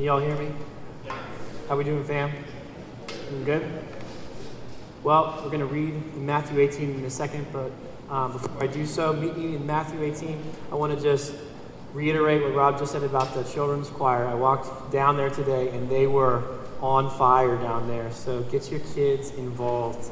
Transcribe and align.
Can 0.00 0.06
y'all 0.06 0.18
hear 0.18 0.36
me? 0.36 0.50
How 1.68 1.76
we 1.76 1.84
doing, 1.84 2.02
fam? 2.04 2.32
Doing 3.28 3.44
good? 3.44 3.82
Well, 5.02 5.38
we're 5.42 5.50
going 5.50 5.60
to 5.60 5.66
read 5.66 6.16
Matthew 6.16 6.58
18 6.58 6.94
in 6.94 7.04
a 7.04 7.10
second, 7.10 7.46
but 7.52 7.70
um, 8.08 8.32
before 8.32 8.64
I 8.64 8.66
do 8.66 8.86
so, 8.86 9.12
meet 9.12 9.36
me 9.36 9.56
in 9.56 9.66
Matthew 9.66 10.02
18. 10.02 10.42
I 10.72 10.74
want 10.76 10.96
to 10.96 11.04
just 11.04 11.34
reiterate 11.92 12.42
what 12.42 12.54
Rob 12.54 12.78
just 12.78 12.92
said 12.92 13.02
about 13.02 13.34
the 13.34 13.42
children's 13.44 13.90
choir. 13.90 14.26
I 14.26 14.32
walked 14.32 14.90
down 14.90 15.18
there 15.18 15.28
today, 15.28 15.68
and 15.68 15.86
they 15.90 16.06
were 16.06 16.44
on 16.80 17.10
fire 17.18 17.58
down 17.58 17.86
there. 17.86 18.10
So 18.10 18.40
get 18.44 18.70
your 18.70 18.80
kids 18.94 19.32
involved 19.32 20.10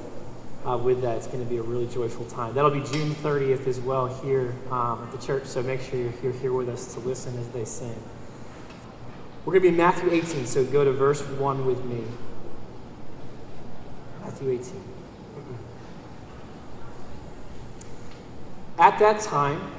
uh, 0.66 0.76
with 0.76 1.00
that. 1.00 1.16
It's 1.16 1.28
going 1.28 1.42
to 1.42 1.48
be 1.48 1.56
a 1.56 1.62
really 1.62 1.86
joyful 1.86 2.26
time. 2.26 2.52
That'll 2.52 2.70
be 2.70 2.84
June 2.92 3.14
30th 3.14 3.66
as 3.66 3.80
well 3.80 4.06
here 4.22 4.54
um, 4.70 5.02
at 5.02 5.18
the 5.18 5.26
church. 5.26 5.46
So 5.46 5.62
make 5.62 5.80
sure 5.80 5.98
you're 5.98 6.10
here, 6.10 6.32
here 6.32 6.52
with 6.52 6.68
us 6.68 6.92
to 6.92 7.00
listen 7.00 7.38
as 7.38 7.48
they 7.48 7.64
sing. 7.64 7.96
We're 9.48 9.52
going 9.58 9.62
to 9.62 9.68
be 9.70 9.72
in 9.72 9.78
Matthew 9.78 10.10
18, 10.10 10.44
so 10.44 10.62
go 10.62 10.84
to 10.84 10.92
verse 10.92 11.22
1 11.22 11.64
with 11.64 11.82
me. 11.86 12.04
Matthew 14.20 14.50
18. 14.50 14.60
Mm-hmm. 14.60 15.54
At 18.78 18.98
that 18.98 19.22
time, 19.22 19.72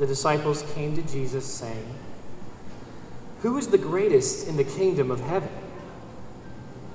the 0.00 0.08
disciples 0.08 0.64
came 0.74 0.96
to 0.96 1.02
Jesus, 1.02 1.46
saying, 1.46 1.86
Who 3.42 3.56
is 3.58 3.68
the 3.68 3.78
greatest 3.78 4.48
in 4.48 4.56
the 4.56 4.64
kingdom 4.64 5.12
of 5.12 5.20
heaven? 5.20 5.52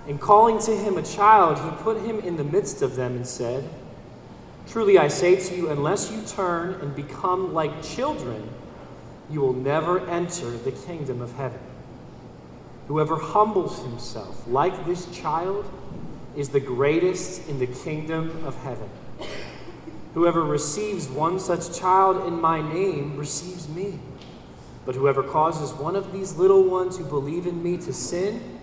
And 0.06 0.20
calling 0.20 0.60
to 0.64 0.76
him 0.76 0.98
a 0.98 1.04
child, 1.04 1.58
he 1.60 1.82
put 1.82 2.02
him 2.02 2.20
in 2.20 2.36
the 2.36 2.44
midst 2.44 2.82
of 2.82 2.98
them 2.98 3.16
and 3.16 3.26
said, 3.26 3.70
Truly 4.68 4.98
I 4.98 5.08
say 5.08 5.38
to 5.38 5.56
you, 5.56 5.70
unless 5.70 6.12
you 6.12 6.22
turn 6.24 6.74
and 6.82 6.94
become 6.94 7.54
like 7.54 7.82
children, 7.82 8.50
you 9.30 9.40
will 9.40 9.54
never 9.54 10.06
enter 10.10 10.52
the 10.52 10.74
kingdom 10.74 11.22
of 11.22 11.32
heaven. 11.36 11.62
Whoever 12.88 13.18
humbles 13.18 13.84
himself 13.84 14.48
like 14.48 14.86
this 14.86 15.06
child 15.12 15.70
is 16.36 16.50
the 16.50 16.60
greatest 16.60 17.48
in 17.50 17.60
the 17.60 17.68
kingdom 17.68 18.46
of 18.46 18.56
heaven. 18.64 18.90
Whoever 20.14 20.44
receives 20.44 21.08
one 21.08 21.40
such 21.40 21.78
child 21.78 22.26
in 22.26 22.40
my 22.40 22.62
name 22.62 23.18
receives 23.18 23.68
me. 23.68 24.00
But 24.86 24.96
whoever 24.96 25.22
causes 25.22 25.74
one 25.74 25.98
of 25.98 26.14
these 26.14 26.38
little 26.38 26.64
ones 26.64 26.98
who 26.98 27.04
believe 27.04 27.46
in 27.46 27.62
me 27.62 27.76
to 27.78 27.92
sin, 27.92 28.60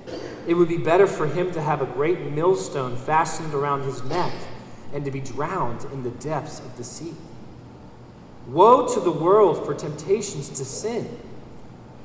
it 0.46 0.54
would 0.54 0.68
be 0.68 0.78
better 0.78 1.06
for 1.06 1.26
him 1.26 1.52
to 1.52 1.60
have 1.60 1.82
a 1.82 1.86
great 1.86 2.32
millstone 2.32 2.96
fastened 2.96 3.52
around 3.52 3.82
his 3.82 4.02
neck 4.04 4.32
and 4.94 5.04
to 5.04 5.10
be 5.10 5.20
drowned 5.20 5.84
in 5.92 6.02
the 6.02 6.10
depths 6.10 6.60
of 6.60 6.76
the 6.78 6.84
sea. 6.84 7.14
Woe 8.46 8.86
to 8.94 9.00
the 9.00 9.10
world 9.10 9.66
for 9.66 9.74
temptations 9.74 10.48
to 10.48 10.64
sin! 10.64 11.18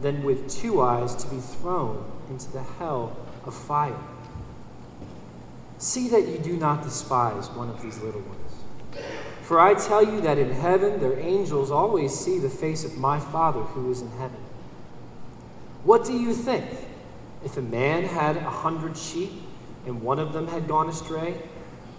than 0.00 0.22
with 0.22 0.50
two 0.50 0.80
eyes 0.80 1.14
to 1.16 1.28
be 1.28 1.38
thrown 1.38 2.04
into 2.28 2.50
the 2.52 2.62
hell 2.62 3.16
of 3.44 3.54
fire. 3.54 3.98
See 5.78 6.08
that 6.08 6.26
you 6.26 6.38
do 6.38 6.56
not 6.56 6.82
despise 6.82 7.48
one 7.50 7.68
of 7.68 7.82
these 7.82 8.00
little 8.00 8.22
ones. 8.22 9.04
For 9.42 9.60
I 9.60 9.74
tell 9.74 10.04
you 10.04 10.20
that 10.22 10.38
in 10.38 10.50
heaven 10.50 11.00
their 11.00 11.18
angels 11.18 11.70
always 11.70 12.12
see 12.12 12.38
the 12.38 12.48
face 12.48 12.84
of 12.84 12.96
my 12.96 13.20
Father 13.20 13.60
who 13.60 13.90
is 13.90 14.02
in 14.02 14.10
heaven. 14.12 14.40
What 15.84 16.04
do 16.04 16.12
you 16.12 16.34
think? 16.34 16.64
If 17.44 17.56
a 17.56 17.62
man 17.62 18.04
had 18.04 18.38
a 18.38 18.50
hundred 18.50 18.96
sheep 18.96 19.30
and 19.86 20.02
one 20.02 20.18
of 20.18 20.32
them 20.32 20.48
had 20.48 20.66
gone 20.66 20.88
astray, 20.88 21.40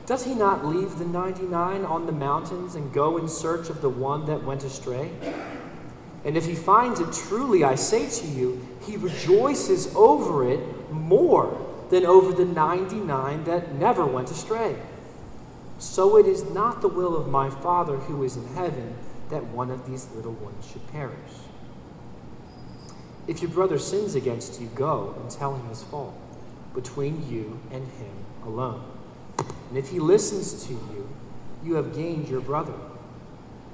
does 0.06 0.26
he 0.26 0.36
not 0.36 0.66
leave 0.66 0.98
the 0.98 1.06
ninety 1.06 1.44
nine 1.44 1.86
on 1.86 2.06
the 2.06 2.12
mountains 2.12 2.76
and 2.76 2.92
go 2.92 3.18
in 3.18 3.30
search 3.30 3.70
of 3.70 3.82
the 3.82 3.90
one 3.90 4.26
that 4.26 4.44
went 4.44 4.64
astray? 4.64 5.12
And 6.26 6.36
if 6.36 6.46
he 6.46 6.56
finds 6.56 7.00
it, 7.00 7.14
truly 7.14 7.64
I 7.64 7.76
say 7.76 8.10
to 8.10 8.28
you, 8.28 8.66
he 8.86 8.98
rejoices 8.98 9.94
over 9.96 10.50
it 10.50 10.92
more 10.92 11.66
than 11.90 12.06
over 12.06 12.34
the 12.34 12.46
99 12.46 13.44
that 13.46 13.76
never 13.76 14.06
went 14.06 14.32
astray. 14.32 14.76
So 15.80 16.18
it 16.18 16.26
is 16.26 16.44
not 16.50 16.82
the 16.82 16.88
will 16.88 17.16
of 17.16 17.28
my 17.30 17.50
Father 17.50 17.98
who 17.98 18.24
is 18.24 18.36
in 18.36 18.48
heaven 18.56 18.96
that 19.30 19.44
one 19.46 19.70
of 19.70 19.90
these 19.90 20.08
little 20.16 20.34
ones 20.34 20.70
should 20.72 20.86
perish. 20.92 21.16
If 23.28 23.42
your 23.42 23.52
brother 23.52 23.78
sins 23.78 24.16
against 24.16 24.60
you, 24.60 24.68
go 24.68 25.16
and 25.20 25.30
tell 25.30 25.56
him 25.56 25.68
his 25.68 25.84
fault 25.84 26.16
between 26.74 27.30
you 27.30 27.60
and 27.72 27.86
him 27.86 28.26
alone. 28.46 28.84
And 29.70 29.78
if 29.78 29.90
he 29.90 30.00
listens 30.00 30.66
to 30.68 30.74
you, 30.74 31.10
you 31.64 31.76
have 31.76 31.94
gained 31.94 32.30
your 32.30 32.40
brother. 32.40 32.74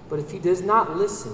But 0.09 0.19
if 0.19 0.31
he 0.31 0.39
does 0.39 0.61
not 0.61 0.97
listen, 0.97 1.33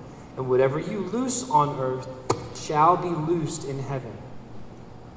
and 0.37 0.49
whatever 0.49 0.79
you 0.79 0.99
loose 0.99 1.49
on 1.49 1.79
earth 1.79 2.07
shall 2.55 2.97
be 2.97 3.09
loosed 3.09 3.65
in 3.65 3.79
heaven. 3.79 4.13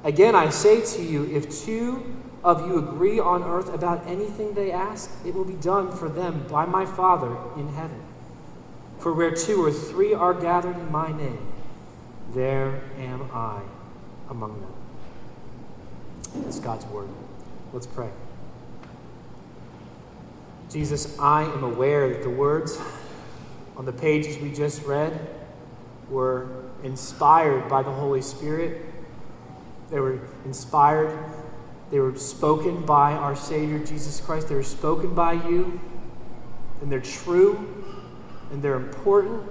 Again, 0.03 0.35
I 0.35 0.49
say 0.49 0.85
to 0.97 1.01
you, 1.01 1.25
if 1.25 1.63
two 1.63 2.15
of 2.43 2.67
you 2.67 2.77
agree 2.77 3.19
on 3.19 3.43
earth 3.43 3.73
about 3.73 4.05
anything 4.05 4.53
they 4.53 4.71
ask, 4.71 5.09
it 5.25 5.33
will 5.33 5.45
be 5.45 5.53
done 5.55 5.91
for 5.91 6.09
them 6.09 6.45
by 6.47 6.65
my 6.65 6.85
Father 6.85 7.35
in 7.57 7.73
heaven. 7.73 8.01
For 8.99 9.13
where 9.13 9.31
two 9.31 9.63
or 9.63 9.71
three 9.71 10.13
are 10.13 10.33
gathered 10.33 10.77
in 10.77 10.91
my 10.91 11.11
name, 11.11 11.51
there 12.33 12.81
am 12.99 13.29
I 13.33 13.61
among 14.29 14.61
them. 14.61 14.73
It's 16.47 16.59
God's 16.59 16.85
word. 16.85 17.09
Let's 17.73 17.87
pray. 17.87 18.09
Jesus, 20.69 21.17
I 21.19 21.43
am 21.43 21.63
aware 21.63 22.09
that 22.09 22.23
the 22.23 22.29
words 22.29 22.79
on 23.77 23.85
the 23.85 23.93
pages 23.93 24.37
we 24.37 24.51
just 24.51 24.83
read 24.85 25.27
were 26.09 26.63
inspired 26.83 27.67
by 27.67 27.83
the 27.83 27.91
Holy 27.91 28.21
Spirit. 28.21 28.85
They 29.89 29.99
were 29.99 30.19
inspired, 30.45 31.17
they 31.91 31.99
were 31.99 32.15
spoken 32.15 32.85
by 32.85 33.13
our 33.13 33.35
Savior 33.35 33.79
Jesus 33.79 34.19
Christ. 34.19 34.49
They 34.49 34.55
were 34.55 34.63
spoken 34.63 35.13
by 35.13 35.33
you, 35.33 35.79
and 36.81 36.91
they're 36.91 36.99
true, 36.99 37.83
and 38.51 38.61
they're 38.61 38.75
important, 38.75 39.43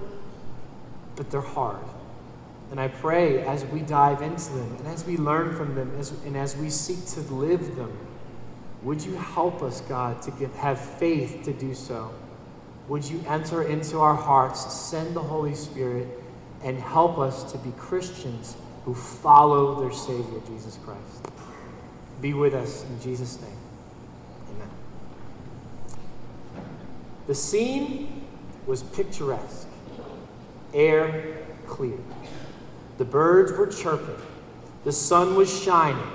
but 1.16 1.30
they're 1.30 1.40
hard. 1.40 1.84
And 2.70 2.80
I 2.80 2.88
pray 2.88 3.42
as 3.42 3.64
we 3.66 3.80
dive 3.80 4.22
into 4.22 4.52
them, 4.52 4.76
and 4.78 4.88
as 4.88 5.04
we 5.04 5.16
learn 5.16 5.54
from 5.56 5.74
them, 5.74 5.92
as, 5.98 6.10
and 6.24 6.36
as 6.36 6.56
we 6.56 6.70
seek 6.70 7.04
to 7.14 7.20
live 7.32 7.76
them, 7.76 7.92
would 8.82 9.02
you 9.04 9.14
help 9.14 9.62
us, 9.62 9.80
God, 9.82 10.20
to 10.22 10.30
get, 10.32 10.50
have 10.56 10.80
faith 10.80 11.42
to 11.44 11.52
do 11.52 11.74
so? 11.74 12.12
Would 12.88 13.04
you 13.04 13.24
enter 13.26 13.62
into 13.62 13.98
our 13.98 14.14
hearts, 14.14 14.72
send 14.72 15.16
the 15.16 15.22
Holy 15.22 15.54
Spirit, 15.54 16.08
and 16.62 16.78
help 16.78 17.18
us 17.18 17.50
to 17.52 17.58
be 17.58 17.72
Christians 17.72 18.56
who 18.84 18.94
follow 18.94 19.80
their 19.80 19.92
Savior, 19.92 20.40
Jesus 20.46 20.78
Christ? 20.84 21.26
Be 22.20 22.34
with 22.34 22.54
us 22.54 22.84
in 22.84 23.00
Jesus' 23.00 23.40
name. 23.40 23.56
Amen. 24.50 24.68
The 27.26 27.34
scene 27.34 28.26
was 28.66 28.82
picturesque, 28.82 29.68
air 30.72 31.38
clear. 31.66 31.98
The 32.98 33.04
birds 33.04 33.52
were 33.52 33.66
chirping, 33.66 34.22
the 34.84 34.92
sun 34.92 35.34
was 35.34 35.62
shining 35.62 36.06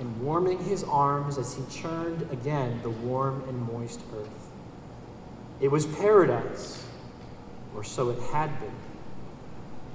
and 0.00 0.20
warming 0.20 0.64
his 0.64 0.82
arms 0.84 1.38
as 1.38 1.54
he 1.54 1.62
churned 1.70 2.22
again 2.32 2.80
the 2.82 2.90
warm 2.90 3.42
and 3.48 3.60
moist 3.72 4.00
earth. 4.14 4.43
It 5.60 5.70
was 5.70 5.86
paradise, 5.86 6.84
or 7.74 7.84
so 7.84 8.10
it 8.10 8.20
had 8.32 8.60
been. 8.60 8.70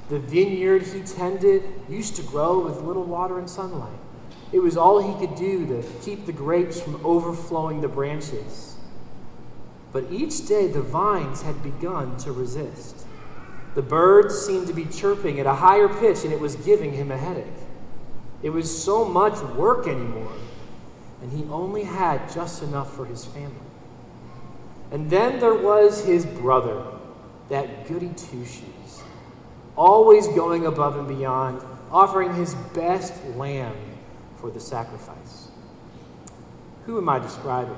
The 0.09 0.19
vineyard 0.19 0.83
he 0.83 1.01
tended 1.01 1.63
used 1.87 2.15
to 2.15 2.23
grow 2.23 2.59
with 2.59 2.81
little 2.81 3.03
water 3.03 3.37
and 3.37 3.49
sunlight. 3.49 3.99
It 4.51 4.59
was 4.59 4.75
all 4.75 5.01
he 5.01 5.25
could 5.25 5.35
do 5.37 5.67
to 5.67 5.87
keep 6.01 6.25
the 6.25 6.31
grapes 6.31 6.81
from 6.81 7.05
overflowing 7.05 7.81
the 7.81 7.87
branches. 7.87 8.75
But 9.91 10.11
each 10.11 10.47
day 10.47 10.67
the 10.67 10.81
vines 10.81 11.43
had 11.43 11.61
begun 11.61 12.17
to 12.17 12.31
resist. 12.31 13.05
The 13.75 13.81
birds 13.83 14.35
seemed 14.35 14.67
to 14.67 14.73
be 14.73 14.85
chirping 14.85 15.39
at 15.39 15.45
a 15.45 15.55
higher 15.55 15.87
pitch, 15.87 16.23
and 16.23 16.33
it 16.33 16.39
was 16.39 16.55
giving 16.55 16.93
him 16.93 17.11
a 17.11 17.17
headache. 17.17 17.45
It 18.41 18.49
was 18.49 18.83
so 18.83 19.05
much 19.05 19.39
work 19.55 19.87
anymore, 19.87 20.33
and 21.21 21.31
he 21.31 21.43
only 21.51 21.83
had 21.83 22.31
just 22.33 22.63
enough 22.63 22.95
for 22.95 23.05
his 23.05 23.25
family. 23.25 23.68
And 24.91 25.09
then 25.09 25.39
there 25.39 25.53
was 25.53 26.03
his 26.03 26.25
brother, 26.25 26.83
that 27.49 27.87
goody 27.87 28.09
two 28.09 28.45
shoes, 28.45 29.03
always 29.75 30.27
going 30.27 30.65
above 30.65 30.97
and 30.97 31.07
beyond, 31.07 31.61
offering 31.91 32.33
his 32.35 32.55
best 32.73 33.13
lamb 33.35 33.75
for 34.37 34.49
the 34.49 34.59
sacrifice. 34.59 35.49
Who 36.85 36.97
am 36.97 37.09
I 37.09 37.19
describing? 37.19 37.77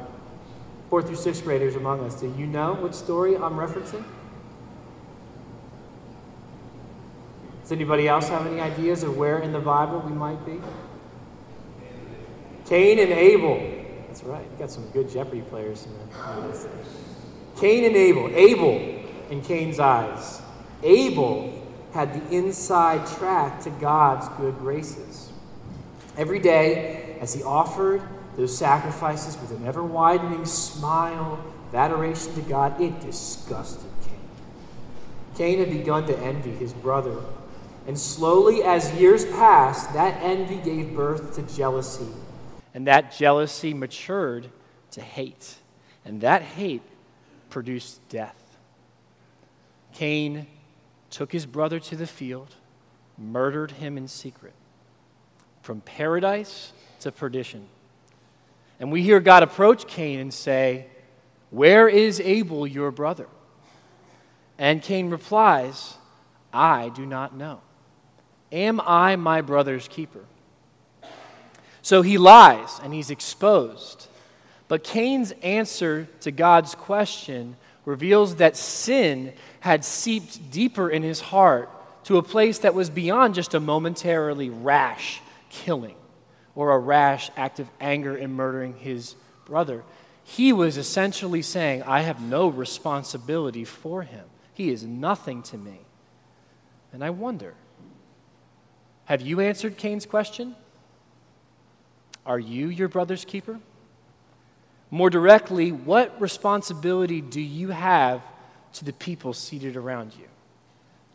Fourth 0.89 1.07
through 1.07 1.15
sixth 1.15 1.43
graders 1.43 1.75
among 1.75 2.01
us, 2.01 2.19
do 2.19 2.33
you 2.37 2.45
know 2.45 2.73
what 2.73 2.95
story 2.95 3.35
I'm 3.35 3.53
referencing? 3.53 4.03
Does 7.61 7.71
anybody 7.71 8.07
else 8.07 8.27
have 8.27 8.45
any 8.47 8.59
ideas 8.59 9.03
of 9.03 9.15
where 9.15 9.39
in 9.39 9.53
the 9.53 9.59
Bible 9.59 9.99
we 9.99 10.11
might 10.11 10.45
be? 10.45 10.59
Cain 12.65 12.99
and 12.99 13.11
Abel. 13.11 13.70
That's 14.11 14.25
right. 14.25 14.43
You 14.43 14.57
got 14.59 14.69
some 14.69 14.89
good 14.89 15.09
Jeopardy 15.09 15.39
players 15.39 15.85
in 15.85 15.93
there. 15.97 16.59
Cain 17.55 17.85
and 17.85 17.95
Abel. 17.95 18.29
Abel 18.33 18.75
in 19.29 19.41
Cain's 19.41 19.79
eyes. 19.79 20.41
Abel 20.83 21.65
had 21.93 22.13
the 22.13 22.35
inside 22.35 23.07
track 23.07 23.61
to 23.61 23.69
God's 23.69 24.27
good 24.37 24.57
graces. 24.57 25.31
Every 26.17 26.39
day, 26.39 27.15
as 27.21 27.33
he 27.33 27.41
offered 27.41 28.01
those 28.35 28.57
sacrifices 28.57 29.37
with 29.39 29.51
an 29.51 29.65
ever 29.65 29.81
widening 29.81 30.45
smile 30.45 31.39
of 31.69 31.75
adoration 31.75 32.33
to 32.33 32.41
God, 32.41 32.81
it 32.81 32.99
disgusted 32.99 33.89
Cain. 34.05 34.19
Cain 35.37 35.59
had 35.59 35.69
begun 35.69 36.05
to 36.07 36.19
envy 36.19 36.51
his 36.51 36.73
brother. 36.73 37.15
And 37.87 37.97
slowly, 37.97 38.61
as 38.61 38.93
years 38.93 39.23
passed, 39.23 39.93
that 39.93 40.21
envy 40.21 40.57
gave 40.57 40.93
birth 40.93 41.33
to 41.35 41.43
jealousy. 41.43 42.09
And 42.73 42.87
that 42.87 43.11
jealousy 43.11 43.73
matured 43.73 44.49
to 44.91 45.01
hate. 45.01 45.55
And 46.05 46.21
that 46.21 46.41
hate 46.41 46.81
produced 47.49 48.07
death. 48.09 48.35
Cain 49.93 50.47
took 51.09 51.31
his 51.31 51.45
brother 51.45 51.79
to 51.79 51.95
the 51.95 52.07
field, 52.07 52.55
murdered 53.17 53.71
him 53.71 53.97
in 53.97 54.07
secret. 54.07 54.53
From 55.61 55.81
paradise 55.81 56.71
to 57.01 57.11
perdition. 57.11 57.67
And 58.79 58.91
we 58.91 59.03
hear 59.03 59.19
God 59.19 59.43
approach 59.43 59.85
Cain 59.87 60.19
and 60.19 60.33
say, 60.33 60.87
Where 61.51 61.87
is 61.87 62.19
Abel, 62.19 62.65
your 62.65 62.89
brother? 62.89 63.27
And 64.57 64.81
Cain 64.81 65.09
replies, 65.09 65.97
I 66.53 66.89
do 66.89 67.05
not 67.05 67.35
know. 67.35 67.61
Am 68.51 68.81
I 68.81 69.15
my 69.15 69.41
brother's 69.41 69.87
keeper? 69.87 70.25
So 71.81 72.01
he 72.01 72.17
lies 72.17 72.79
and 72.83 72.93
he's 72.93 73.09
exposed. 73.09 74.07
But 74.67 74.83
Cain's 74.83 75.31
answer 75.43 76.07
to 76.21 76.31
God's 76.31 76.75
question 76.75 77.57
reveals 77.85 78.35
that 78.35 78.55
sin 78.55 79.33
had 79.59 79.83
seeped 79.83 80.51
deeper 80.51 80.89
in 80.89 81.03
his 81.03 81.19
heart 81.19 81.69
to 82.05 82.17
a 82.17 82.23
place 82.23 82.59
that 82.59 82.73
was 82.73 82.89
beyond 82.89 83.35
just 83.35 83.53
a 83.53 83.59
momentarily 83.59 84.49
rash 84.49 85.21
killing 85.49 85.95
or 86.55 86.71
a 86.71 86.79
rash 86.79 87.31
act 87.35 87.59
of 87.59 87.69
anger 87.79 88.15
in 88.15 88.33
murdering 88.33 88.75
his 88.75 89.15
brother. 89.45 89.83
He 90.23 90.53
was 90.53 90.77
essentially 90.77 91.41
saying, 91.41 91.83
I 91.83 92.01
have 92.01 92.21
no 92.21 92.47
responsibility 92.47 93.65
for 93.65 94.03
him. 94.03 94.25
He 94.53 94.69
is 94.69 94.83
nothing 94.83 95.43
to 95.43 95.57
me. 95.57 95.79
And 96.93 97.03
I 97.03 97.09
wonder 97.09 97.55
have 99.05 99.21
you 99.21 99.41
answered 99.41 99.75
Cain's 99.75 100.05
question? 100.05 100.55
Are 102.25 102.39
you 102.39 102.67
your 102.67 102.87
brother's 102.87 103.25
keeper? 103.25 103.59
More 104.89 105.09
directly, 105.09 105.71
what 105.71 106.19
responsibility 106.21 107.21
do 107.21 107.41
you 107.41 107.69
have 107.69 108.21
to 108.73 108.85
the 108.85 108.93
people 108.93 109.33
seated 109.33 109.75
around 109.75 110.13
you, 110.19 110.27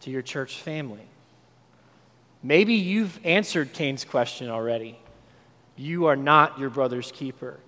to 0.01 0.11
your 0.11 0.23
church 0.23 0.61
family? 0.61 1.07
Maybe 2.43 2.75
you've 2.75 3.19
answered 3.25 3.73
Cain's 3.73 4.05
question 4.05 4.49
already. 4.49 4.99
You 5.77 6.07
are 6.07 6.17
not 6.17 6.59
your 6.59 6.71
brother's 6.71 7.13
keeper. 7.13 7.59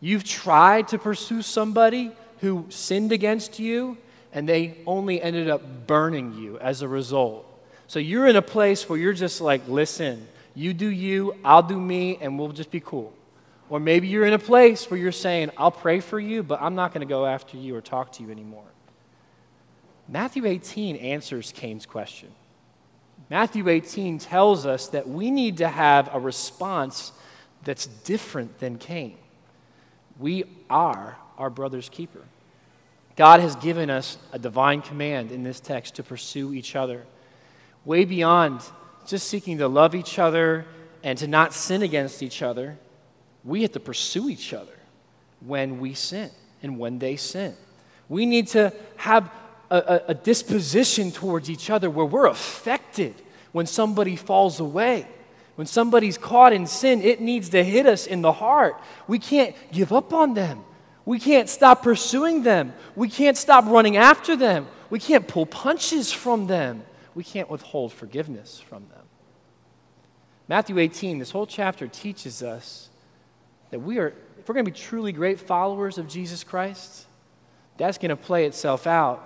You've 0.00 0.24
tried 0.24 0.88
to 0.88 0.98
pursue 0.98 1.42
somebody 1.42 2.12
who 2.40 2.66
sinned 2.68 3.12
against 3.12 3.58
you, 3.58 3.98
and 4.32 4.48
they 4.48 4.78
only 4.86 5.20
ended 5.20 5.50
up 5.50 5.86
burning 5.86 6.34
you 6.34 6.58
as 6.58 6.82
a 6.82 6.88
result. 6.88 7.44
So 7.88 7.98
you're 7.98 8.26
in 8.26 8.36
a 8.36 8.42
place 8.42 8.88
where 8.88 8.98
you're 8.98 9.12
just 9.12 9.40
like, 9.40 9.66
listen, 9.66 10.28
you 10.54 10.72
do 10.74 10.88
you, 10.88 11.36
I'll 11.44 11.62
do 11.62 11.78
me, 11.78 12.18
and 12.20 12.38
we'll 12.38 12.52
just 12.52 12.70
be 12.70 12.80
cool. 12.80 13.12
Or 13.70 13.78
maybe 13.78 14.08
you're 14.08 14.26
in 14.26 14.32
a 14.32 14.38
place 14.38 14.90
where 14.90 14.98
you're 14.98 15.12
saying, 15.12 15.50
I'll 15.56 15.70
pray 15.70 16.00
for 16.00 16.18
you, 16.18 16.42
but 16.42 16.60
I'm 16.62 16.74
not 16.74 16.92
going 16.92 17.06
to 17.06 17.10
go 17.10 17.26
after 17.26 17.56
you 17.56 17.76
or 17.76 17.80
talk 17.80 18.12
to 18.12 18.22
you 18.22 18.30
anymore. 18.30 18.64
Matthew 20.08 20.46
18 20.46 20.96
answers 20.96 21.52
Cain's 21.52 21.84
question. 21.84 22.30
Matthew 23.28 23.68
18 23.68 24.18
tells 24.18 24.64
us 24.64 24.88
that 24.88 25.06
we 25.06 25.30
need 25.30 25.58
to 25.58 25.68
have 25.68 26.08
a 26.14 26.18
response 26.18 27.12
that's 27.64 27.86
different 27.86 28.58
than 28.58 28.78
Cain. 28.78 29.16
We 30.18 30.44
are 30.70 31.18
our 31.36 31.50
brother's 31.50 31.90
keeper. 31.90 32.22
God 33.16 33.40
has 33.40 33.54
given 33.56 33.90
us 33.90 34.16
a 34.32 34.38
divine 34.38 34.80
command 34.80 35.30
in 35.30 35.42
this 35.42 35.60
text 35.60 35.96
to 35.96 36.02
pursue 36.02 36.54
each 36.54 36.74
other, 36.74 37.04
way 37.84 38.04
beyond 38.04 38.62
just 39.08 39.28
seeking 39.28 39.58
to 39.58 39.68
love 39.68 39.94
each 39.94 40.18
other 40.18 40.64
and 41.02 41.18
to 41.18 41.26
not 41.26 41.54
sin 41.54 41.82
against 41.82 42.22
each 42.22 42.42
other. 42.42 42.78
We 43.44 43.62
have 43.62 43.72
to 43.72 43.80
pursue 43.80 44.28
each 44.28 44.52
other 44.52 44.78
when 45.40 45.80
we 45.80 45.94
sin 45.94 46.30
and 46.62 46.78
when 46.78 46.98
they 46.98 47.16
sin. 47.16 47.54
We 48.08 48.26
need 48.26 48.48
to 48.48 48.72
have 48.96 49.30
a, 49.70 50.02
a, 50.08 50.14
disposition 50.14 51.12
towards 51.12 51.50
each 51.50 51.68
other 51.68 51.90
where 51.90 52.06
we're 52.06 52.26
affected 52.26 53.14
when 53.52 53.66
somebody 53.66 54.16
falls 54.16 54.60
away 54.60 55.06
when 55.58 55.66
somebody's 55.66 56.16
caught 56.16 56.52
in 56.52 56.68
sin, 56.68 57.02
it 57.02 57.20
needs 57.20 57.48
to 57.48 57.64
hit 57.64 57.84
us 57.84 58.06
in 58.06 58.22
the 58.22 58.30
heart. 58.30 58.80
We 59.08 59.18
can't 59.18 59.56
give 59.72 59.92
up 59.92 60.12
on 60.12 60.34
them. 60.34 60.62
We 61.04 61.18
can't 61.18 61.48
stop 61.48 61.82
pursuing 61.82 62.44
them. 62.44 62.72
We 62.94 63.08
can't 63.08 63.36
stop 63.36 63.64
running 63.64 63.96
after 63.96 64.36
them. 64.36 64.68
We 64.88 65.00
can't 65.00 65.26
pull 65.26 65.46
punches 65.46 66.12
from 66.12 66.46
them. 66.46 66.84
We 67.16 67.24
can't 67.24 67.50
withhold 67.50 67.92
forgiveness 67.92 68.60
from 68.60 68.86
them. 68.88 68.97
Matthew 70.48 70.78
18, 70.78 71.18
this 71.18 71.30
whole 71.30 71.46
chapter 71.46 71.86
teaches 71.86 72.42
us 72.42 72.88
that 73.70 73.80
we 73.80 73.98
are, 73.98 74.14
if 74.38 74.48
we're 74.48 74.54
going 74.54 74.64
to 74.64 74.70
be 74.70 74.78
truly 74.78 75.12
great 75.12 75.38
followers 75.38 75.98
of 75.98 76.08
Jesus 76.08 76.42
Christ, 76.42 77.06
that's 77.76 77.98
going 77.98 78.08
to 78.08 78.16
play 78.16 78.46
itself 78.46 78.86
out 78.86 79.24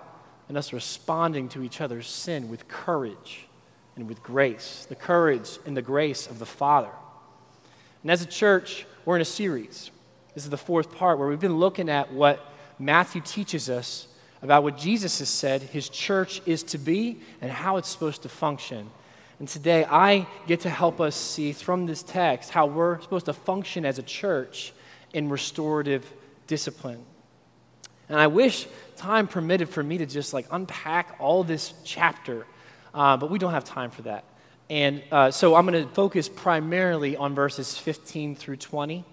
in 0.49 0.57
us 0.57 0.73
responding 0.73 1.49
to 1.51 1.63
each 1.63 1.81
other's 1.81 2.09
sin 2.09 2.49
with 2.49 2.67
courage 2.67 3.47
and 3.95 4.09
with 4.09 4.21
grace, 4.23 4.85
the 4.89 4.97
courage 4.97 5.59
and 5.65 5.77
the 5.77 5.83
grace 5.83 6.27
of 6.27 6.41
the 6.41 6.47
Father. 6.47 6.91
And 8.03 8.11
as 8.11 8.21
a 8.21 8.27
church, 8.27 8.85
we're 9.05 9.17
in 9.17 9.23
a 9.23 9.25
series. 9.25 9.93
This 10.35 10.43
is 10.43 10.51
the 10.51 10.57
fourth 10.57 10.93
part 10.93 11.19
where 11.19 11.29
we've 11.29 11.39
been 11.39 11.59
looking 11.59 11.89
at 11.89 12.13
what 12.13 12.45
Matthew 12.81 13.21
teaches 13.21 13.71
us 13.71 14.09
about 14.43 14.65
what 14.65 14.77
Jesus 14.77 15.21
has 15.21 15.29
said 15.29 15.63
his 15.63 15.89
church 15.89 16.43
is 16.47 16.65
to 16.65 16.79
be 16.79 17.21
and 17.41 17.51
how 17.51 17.77
it's 17.77 17.89
supposed 17.89 18.23
to 18.23 18.29
function. 18.29 18.91
And 19.39 19.49
today 19.49 19.85
I 19.85 20.27
get 20.47 20.61
to 20.61 20.71
help 20.71 21.01
us 21.01 21.17
see 21.17 21.53
from 21.53 21.87
this 21.87 22.03
text 22.03 22.51
how 22.51 22.67
we're 22.67 23.01
supposed 23.01 23.27
to 23.27 23.33
function 23.33 23.85
as 23.85 23.99
a 23.99 24.03
church 24.03 24.73
in 25.13 25.29
restorative 25.29 26.11
discipline. 26.47 27.05
And 28.09 28.19
I 28.21 28.27
wish 28.27 28.67
time 28.97 29.27
permitted 29.27 29.69
for 29.69 29.83
me 29.83 29.99
to 29.99 30.07
just 30.07 30.33
like 30.33 30.47
unpack 30.51 31.17
all 31.19 31.45
this 31.45 31.75
chapter 31.85 32.47
uh, 32.95 33.17
but 33.17 33.31
we 33.31 33.39
don't 33.39 33.53
have 33.53 33.65
time 33.65 33.91
for 33.91 34.03
that. 34.03 34.25
And 34.71 35.03
uh, 35.11 35.31
so 35.31 35.55
I'm 35.55 35.67
going 35.67 35.87
to 35.87 35.93
focus 35.95 36.29
primarily 36.29 37.17
on 37.17 37.35
verses 37.35 37.77
15 37.77 38.37
through 38.37 38.57
20, 38.57 39.05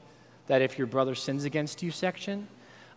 that 0.47 0.61
if 0.61 0.77
your 0.77 0.87
brother 0.87 1.15
sins 1.15 1.43
against 1.43 1.83
you 1.83 1.91
section. 1.91 2.47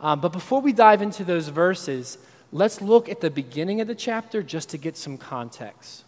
Um, 0.01 0.21
but 0.21 0.33
before 0.33 0.61
we 0.61 0.73
dive 0.73 1.03
into 1.03 1.25
those 1.25 1.49
verses, 1.49 2.19
let's 2.51 2.81
look 2.81 3.09
at 3.09 3.21
the 3.21 3.31
beginning 3.31 3.81
of 3.81 3.89
the 3.89 3.95
chapter 3.95 4.43
just 4.43 4.71
to 4.71 4.79
get 4.79 4.97
some 4.97 5.17
context. 5.17 6.05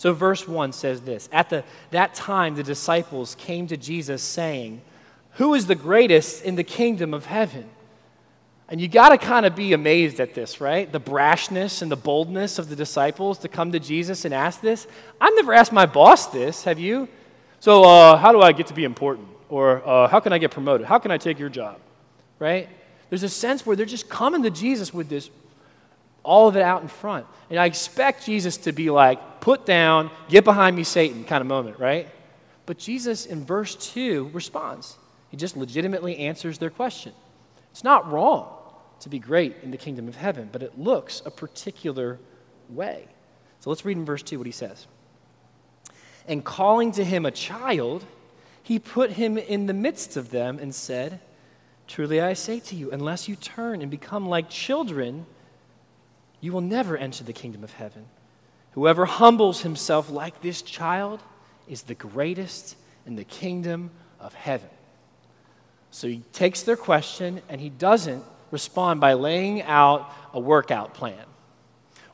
So, 0.00 0.14
verse 0.14 0.48
1 0.48 0.72
says 0.72 1.02
this 1.02 1.28
At 1.30 1.50
the, 1.50 1.62
that 1.90 2.14
time, 2.14 2.54
the 2.54 2.62
disciples 2.62 3.34
came 3.34 3.66
to 3.66 3.76
Jesus 3.76 4.22
saying, 4.22 4.80
Who 5.32 5.52
is 5.52 5.66
the 5.66 5.74
greatest 5.74 6.42
in 6.42 6.54
the 6.54 6.64
kingdom 6.64 7.12
of 7.12 7.26
heaven? 7.26 7.68
And 8.70 8.80
you 8.80 8.88
got 8.88 9.10
to 9.10 9.18
kind 9.18 9.44
of 9.44 9.54
be 9.54 9.74
amazed 9.74 10.18
at 10.18 10.32
this, 10.32 10.58
right? 10.58 10.90
The 10.90 11.00
brashness 11.00 11.82
and 11.82 11.92
the 11.92 11.96
boldness 11.96 12.58
of 12.58 12.70
the 12.70 12.76
disciples 12.76 13.40
to 13.40 13.48
come 13.48 13.72
to 13.72 13.78
Jesus 13.78 14.24
and 14.24 14.32
ask 14.32 14.62
this. 14.62 14.86
I've 15.20 15.34
never 15.34 15.52
asked 15.52 15.70
my 15.70 15.84
boss 15.84 16.28
this, 16.28 16.64
have 16.64 16.78
you? 16.78 17.06
So, 17.58 17.84
uh, 17.84 18.16
how 18.16 18.32
do 18.32 18.40
I 18.40 18.52
get 18.52 18.68
to 18.68 18.74
be 18.74 18.84
important? 18.84 19.28
Or 19.50 19.86
uh, 19.86 20.08
how 20.08 20.20
can 20.20 20.32
I 20.32 20.38
get 20.38 20.50
promoted? 20.50 20.86
How 20.86 20.98
can 20.98 21.10
I 21.10 21.18
take 21.18 21.38
your 21.38 21.50
job? 21.50 21.78
Right? 22.38 22.70
There's 23.10 23.22
a 23.22 23.28
sense 23.28 23.66
where 23.66 23.76
they're 23.76 23.84
just 23.84 24.08
coming 24.08 24.44
to 24.44 24.50
Jesus 24.50 24.94
with 24.94 25.10
this, 25.10 25.28
all 26.22 26.48
of 26.48 26.56
it 26.56 26.62
out 26.62 26.80
in 26.80 26.88
front. 26.88 27.26
And 27.50 27.58
I 27.58 27.66
expect 27.66 28.24
Jesus 28.24 28.56
to 28.56 28.72
be 28.72 28.88
like, 28.88 29.20
put 29.40 29.66
down, 29.66 30.10
get 30.28 30.44
behind 30.44 30.76
me, 30.76 30.84
Satan 30.84 31.24
kind 31.24 31.40
of 31.40 31.46
moment, 31.46 31.78
right? 31.78 32.08
But 32.66 32.78
Jesus 32.78 33.26
in 33.26 33.44
verse 33.44 33.74
2 33.74 34.30
responds. 34.32 34.96
He 35.30 35.36
just 35.36 35.56
legitimately 35.56 36.18
answers 36.18 36.58
their 36.58 36.70
question. 36.70 37.12
It's 37.70 37.84
not 37.84 38.10
wrong 38.10 38.48
to 39.00 39.08
be 39.08 39.18
great 39.18 39.56
in 39.62 39.70
the 39.70 39.76
kingdom 39.76 40.08
of 40.08 40.16
heaven, 40.16 40.48
but 40.52 40.62
it 40.62 40.78
looks 40.78 41.22
a 41.24 41.30
particular 41.30 42.18
way. 42.68 43.06
So 43.60 43.70
let's 43.70 43.84
read 43.84 43.96
in 43.96 44.04
verse 44.04 44.22
2 44.22 44.38
what 44.38 44.46
he 44.46 44.52
says. 44.52 44.86
And 46.28 46.44
calling 46.44 46.92
to 46.92 47.04
him 47.04 47.26
a 47.26 47.30
child, 47.30 48.04
he 48.62 48.78
put 48.78 49.12
him 49.12 49.38
in 49.38 49.66
the 49.66 49.74
midst 49.74 50.16
of 50.16 50.30
them 50.30 50.58
and 50.58 50.74
said, 50.74 51.20
Truly 51.86 52.20
I 52.20 52.34
say 52.34 52.60
to 52.60 52.76
you, 52.76 52.90
unless 52.92 53.28
you 53.28 53.34
turn 53.34 53.82
and 53.82 53.90
become 53.90 54.28
like 54.28 54.48
children, 54.48 55.26
you 56.40 56.52
will 56.52 56.60
never 56.60 56.96
enter 56.96 57.24
the 57.24 57.32
kingdom 57.32 57.64
of 57.64 57.72
heaven. 57.72 58.06
Whoever 58.72 59.04
humbles 59.04 59.62
himself 59.62 60.10
like 60.10 60.40
this 60.42 60.62
child 60.62 61.20
is 61.68 61.82
the 61.82 61.94
greatest 61.94 62.76
in 63.06 63.16
the 63.16 63.24
kingdom 63.24 63.90
of 64.18 64.34
heaven. 64.34 64.68
So 65.90 66.06
he 66.06 66.22
takes 66.32 66.62
their 66.62 66.76
question 66.76 67.42
and 67.48 67.60
he 67.60 67.68
doesn't 67.68 68.22
respond 68.50 69.00
by 69.00 69.14
laying 69.14 69.62
out 69.62 70.12
a 70.32 70.40
workout 70.40 70.94
plan 70.94 71.24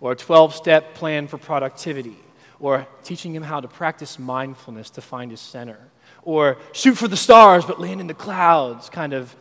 or 0.01 0.13
a 0.13 0.17
12 0.17 0.55
step 0.55 0.95
plan 0.95 1.29
for 1.29 1.39
productivity 1.39 2.17
or 2.59 2.87
teaching 3.03 3.35
him 3.35 3.43
how 3.43 3.61
to 3.61 3.69
practice 3.69 4.19
mindfulness 4.19 4.91
to 4.91 5.01
find 5.01 5.31
his 5.31 5.41
center 5.41 5.79
or 6.23 6.57
shoot 6.73 6.95
for 6.95 7.09
the 7.09 7.17
stars 7.17 7.65
but 7.65 7.81
land 7.81 8.01
in 8.01 8.07
the 8.07 8.15
clouds 8.15 8.89
kind 8.89 9.13
of 9.13 9.35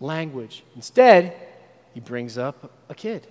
language. 0.00 0.62
Instead, 0.76 1.34
he 1.94 2.00
brings 2.00 2.36
up 2.38 2.72
a 2.88 2.94
kid. 2.94 3.26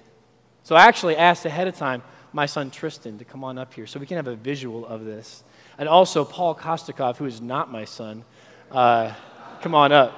So 0.64 0.76
I 0.76 0.86
actually 0.86 1.16
asked 1.16 1.46
ahead 1.46 1.68
of 1.68 1.78
time 1.78 2.02
my 2.34 2.46
son 2.46 2.70
Tristan 2.70 3.18
to 3.18 3.26
come 3.26 3.44
on 3.44 3.58
up 3.58 3.74
here 3.74 3.88
so 3.88 4.00
we 4.00 4.06
can 4.06 4.18
have 4.18 4.28
a 4.28 4.36
visual 4.36 4.86
of 4.86 5.06
this. 5.06 5.44
And 5.78 5.88
also 5.88 6.26
Paul 6.26 6.56
Kostakov, 6.56 7.18
who 7.18 7.26
is 7.26 7.42
not 7.42 7.72
my 7.72 7.86
son, 7.86 8.24
uh, 8.72 9.14
come 9.62 9.76
on 9.76 9.92
up. 9.92 10.14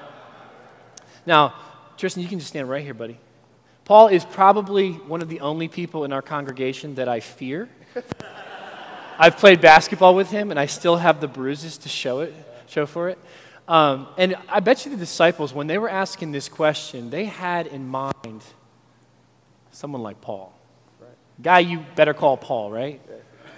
Now, 1.25 1.53
Tristan, 1.97 2.23
you 2.23 2.29
can 2.29 2.39
just 2.39 2.49
stand 2.49 2.69
right 2.69 2.83
here, 2.83 2.93
buddy. 2.93 3.19
Paul 3.85 4.07
is 4.07 4.23
probably 4.23 4.91
one 4.91 5.21
of 5.21 5.29
the 5.29 5.39
only 5.41 5.67
people 5.67 6.03
in 6.03 6.13
our 6.13 6.21
congregation 6.21 6.95
that 6.95 7.07
I 7.09 7.19
fear. 7.19 7.69
I've 9.19 9.37
played 9.37 9.59
basketball 9.61 10.15
with 10.15 10.29
him, 10.29 10.51
and 10.51 10.59
I 10.59 10.67
still 10.67 10.95
have 10.95 11.19
the 11.19 11.27
bruises 11.27 11.77
to 11.79 11.89
show 11.89 12.19
it, 12.21 12.33
show 12.67 12.85
for 12.85 13.09
it. 13.09 13.17
Um, 13.67 14.07
and 14.17 14.35
I 14.47 14.61
bet 14.61 14.85
you 14.85 14.91
the 14.91 14.97
disciples, 14.97 15.53
when 15.53 15.67
they 15.67 15.77
were 15.77 15.89
asking 15.89 16.31
this 16.31 16.49
question, 16.49 17.09
they 17.09 17.25
had 17.25 17.67
in 17.67 17.87
mind 17.87 18.43
someone 19.71 20.01
like 20.01 20.21
Paul. 20.21 20.58
Guy 21.41 21.59
you 21.59 21.85
better 21.95 22.13
call 22.13 22.37
Paul, 22.37 22.71
right? 22.71 23.01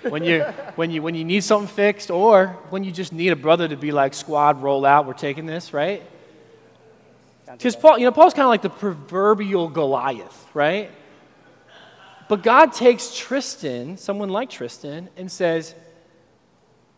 when 0.04 0.24
you 0.24 0.42
when 0.76 0.92
you 0.92 1.02
when 1.02 1.16
you 1.16 1.24
need 1.24 1.44
something 1.44 1.68
fixed, 1.68 2.12
or 2.12 2.48
when 2.70 2.84
you 2.84 2.92
just 2.92 3.14
need 3.14 3.30
a 3.30 3.36
brother 3.36 3.68
to 3.68 3.78
be 3.78 3.92
like, 3.92 4.14
squad, 4.14 4.62
roll 4.62 4.86
out, 4.86 5.06
we're 5.06 5.14
taking 5.14 5.46
this, 5.46 5.74
right? 5.74 6.04
Because 7.46 7.76
Paul, 7.76 7.98
you 7.98 8.06
know, 8.06 8.12
Paul's 8.12 8.34
kind 8.34 8.46
of 8.46 8.50
like 8.50 8.62
the 8.62 8.70
proverbial 8.70 9.68
Goliath, 9.68 10.48
right? 10.54 10.90
But 12.30 12.44
God 12.44 12.72
takes 12.72 13.18
Tristan, 13.18 13.98
someone 13.98 14.30
like 14.30 14.50
Tristan, 14.50 15.10
and 15.18 15.30
says, 15.30 15.76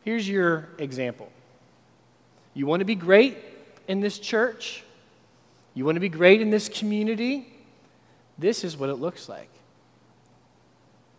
Here's 0.04 0.28
your 0.28 0.70
example. 0.78 1.32
You 2.54 2.68
want 2.68 2.82
to 2.82 2.86
be 2.86 2.96
great 2.96 3.38
in 3.88 4.00
this 4.00 4.20
church? 4.20 4.84
You 5.74 5.86
want 5.86 5.96
to 5.96 6.00
be 6.00 6.10
great 6.10 6.40
in 6.42 6.52
this 6.52 6.70
community? 6.70 7.48
This 8.38 8.64
is 8.64 8.78
what 8.78 8.90
it 8.90 8.96
looks 8.96 9.28
like. 9.28 9.50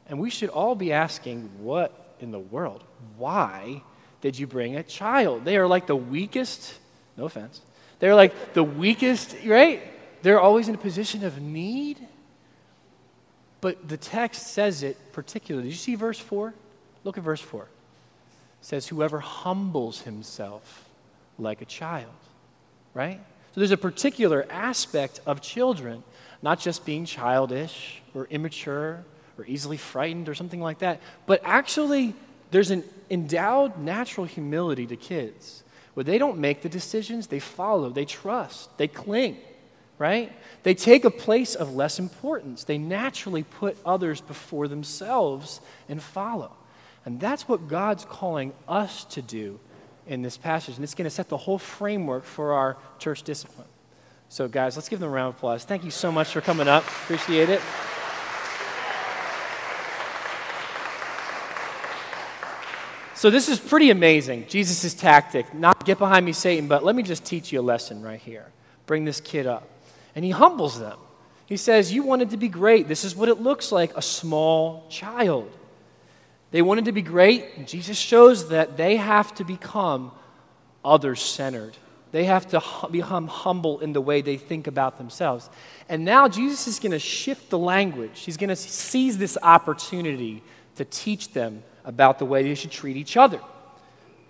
And 0.08 0.18
we 0.18 0.30
should 0.30 0.50
all 0.50 0.74
be 0.74 0.92
asking, 0.92 1.50
What 1.58 2.16
in 2.20 2.30
the 2.30 2.38
world? 2.38 2.84
Why 3.16 3.82
did 4.20 4.38
you 4.38 4.46
bring 4.46 4.76
a 4.76 4.82
child? 4.82 5.44
They 5.44 5.56
are 5.56 5.66
like 5.66 5.86
the 5.86 5.96
weakest, 5.96 6.74
no 7.16 7.24
offense, 7.24 7.60
they're 7.98 8.14
like 8.14 8.54
the 8.54 8.64
weakest, 8.64 9.36
right? 9.46 9.82
They're 10.22 10.40
always 10.40 10.68
in 10.68 10.74
a 10.74 10.78
position 10.78 11.24
of 11.24 11.40
need. 11.40 11.98
But 13.60 13.88
the 13.88 13.96
text 13.96 14.48
says 14.48 14.82
it 14.82 14.96
particularly. 15.12 15.68
Did 15.68 15.74
you 15.74 15.78
see 15.78 15.94
verse 15.94 16.18
4? 16.18 16.52
Look 17.04 17.18
at 17.18 17.24
verse 17.24 17.40
4. 17.40 17.62
It 17.62 17.68
says, 18.60 18.88
Whoever 18.88 19.20
humbles 19.20 20.02
himself 20.02 20.88
like 21.38 21.62
a 21.62 21.64
child, 21.64 22.12
right? 22.92 23.20
So 23.52 23.60
there's 23.60 23.70
a 23.70 23.76
particular 23.76 24.46
aspect 24.50 25.20
of 25.26 25.40
children, 25.40 26.02
not 26.42 26.58
just 26.60 26.84
being 26.84 27.04
childish 27.04 28.02
or 28.14 28.26
immature 28.26 29.04
or 29.38 29.44
easily 29.46 29.76
frightened 29.76 30.28
or 30.28 30.34
something 30.34 30.60
like 30.60 30.78
that, 30.78 31.00
but 31.26 31.40
actually 31.44 32.14
there's 32.50 32.70
an 32.70 32.84
endowed 33.10 33.78
natural 33.78 34.26
humility 34.26 34.86
to 34.86 34.96
kids 34.96 35.64
where 35.94 36.04
they 36.04 36.18
don't 36.18 36.38
make 36.38 36.62
the 36.62 36.68
decisions, 36.68 37.28
they 37.28 37.38
follow, 37.38 37.88
they 37.88 38.04
trust, 38.04 38.76
they 38.78 38.88
cling, 38.88 39.36
right? 39.98 40.32
They 40.64 40.74
take 40.74 41.04
a 41.04 41.10
place 41.10 41.54
of 41.54 41.74
less 41.74 41.98
importance. 41.98 42.64
They 42.64 42.78
naturally 42.78 43.44
put 43.44 43.76
others 43.86 44.20
before 44.20 44.68
themselves 44.68 45.60
and 45.88 46.02
follow. 46.02 46.52
And 47.04 47.20
that's 47.20 47.48
what 47.48 47.68
God's 47.68 48.04
calling 48.04 48.52
us 48.66 49.04
to 49.06 49.22
do 49.22 49.60
in 50.06 50.22
this 50.22 50.36
passage. 50.36 50.76
And 50.76 50.84
it's 50.84 50.94
going 50.94 51.04
to 51.04 51.10
set 51.10 51.28
the 51.28 51.36
whole 51.36 51.58
framework 51.58 52.24
for 52.24 52.54
our 52.54 52.76
church 52.98 53.22
discipline. 53.22 53.68
So, 54.28 54.48
guys, 54.48 54.76
let's 54.76 54.88
give 54.88 55.00
them 55.00 55.10
a 55.10 55.12
round 55.12 55.28
of 55.30 55.36
applause. 55.36 55.64
Thank 55.64 55.84
you 55.84 55.90
so 55.90 56.10
much 56.10 56.28
for 56.28 56.40
coming 56.40 56.66
up. 56.66 56.84
Appreciate 56.84 57.50
it. 57.50 57.60
So, 63.24 63.30
this 63.30 63.48
is 63.48 63.58
pretty 63.58 63.88
amazing. 63.88 64.44
Jesus' 64.50 64.92
tactic. 64.92 65.54
Not 65.54 65.86
get 65.86 65.96
behind 65.96 66.26
me, 66.26 66.34
Satan, 66.34 66.68
but 66.68 66.84
let 66.84 66.94
me 66.94 67.02
just 67.02 67.24
teach 67.24 67.52
you 67.52 67.60
a 67.60 67.62
lesson 67.62 68.02
right 68.02 68.20
here. 68.20 68.44
Bring 68.84 69.06
this 69.06 69.18
kid 69.18 69.46
up. 69.46 69.66
And 70.14 70.22
he 70.26 70.30
humbles 70.30 70.78
them. 70.78 70.98
He 71.46 71.56
says, 71.56 71.90
You 71.90 72.02
wanted 72.02 72.28
to 72.32 72.36
be 72.36 72.48
great. 72.48 72.86
This 72.86 73.02
is 73.02 73.16
what 73.16 73.30
it 73.30 73.40
looks 73.40 73.72
like 73.72 73.96
a 73.96 74.02
small 74.02 74.86
child. 74.90 75.50
They 76.50 76.60
wanted 76.60 76.84
to 76.84 76.92
be 76.92 77.00
great. 77.00 77.46
And 77.56 77.66
Jesus 77.66 77.96
shows 77.96 78.50
that 78.50 78.76
they 78.76 78.96
have 78.96 79.34
to 79.36 79.44
become 79.44 80.12
others 80.84 81.22
centered. 81.22 81.78
They 82.12 82.24
have 82.24 82.46
to 82.48 82.62
become 82.90 83.28
humble 83.28 83.80
in 83.80 83.94
the 83.94 84.02
way 84.02 84.20
they 84.20 84.36
think 84.36 84.66
about 84.66 84.98
themselves. 84.98 85.48
And 85.88 86.04
now 86.04 86.28
Jesus 86.28 86.68
is 86.68 86.78
going 86.78 86.92
to 86.92 86.98
shift 86.98 87.48
the 87.48 87.58
language. 87.58 88.20
He's 88.20 88.36
going 88.36 88.50
to 88.50 88.56
seize 88.56 89.16
this 89.16 89.38
opportunity 89.42 90.42
to 90.76 90.84
teach 90.84 91.32
them 91.32 91.62
about 91.84 92.18
the 92.18 92.24
way 92.24 92.42
they 92.42 92.54
should 92.54 92.70
treat 92.70 92.96
each 92.96 93.16
other. 93.16 93.40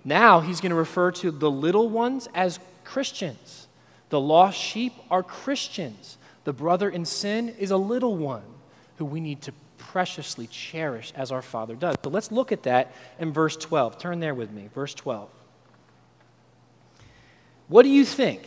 Now 0.05 0.41
he's 0.41 0.61
going 0.61 0.71
to 0.71 0.77
refer 0.77 1.11
to 1.13 1.31
the 1.31 1.51
little 1.51 1.89
ones 1.89 2.29
as 2.35 2.59
Christians. 2.85 3.69
The 4.11 4.21
lost 4.21 4.59
sheep 4.59 4.93
are 5.11 5.23
Christians. 5.23 6.19
The 6.45 6.53
brother 6.53 6.91
in 6.91 7.05
sin 7.05 7.49
is 7.59 7.71
a 7.71 7.77
little 7.77 8.17
one 8.17 8.43
who 8.99 9.05
we 9.05 9.21
need 9.21 9.43
to 9.43 9.53
preciously 9.79 10.47
cherish 10.47 11.13
as 11.17 11.33
our 11.33 11.43
Father 11.43 11.75
does. 11.75 11.97
So 12.05 12.11
let's 12.11 12.31
look 12.31 12.53
at 12.53 12.65
that 12.65 12.93
in 13.19 13.33
verse 13.33 13.57
12. 13.57 13.99
Turn 13.99 14.21
there 14.21 14.35
with 14.35 14.51
me. 14.51 14.69
Verse 14.75 14.95
12. 14.95 15.29
What 17.69 17.83
do 17.85 17.89
you 17.89 18.05
think? 18.05 18.43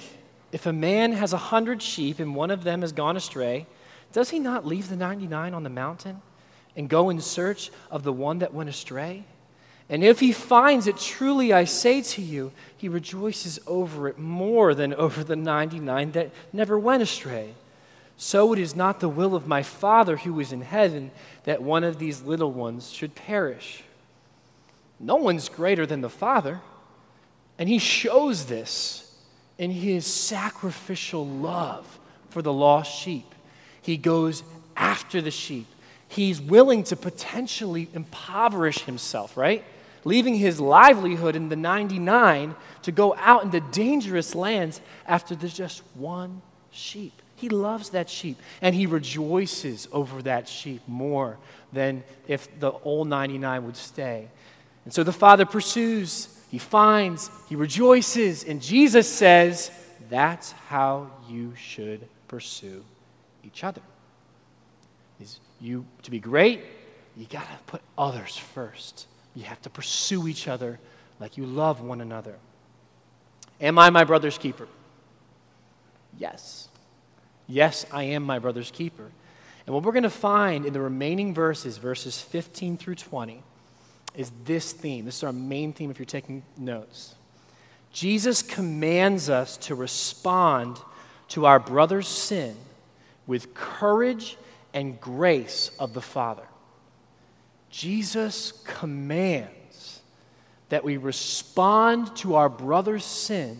If 0.51 0.65
a 0.65 0.73
man 0.73 1.11
has 1.13 1.33
a 1.33 1.37
hundred 1.37 1.81
sheep 1.81 2.19
and 2.19 2.35
one 2.35 2.51
of 2.51 2.63
them 2.63 2.81
has 2.81 2.91
gone 2.91 3.17
astray, 3.17 3.65
does 4.13 4.29
he 4.29 4.39
not 4.39 4.65
leave 4.65 4.89
the 4.89 4.95
99 4.95 5.53
on 5.53 5.63
the 5.63 5.69
mountain 5.69 6.21
and 6.77 6.87
go 6.87 7.09
in 7.09 7.19
search 7.19 7.71
of 7.91 8.03
the 8.03 8.13
one 8.13 8.39
that 8.39 8.53
went 8.53 8.69
astray? 8.69 9.25
And 9.89 10.03
if 10.03 10.19
he 10.19 10.31
finds 10.31 10.87
it, 10.87 10.97
truly 10.97 11.51
I 11.51 11.63
say 11.63 12.01
to 12.01 12.21
you, 12.21 12.51
he 12.77 12.87
rejoices 12.87 13.59
over 13.67 14.07
it 14.07 14.19
more 14.19 14.73
than 14.73 14.93
over 14.93 15.23
the 15.23 15.35
99 15.35 16.11
that 16.11 16.31
never 16.53 16.77
went 16.77 17.03
astray. 17.03 17.53
So 18.17 18.53
it 18.53 18.59
is 18.59 18.75
not 18.75 18.99
the 18.99 19.09
will 19.09 19.35
of 19.35 19.47
my 19.47 19.63
Father 19.63 20.17
who 20.17 20.39
is 20.39 20.51
in 20.51 20.61
heaven 20.61 21.11
that 21.43 21.61
one 21.61 21.83
of 21.83 21.99
these 21.99 22.21
little 22.21 22.51
ones 22.51 22.89
should 22.89 23.15
perish. 23.15 23.83
No 24.99 25.15
one's 25.15 25.49
greater 25.49 25.85
than 25.85 26.01
the 26.01 26.09
Father. 26.09 26.59
And 27.57 27.69
he 27.69 27.79
shows 27.79 28.45
this 28.45 29.15
in 29.57 29.71
his 29.71 30.05
sacrificial 30.05 31.25
love 31.25 31.99
for 32.29 32.41
the 32.41 32.53
lost 32.53 32.93
sheep. 32.99 33.33
He 33.81 33.97
goes 33.97 34.43
after 34.75 35.21
the 35.21 35.31
sheep 35.31 35.67
he's 36.07 36.41
willing 36.41 36.83
to 36.85 36.95
potentially 36.95 37.89
impoverish 37.93 38.83
himself, 38.83 39.37
right? 39.37 39.63
Leaving 40.03 40.35
his 40.35 40.59
livelihood 40.59 41.35
in 41.35 41.49
the 41.49 41.55
99 41.55 42.55
to 42.83 42.91
go 42.91 43.15
out 43.15 43.43
into 43.43 43.59
dangerous 43.59 44.35
lands 44.35 44.81
after 45.05 45.35
there's 45.35 45.53
just 45.53 45.83
one 45.95 46.41
sheep. 46.71 47.13
He 47.35 47.49
loves 47.49 47.89
that 47.89 48.09
sheep 48.09 48.39
and 48.61 48.73
he 48.73 48.85
rejoices 48.85 49.87
over 49.91 50.21
that 50.23 50.47
sheep 50.47 50.81
more 50.87 51.37
than 51.73 52.03
if 52.27 52.59
the 52.59 52.71
old 52.71 53.07
99 53.07 53.65
would 53.65 53.77
stay. 53.77 54.27
And 54.85 54.93
so 54.93 55.03
the 55.03 55.13
father 55.13 55.45
pursues 55.45 56.29
he 56.49 56.57
finds, 56.57 57.29
he 57.49 57.55
rejoices, 57.55 58.43
and 58.45 58.61
Jesus 58.61 59.11
says, 59.11 59.69
that's 60.09 60.53
how 60.53 61.11
you 61.27 61.53
should 61.55 62.07
pursue 62.27 62.83
each 63.43 63.63
other. 63.63 63.81
You 65.59 65.85
to 66.03 66.11
be 66.11 66.19
great, 66.19 66.61
you 67.15 67.25
got 67.25 67.43
to 67.43 67.57
put 67.65 67.81
others 67.97 68.37
first. 68.37 69.07
You 69.35 69.43
have 69.43 69.61
to 69.63 69.69
pursue 69.69 70.27
each 70.27 70.47
other 70.47 70.79
like 71.19 71.37
you 71.37 71.45
love 71.45 71.81
one 71.81 72.01
another. 72.01 72.35
Am 73.59 73.79
I 73.79 73.89
my 73.89 74.03
brother's 74.03 74.37
keeper? 74.37 74.67
Yes. 76.17 76.69
Yes, 77.47 77.85
I 77.91 78.03
am 78.03 78.23
my 78.23 78.39
brother's 78.39 78.71
keeper. 78.71 79.11
And 79.65 79.73
what 79.73 79.83
we're 79.83 79.91
going 79.91 80.03
to 80.03 80.09
find 80.09 80.65
in 80.65 80.73
the 80.73 80.81
remaining 80.81 81.33
verses, 81.33 81.77
verses 81.77 82.21
15 82.21 82.77
through 82.77 82.95
20, 82.95 83.43
is 84.15 84.31
this 84.45 84.71
theme. 84.71 85.05
This 85.05 85.17
is 85.17 85.23
our 85.23 85.33
main 85.33 85.73
theme 85.73 85.91
if 85.91 85.99
you're 85.99 86.05
taking 86.05 86.43
notes. 86.57 87.15
Jesus 87.91 88.41
commands 88.41 89.29
us 89.29 89.57
to 89.57 89.75
respond 89.75 90.79
to 91.29 91.45
our 91.45 91.59
brother's 91.59 92.07
sin 92.07 92.55
with 93.25 93.53
courage 93.53 94.37
and 94.73 94.99
grace 94.99 95.71
of 95.79 95.93
the 95.93 96.01
Father. 96.01 96.47
Jesus 97.69 98.53
commands 98.65 100.01
that 100.69 100.83
we 100.83 100.97
respond 100.97 102.15
to 102.17 102.35
our 102.35 102.49
brother's 102.49 103.05
sin 103.05 103.57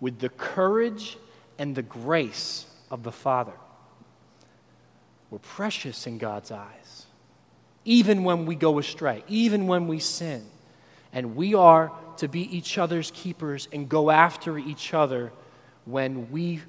with 0.00 0.18
the 0.18 0.28
courage 0.28 1.16
and 1.58 1.74
the 1.74 1.82
grace 1.82 2.66
of 2.90 3.02
the 3.02 3.12
Father. 3.12 3.52
We're 5.30 5.38
precious 5.38 6.06
in 6.06 6.18
God's 6.18 6.50
eyes, 6.50 7.06
even 7.84 8.24
when 8.24 8.46
we 8.46 8.54
go 8.54 8.78
astray, 8.78 9.24
even 9.28 9.66
when 9.66 9.88
we 9.88 9.98
sin. 9.98 10.44
And 11.12 11.36
we 11.36 11.54
are 11.54 11.92
to 12.18 12.28
be 12.28 12.42
each 12.56 12.78
other's 12.78 13.10
keepers 13.12 13.68
and 13.72 13.88
go 13.88 14.10
after 14.10 14.58
each 14.58 14.94
other 14.94 15.32
when 15.84 16.30
we 16.30 16.60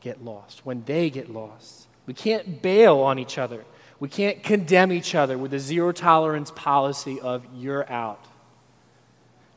get 0.00 0.24
lost, 0.24 0.64
when 0.66 0.84
they 0.84 1.10
get 1.10 1.30
lost. 1.30 1.81
We 2.06 2.14
can't 2.14 2.62
bail 2.62 2.98
on 2.98 3.18
each 3.18 3.38
other. 3.38 3.64
We 4.00 4.08
can't 4.08 4.42
condemn 4.42 4.90
each 4.90 5.14
other 5.14 5.38
with 5.38 5.54
a 5.54 5.58
zero 5.58 5.92
tolerance 5.92 6.50
policy 6.50 7.20
of 7.20 7.46
you're 7.54 7.90
out. 7.90 8.24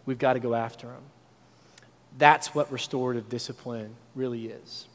We've 0.05 0.19
got 0.19 0.33
to 0.33 0.39
go 0.39 0.53
after 0.53 0.87
them. 0.87 1.01
That's 2.17 2.53
what 2.53 2.71
restorative 2.71 3.27
discipline 3.27 3.95
really 4.13 4.47
is. 4.47 4.85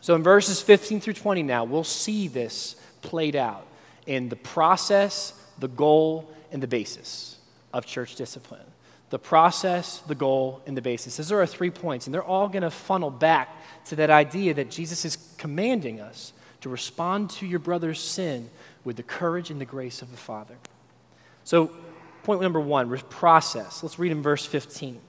So, 0.00 0.14
in 0.14 0.22
verses 0.22 0.60
15 0.60 1.00
through 1.00 1.14
20 1.14 1.42
now, 1.42 1.64
we'll 1.64 1.84
see 1.84 2.28
this 2.28 2.76
played 3.02 3.34
out 3.34 3.66
in 4.06 4.28
the 4.28 4.36
process, 4.36 5.32
the 5.58 5.68
goal, 5.68 6.30
and 6.52 6.62
the 6.62 6.68
basis 6.68 7.38
of 7.72 7.86
church 7.86 8.14
discipline 8.14 8.66
the 9.10 9.18
process, 9.18 9.98
the 10.08 10.14
goal, 10.14 10.60
and 10.66 10.76
the 10.76 10.82
basis. 10.82 11.16
Those 11.16 11.30
are 11.30 11.38
our 11.38 11.46
three 11.46 11.70
points, 11.70 12.06
and 12.06 12.14
they're 12.14 12.24
all 12.24 12.48
going 12.48 12.62
to 12.62 12.70
funnel 12.70 13.10
back 13.10 13.48
to 13.86 13.96
that 13.96 14.10
idea 14.10 14.54
that 14.54 14.70
Jesus 14.70 15.04
is 15.04 15.16
commanding 15.38 16.00
us 16.00 16.32
to 16.66 16.70
respond 16.70 17.30
to 17.30 17.46
your 17.46 17.60
brother's 17.60 18.00
sin 18.00 18.50
with 18.82 18.96
the 18.96 19.02
courage 19.04 19.52
and 19.52 19.60
the 19.60 19.64
grace 19.64 20.02
of 20.02 20.10
the 20.10 20.16
Father. 20.16 20.56
So, 21.44 21.70
point 22.24 22.42
number 22.42 22.58
one 22.58 22.98
process. 23.08 23.84
Let's 23.84 24.00
read 24.00 24.10
in 24.10 24.20
verse 24.20 24.44
15. 24.44 25.00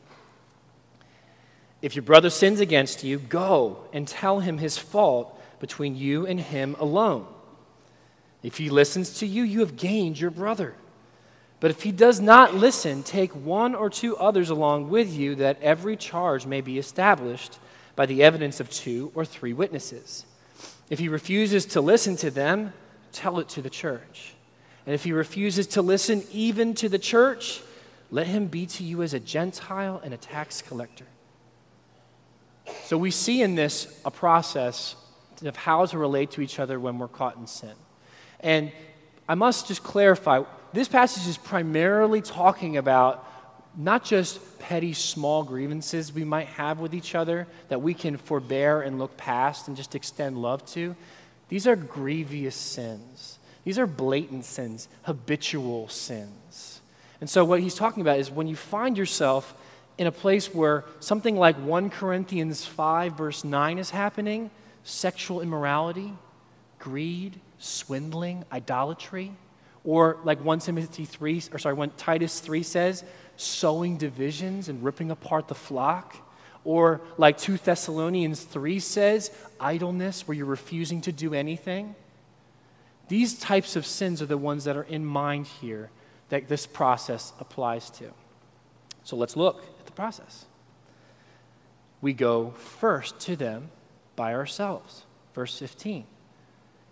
If 1.82 1.96
your 1.96 2.04
brother 2.04 2.30
sins 2.30 2.60
against 2.60 3.04
you, 3.04 3.18
go 3.18 3.80
and 3.92 4.08
tell 4.08 4.40
him 4.40 4.60
his 4.60 4.78
fault 4.78 5.42
between 5.60 5.96
you 5.96 6.28
and 6.28 6.40
him 6.40 6.76
alone. 6.78 7.26
If 8.44 8.60
he 8.60 8.70
listens 8.70 9.18
to 9.18 9.26
you, 9.26 9.42
you 9.42 9.62
have 9.62 9.78
gained 9.78 10.20
your 10.20 10.30
brother. 10.30 10.76
But 11.60 11.72
if 11.72 11.82
he 11.82 11.92
does 11.92 12.22
not 12.22 12.54
listen, 12.54 13.02
take 13.02 13.32
one 13.32 13.74
or 13.74 13.90
two 13.90 14.16
others 14.18 14.52
along 14.52 14.92
with 14.92 15.12
you, 15.12 15.34
that 15.36 15.60
every 15.64 15.98
charge 15.98 16.46
may 16.46 16.62
be 16.62 16.78
established 16.78 17.58
by 17.96 18.06
the 18.06 18.22
evidence 18.22 18.60
of 18.60 18.70
two 18.70 19.12
or 19.16 19.26
three 19.26 19.54
witnesses. 19.54 20.24
If 20.90 21.00
he 21.00 21.10
refuses 21.10 21.66
to 21.68 21.82
listen 21.82 22.16
to 22.18 22.32
them, 22.32 22.74
tell 23.12 23.40
it 23.40 23.50
to 23.50 23.62
the 23.62 23.70
church. 23.70 24.34
And 24.86 24.94
if 24.96 25.04
he 25.04 25.12
refuses 25.12 25.68
to 25.68 25.82
listen 25.82 26.24
even 26.32 26.74
to 26.76 26.88
the 26.88 27.00
church, 27.00 27.62
let 28.10 28.28
him 28.28 28.48
be 28.48 28.66
to 28.68 28.84
you 28.84 29.04
as 29.04 29.14
a 29.14 29.20
Gentile 29.20 30.02
and 30.04 30.14
a 30.14 30.18
tax 30.18 30.62
collector. 30.62 31.06
So 32.86 32.98
we 32.98 33.12
see 33.12 33.42
in 33.42 33.56
this 33.56 34.00
a 34.06 34.12
process 34.12 34.96
of 35.44 35.56
how 35.56 35.86
to 35.86 35.98
relate 35.98 36.32
to 36.32 36.42
each 36.42 36.60
other 36.60 36.80
when 36.80 37.00
we're 37.00 37.08
caught 37.08 37.36
in 37.38 37.48
sin. 37.48 37.74
And 38.40 38.72
I 39.28 39.36
must 39.36 39.68
just 39.68 39.84
clarify 39.84 40.44
this 40.74 40.88
passage 40.88 41.28
is 41.28 41.38
primarily 41.38 42.22
talking 42.22 42.78
about 42.78 43.26
not 43.78 44.04
just 44.04 44.60
petty 44.60 44.92
small 44.92 45.44
grievances 45.44 46.12
we 46.12 46.24
might 46.24 46.48
have 46.48 46.80
with 46.80 46.96
each 46.96 47.14
other 47.14 47.48
that 47.70 47.82
we 47.82 47.94
can 47.94 48.18
forbear 48.18 48.82
and 48.82 48.98
look 48.98 49.16
past 49.16 49.68
and 49.68 49.78
just 49.78 49.94
extend 49.94 50.42
love 50.42 50.66
to. 50.66 50.96
These 51.50 51.68
are 51.68 51.76
grievous 51.76 52.56
sins. 52.56 53.38
These 53.64 53.78
are 53.78 53.86
blatant 53.86 54.46
sins, 54.46 54.88
habitual 55.04 55.88
sins. 55.90 56.82
And 57.22 57.30
so, 57.30 57.46
what 57.46 57.60
he's 57.60 57.76
talking 57.76 58.02
about 58.02 58.20
is 58.20 58.32
when 58.32 58.48
you 58.48 58.56
find 58.56 58.98
yourself 58.98 59.54
in 59.98 60.08
a 60.08 60.12
place 60.12 60.54
where 60.54 60.84
something 61.00 61.36
like 61.36 61.56
1 61.58 61.90
Corinthians 61.90 62.66
5, 62.66 63.14
verse 63.14 63.44
9 63.44 63.78
is 63.78 63.92
happening 63.92 64.50
sexual 64.84 65.42
immorality, 65.42 66.14
greed, 66.80 67.40
swindling, 67.60 68.46
idolatry 68.52 69.34
or 69.88 70.18
like 70.26 70.44
1 70.44 70.60
Timothy 70.60 71.06
3, 71.06 71.44
or 71.54 71.60
sorry, 71.60 71.74
1 71.74 71.92
Titus 71.96 72.42
3 72.42 72.62
says, 72.62 73.06
sowing 73.38 73.98
divisions 73.98 74.68
and 74.68 74.84
ripping 74.84 75.10
apart 75.12 75.48
the 75.48 75.56
flock. 75.56 76.18
Or 76.66 77.00
like 77.18 77.38
2 77.38 77.58
Thessalonians 77.58 78.44
3 78.44 78.80
says, 78.80 79.32
idleness, 79.60 80.28
where 80.28 80.36
you're 80.36 80.46
refusing 80.46 81.00
to 81.02 81.14
do 81.14 81.34
anything. 81.34 81.96
These 83.08 83.40
types 83.40 83.78
of 83.78 83.86
sins 83.86 84.22
are 84.22 84.26
the 84.26 84.38
ones 84.38 84.66
that 84.66 84.76
are 84.76 84.84
in 84.84 85.06
mind 85.06 85.48
here 85.48 85.90
that 86.28 86.50
this 86.50 86.68
process 86.68 87.32
applies 87.40 87.90
to. 87.92 88.12
So 89.04 89.16
let's 89.16 89.38
look 89.38 89.64
at 89.80 89.86
the 89.86 89.94
process. 89.94 90.46
We 92.02 92.12
go 92.12 92.52
first 92.52 93.20
to 93.22 93.38
them 93.38 93.72
by 94.18 94.34
ourselves. 94.34 95.04
Verse 95.34 95.58
15. 95.58 96.06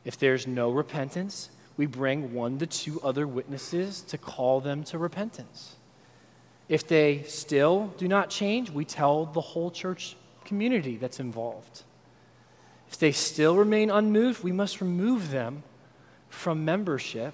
If 0.05 0.17
there's 0.17 0.47
no 0.47 0.71
repentance, 0.71 1.49
we 1.75 1.85
bring 1.85 2.33
one 2.33 2.59
to 2.59 2.67
two 2.67 3.01
other 3.01 3.27
witnesses 3.27 4.01
to 4.03 4.17
call 4.17 4.61
them 4.61 4.83
to 4.85 4.97
repentance. 4.97 5.75
If 6.67 6.87
they 6.87 7.23
still 7.23 7.93
do 7.97 8.07
not 8.07 8.29
change, 8.29 8.69
we 8.71 8.85
tell 8.85 9.25
the 9.25 9.41
whole 9.41 9.69
church 9.69 10.15
community 10.45 10.97
that's 10.97 11.19
involved. 11.19 11.83
If 12.89 12.97
they 12.97 13.11
still 13.11 13.55
remain 13.55 13.89
unmoved, 13.89 14.43
we 14.43 14.51
must 14.51 14.81
remove 14.81 15.31
them 15.31 15.63
from 16.29 16.65
membership 16.65 17.33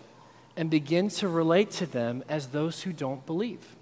and 0.58 0.70
begin 0.70 1.10
to 1.10 1.28
relate 1.28 1.72
to 1.72 1.86
them 1.86 2.24
as 2.28 2.48
those 2.48 2.82
who 2.82 2.92
don't 2.92 3.26
believe. 3.26 3.76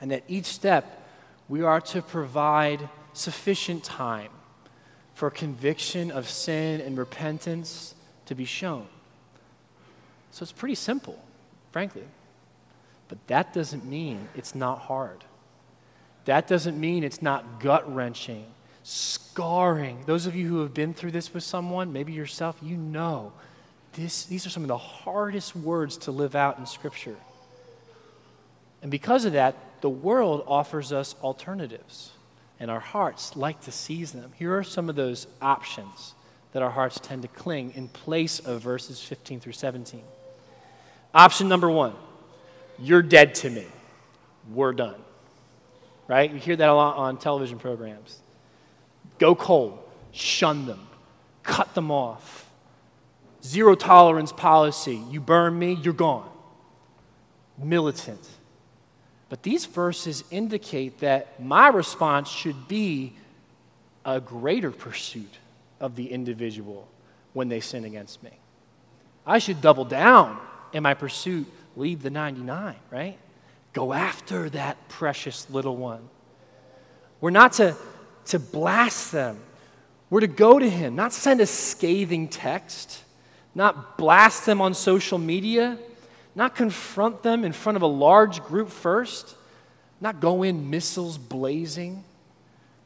And 0.00 0.12
at 0.12 0.24
each 0.28 0.46
step, 0.46 1.02
we 1.48 1.62
are 1.62 1.80
to 1.80 2.02
provide 2.02 2.88
sufficient 3.12 3.84
time 3.84 4.30
for 5.14 5.30
conviction 5.30 6.10
of 6.10 6.28
sin 6.28 6.80
and 6.80 6.98
repentance 6.98 7.94
to 8.26 8.34
be 8.34 8.44
shown. 8.44 8.86
So 10.32 10.42
it's 10.42 10.52
pretty 10.52 10.74
simple, 10.74 11.22
frankly. 11.70 12.02
But 13.08 13.26
that 13.26 13.52
doesn't 13.52 13.84
mean 13.84 14.28
it's 14.34 14.54
not 14.54 14.80
hard. 14.80 15.24
That 16.24 16.46
doesn't 16.46 16.78
mean 16.78 17.04
it's 17.04 17.20
not 17.20 17.60
gut 17.60 17.92
wrenching, 17.94 18.46
scarring. 18.82 20.04
Those 20.06 20.26
of 20.26 20.34
you 20.34 20.48
who 20.48 20.60
have 20.60 20.72
been 20.72 20.94
through 20.94 21.10
this 21.10 21.34
with 21.34 21.42
someone, 21.42 21.92
maybe 21.92 22.12
yourself, 22.12 22.56
you 22.62 22.76
know 22.76 23.32
this, 23.94 24.24
these 24.24 24.46
are 24.46 24.50
some 24.50 24.62
of 24.62 24.68
the 24.68 24.76
hardest 24.76 25.54
words 25.56 25.96
to 25.98 26.10
live 26.10 26.34
out 26.34 26.58
in 26.58 26.66
Scripture. 26.66 27.16
And 28.82 28.90
because 28.90 29.24
of 29.24 29.32
that, 29.32 29.56
the 29.80 29.90
world 29.90 30.44
offers 30.46 30.92
us 30.92 31.14
alternatives, 31.22 32.10
and 32.60 32.70
our 32.70 32.80
hearts 32.80 33.36
like 33.36 33.60
to 33.62 33.72
seize 33.72 34.12
them. 34.12 34.32
Here 34.36 34.56
are 34.56 34.64
some 34.64 34.88
of 34.88 34.96
those 34.96 35.26
options 35.40 36.14
that 36.52 36.62
our 36.62 36.70
hearts 36.70 37.00
tend 37.00 37.22
to 37.22 37.28
cling 37.28 37.72
in 37.74 37.88
place 37.88 38.38
of 38.38 38.60
verses 38.60 39.00
15 39.00 39.40
through 39.40 39.52
17. 39.52 40.02
Option 41.14 41.48
number 41.48 41.70
one 41.70 41.94
you're 42.78 43.02
dead 43.02 43.34
to 43.36 43.50
me. 43.50 43.66
We're 44.52 44.72
done. 44.72 45.00
Right? 46.06 46.30
You 46.30 46.38
hear 46.38 46.56
that 46.56 46.68
a 46.68 46.74
lot 46.74 46.96
on 46.96 47.16
television 47.16 47.58
programs. 47.58 48.18
Go 49.18 49.34
cold, 49.34 49.78
shun 50.12 50.66
them, 50.66 50.86
cut 51.42 51.74
them 51.74 51.90
off. 51.90 52.48
Zero 53.42 53.74
tolerance 53.74 54.32
policy. 54.32 55.00
You 55.10 55.20
burn 55.20 55.58
me, 55.58 55.74
you're 55.74 55.94
gone. 55.94 56.28
Militant. 57.58 58.26
But 59.28 59.42
these 59.42 59.64
verses 59.66 60.24
indicate 60.30 60.98
that 61.00 61.42
my 61.42 61.68
response 61.68 62.28
should 62.28 62.68
be 62.68 63.14
a 64.04 64.20
greater 64.20 64.70
pursuit 64.70 65.38
of 65.80 65.96
the 65.96 66.10
individual 66.10 66.86
when 67.32 67.48
they 67.48 67.60
sin 67.60 67.84
against 67.84 68.22
me. 68.22 68.30
I 69.26 69.38
should 69.38 69.60
double 69.60 69.84
down 69.84 70.38
in 70.72 70.82
my 70.82 70.94
pursuit, 70.94 71.46
leave 71.76 72.02
the 72.02 72.10
99, 72.10 72.76
right? 72.90 73.18
go 73.74 73.92
after 73.92 74.48
that 74.50 74.88
precious 74.88 75.50
little 75.50 75.76
one. 75.76 76.08
We're 77.20 77.30
not 77.30 77.54
to, 77.54 77.76
to 78.26 78.38
blast 78.38 79.12
them. 79.12 79.38
We're 80.08 80.20
to 80.20 80.26
go 80.28 80.58
to 80.58 80.70
him, 80.70 80.94
not 80.94 81.12
send 81.12 81.40
a 81.40 81.46
scathing 81.46 82.28
text, 82.28 83.02
not 83.54 83.98
blast 83.98 84.46
them 84.46 84.60
on 84.60 84.72
social 84.72 85.18
media, 85.18 85.76
not 86.34 86.54
confront 86.54 87.22
them 87.22 87.44
in 87.44 87.52
front 87.52 87.76
of 87.76 87.82
a 87.82 87.86
large 87.86 88.42
group 88.44 88.70
first, 88.70 89.34
not 90.00 90.20
go 90.20 90.42
in 90.42 90.70
missiles 90.70 91.18
blazing, 91.18 92.04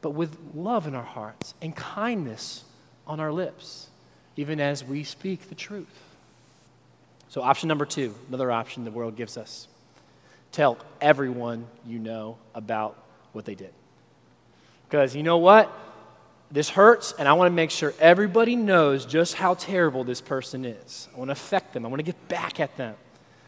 but 0.01 0.11
with 0.11 0.35
love 0.55 0.87
in 0.87 0.95
our 0.95 1.03
hearts 1.03 1.53
and 1.61 1.75
kindness 1.75 2.63
on 3.05 3.19
our 3.19 3.31
lips, 3.31 3.89
even 4.35 4.59
as 4.59 4.83
we 4.83 5.03
speak 5.03 5.49
the 5.49 5.55
truth. 5.55 6.08
So, 7.29 7.41
option 7.43 7.67
number 7.67 7.85
two, 7.85 8.15
another 8.27 8.51
option 8.51 8.83
the 8.83 8.91
world 8.91 9.15
gives 9.15 9.37
us 9.37 9.67
tell 10.51 10.77
everyone 10.99 11.67
you 11.85 11.99
know 11.99 12.37
about 12.55 12.97
what 13.33 13.45
they 13.45 13.55
did. 13.55 13.71
Because 14.87 15.15
you 15.15 15.21
know 15.21 15.37
what? 15.37 15.71
This 16.51 16.69
hurts, 16.69 17.13
and 17.19 17.27
I 17.27 17.33
want 17.33 17.51
to 17.51 17.55
make 17.55 17.69
sure 17.69 17.93
everybody 17.99 18.55
knows 18.55 19.05
just 19.05 19.35
how 19.35 19.53
terrible 19.53 20.03
this 20.03 20.19
person 20.19 20.65
is. 20.65 21.07
I 21.13 21.19
want 21.19 21.27
to 21.27 21.33
affect 21.33 21.73
them, 21.73 21.85
I 21.85 21.89
want 21.89 21.99
to 21.99 22.03
get 22.03 22.27
back 22.27 22.59
at 22.59 22.75
them, 22.75 22.95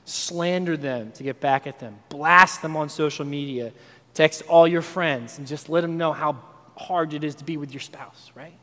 slander 0.05 0.77
them 0.77 1.11
to 1.13 1.23
get 1.23 1.39
back 1.39 1.65
at 1.65 1.79
them, 1.79 1.97
blast 2.09 2.61
them 2.61 2.77
on 2.77 2.89
social 2.89 3.25
media, 3.25 3.71
text 4.13 4.43
all 4.47 4.67
your 4.67 4.83
friends, 4.83 5.39
and 5.39 5.47
just 5.47 5.67
let 5.67 5.81
them 5.81 5.97
know 5.97 6.13
how 6.13 6.37
hard 6.77 7.15
it 7.15 7.23
is 7.23 7.33
to 7.35 7.43
be 7.43 7.57
with 7.57 7.73
your 7.73 7.79
spouse, 7.79 8.31
right? 8.35 8.53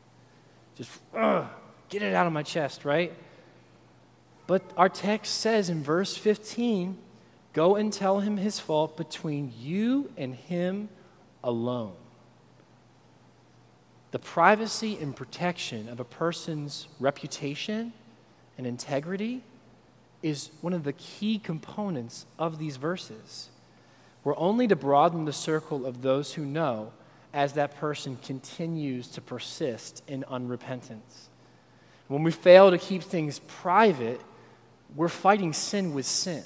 Just 0.75 0.89
get 1.89 2.01
it 2.01 2.13
out 2.13 2.25
of 2.25 2.31
my 2.31 2.43
chest, 2.43 2.85
right? 2.85 3.11
But 4.49 4.63
our 4.75 4.89
text 4.89 5.41
says 5.41 5.69
in 5.69 5.83
verse 5.83 6.17
15, 6.17 6.97
go 7.53 7.75
and 7.75 7.93
tell 7.93 8.21
him 8.21 8.37
his 8.37 8.59
fault 8.59 8.97
between 8.97 9.53
you 9.59 10.09
and 10.17 10.33
him 10.33 10.89
alone. 11.43 11.93
The 14.09 14.17
privacy 14.17 14.97
and 14.99 15.15
protection 15.15 15.87
of 15.87 15.99
a 15.99 16.03
person's 16.03 16.87
reputation 16.99 17.93
and 18.57 18.65
integrity 18.65 19.43
is 20.23 20.49
one 20.61 20.73
of 20.73 20.83
the 20.83 20.93
key 20.93 21.37
components 21.37 22.25
of 22.39 22.57
these 22.57 22.77
verses. 22.77 23.49
We're 24.23 24.35
only 24.35 24.67
to 24.69 24.75
broaden 24.75 25.25
the 25.25 25.31
circle 25.31 25.85
of 25.85 26.01
those 26.01 26.33
who 26.33 26.43
know 26.43 26.91
as 27.35 27.53
that 27.53 27.77
person 27.77 28.17
continues 28.23 29.09
to 29.09 29.21
persist 29.21 30.01
in 30.07 30.23
unrepentance. 30.23 31.27
When 32.07 32.23
we 32.23 32.31
fail 32.31 32.71
to 32.71 32.79
keep 32.79 33.03
things 33.03 33.37
private, 33.45 34.19
we're 34.95 35.09
fighting 35.09 35.53
sin 35.53 35.93
with 35.93 36.05
sin. 36.05 36.43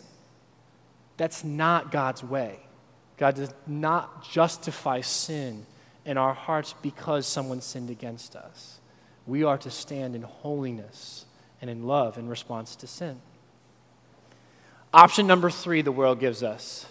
That's 1.17 1.43
not 1.43 1.91
God's 1.91 2.23
way. 2.23 2.59
God 3.17 3.35
does 3.35 3.53
not 3.67 4.29
justify 4.29 5.01
sin 5.01 5.65
in 6.05 6.17
our 6.17 6.33
hearts 6.33 6.73
because 6.81 7.25
someone 7.25 7.61
sinned 7.61 7.89
against 7.89 8.35
us. 8.35 8.79
We 9.25 9.43
are 9.43 9.57
to 9.59 9.69
stand 9.69 10.15
in 10.15 10.23
holiness 10.23 11.25
and 11.61 11.69
in 11.69 11.83
love 11.83 12.17
in 12.17 12.27
response 12.27 12.75
to 12.77 12.87
sin. 12.87 13.21
Option 14.93 15.25
number 15.27 15.49
three 15.49 15.81
the 15.81 15.91
world 15.91 16.19
gives 16.19 16.43
us 16.43 16.85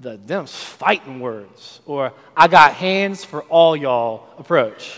the 0.00 0.16
them 0.16 0.46
fighting 0.46 1.20
words, 1.20 1.80
or 1.86 2.12
I 2.36 2.48
got 2.48 2.74
hands 2.74 3.24
for 3.24 3.42
all 3.44 3.76
y'all 3.76 4.26
approach. 4.38 4.96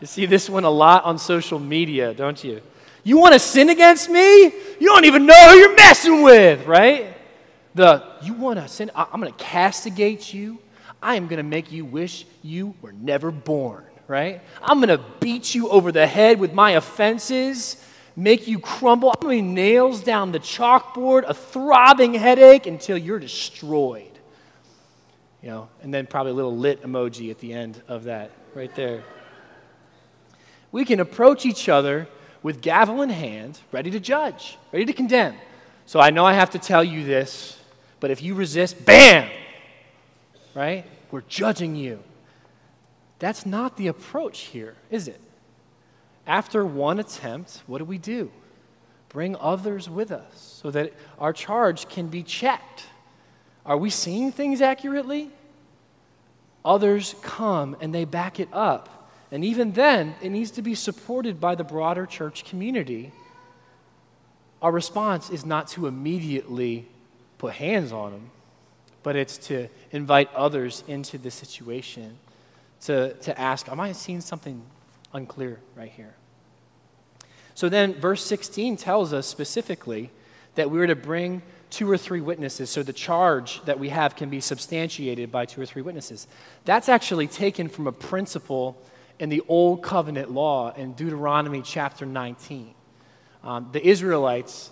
You 0.00 0.06
see 0.06 0.26
this 0.26 0.48
one 0.48 0.64
a 0.64 0.70
lot 0.70 1.04
on 1.04 1.18
social 1.18 1.58
media, 1.58 2.14
don't 2.14 2.42
you? 2.42 2.62
You 3.04 3.18
want 3.18 3.34
to 3.34 3.38
sin 3.38 3.68
against 3.68 4.08
me? 4.08 4.44
You 4.44 4.88
don't 4.88 5.04
even 5.04 5.26
know 5.26 5.50
who 5.50 5.56
you're 5.56 5.76
messing 5.76 6.22
with, 6.22 6.66
right? 6.66 7.14
The 7.74 8.02
you 8.22 8.32
want 8.32 8.58
to 8.58 8.66
sin, 8.66 8.90
I'm 8.94 9.20
going 9.20 9.32
to 9.32 9.44
castigate 9.44 10.32
you. 10.32 10.58
I 11.02 11.16
am 11.16 11.26
going 11.26 11.36
to 11.36 11.42
make 11.42 11.70
you 11.70 11.84
wish 11.84 12.24
you 12.42 12.74
were 12.80 12.92
never 12.92 13.30
born, 13.30 13.84
right? 14.08 14.40
I'm 14.62 14.80
going 14.80 14.88
to 14.96 15.04
beat 15.20 15.54
you 15.54 15.68
over 15.68 15.92
the 15.92 16.06
head 16.06 16.40
with 16.40 16.54
my 16.54 16.72
offenses, 16.72 17.76
make 18.16 18.48
you 18.48 18.58
crumble. 18.58 19.10
I'm 19.10 19.20
going 19.20 19.44
to 19.44 19.50
nails 19.50 20.02
down 20.02 20.32
the 20.32 20.40
chalkboard, 20.40 21.24
a 21.28 21.34
throbbing 21.34 22.14
headache 22.14 22.66
until 22.66 22.96
you're 22.96 23.18
destroyed. 23.18 24.10
You 25.42 25.50
know, 25.50 25.68
and 25.82 25.92
then 25.92 26.06
probably 26.06 26.32
a 26.32 26.36
little 26.36 26.56
lit 26.56 26.82
emoji 26.82 27.30
at 27.30 27.38
the 27.38 27.52
end 27.52 27.82
of 27.86 28.04
that, 28.04 28.30
right 28.54 28.74
there. 28.74 29.04
We 30.72 30.86
can 30.86 31.00
approach 31.00 31.44
each 31.44 31.68
other 31.68 32.08
with 32.44 32.60
gavel 32.60 33.00
in 33.00 33.08
hand, 33.08 33.58
ready 33.72 33.90
to 33.90 33.98
judge, 33.98 34.58
ready 34.70 34.84
to 34.84 34.92
condemn. 34.92 35.34
So 35.86 35.98
I 35.98 36.10
know 36.10 36.26
I 36.26 36.34
have 36.34 36.50
to 36.50 36.58
tell 36.58 36.84
you 36.84 37.02
this, 37.02 37.58
but 38.00 38.10
if 38.10 38.22
you 38.22 38.34
resist, 38.34 38.84
bam! 38.84 39.28
Right? 40.54 40.84
We're 41.10 41.22
judging 41.22 41.74
you. 41.74 42.00
That's 43.18 43.46
not 43.46 43.78
the 43.78 43.86
approach 43.86 44.40
here, 44.40 44.76
is 44.90 45.08
it? 45.08 45.20
After 46.26 46.66
one 46.66 47.00
attempt, 47.00 47.62
what 47.66 47.78
do 47.78 47.84
we 47.86 47.98
do? 47.98 48.30
Bring 49.08 49.36
others 49.36 49.88
with 49.88 50.12
us 50.12 50.60
so 50.62 50.70
that 50.70 50.92
our 51.18 51.32
charge 51.32 51.88
can 51.88 52.08
be 52.08 52.22
checked. 52.22 52.84
Are 53.64 53.78
we 53.78 53.88
seeing 53.88 54.30
things 54.30 54.60
accurately? 54.60 55.30
Others 56.62 57.14
come 57.22 57.74
and 57.80 57.94
they 57.94 58.04
back 58.04 58.38
it 58.38 58.48
up. 58.52 58.93
And 59.34 59.44
even 59.44 59.72
then, 59.72 60.14
it 60.22 60.30
needs 60.30 60.52
to 60.52 60.62
be 60.62 60.76
supported 60.76 61.40
by 61.40 61.56
the 61.56 61.64
broader 61.64 62.06
church 62.06 62.44
community. 62.44 63.10
Our 64.62 64.70
response 64.70 65.28
is 65.28 65.44
not 65.44 65.66
to 65.70 65.88
immediately 65.88 66.86
put 67.38 67.54
hands 67.54 67.90
on 67.90 68.12
them, 68.12 68.30
but 69.02 69.16
it's 69.16 69.36
to 69.48 69.66
invite 69.90 70.32
others 70.34 70.84
into 70.86 71.18
the 71.18 71.32
situation, 71.32 72.16
to, 72.82 73.14
to 73.14 73.36
ask, 73.36 73.68
Am 73.68 73.80
I 73.80 73.90
seeing 73.90 74.20
something 74.20 74.62
unclear 75.12 75.58
right 75.74 75.90
here? 75.90 76.14
So 77.56 77.68
then, 77.68 77.94
verse 77.94 78.24
16 78.24 78.76
tells 78.76 79.12
us 79.12 79.26
specifically 79.26 80.12
that 80.54 80.70
we 80.70 80.78
are 80.78 80.86
to 80.86 80.94
bring 80.94 81.42
two 81.70 81.90
or 81.90 81.98
three 81.98 82.20
witnesses, 82.20 82.70
so 82.70 82.84
the 82.84 82.92
charge 82.92 83.64
that 83.64 83.80
we 83.80 83.88
have 83.88 84.14
can 84.14 84.30
be 84.30 84.40
substantiated 84.40 85.32
by 85.32 85.44
two 85.44 85.60
or 85.60 85.66
three 85.66 85.82
witnesses. 85.82 86.28
That's 86.64 86.88
actually 86.88 87.26
taken 87.26 87.68
from 87.68 87.88
a 87.88 87.92
principle 87.92 88.80
in 89.24 89.30
the 89.30 89.42
Old 89.48 89.82
Covenant 89.82 90.30
law 90.30 90.70
in 90.74 90.92
Deuteronomy 90.92 91.62
chapter 91.62 92.04
19. 92.04 92.74
Um, 93.42 93.70
the 93.72 93.84
Israelites 93.84 94.70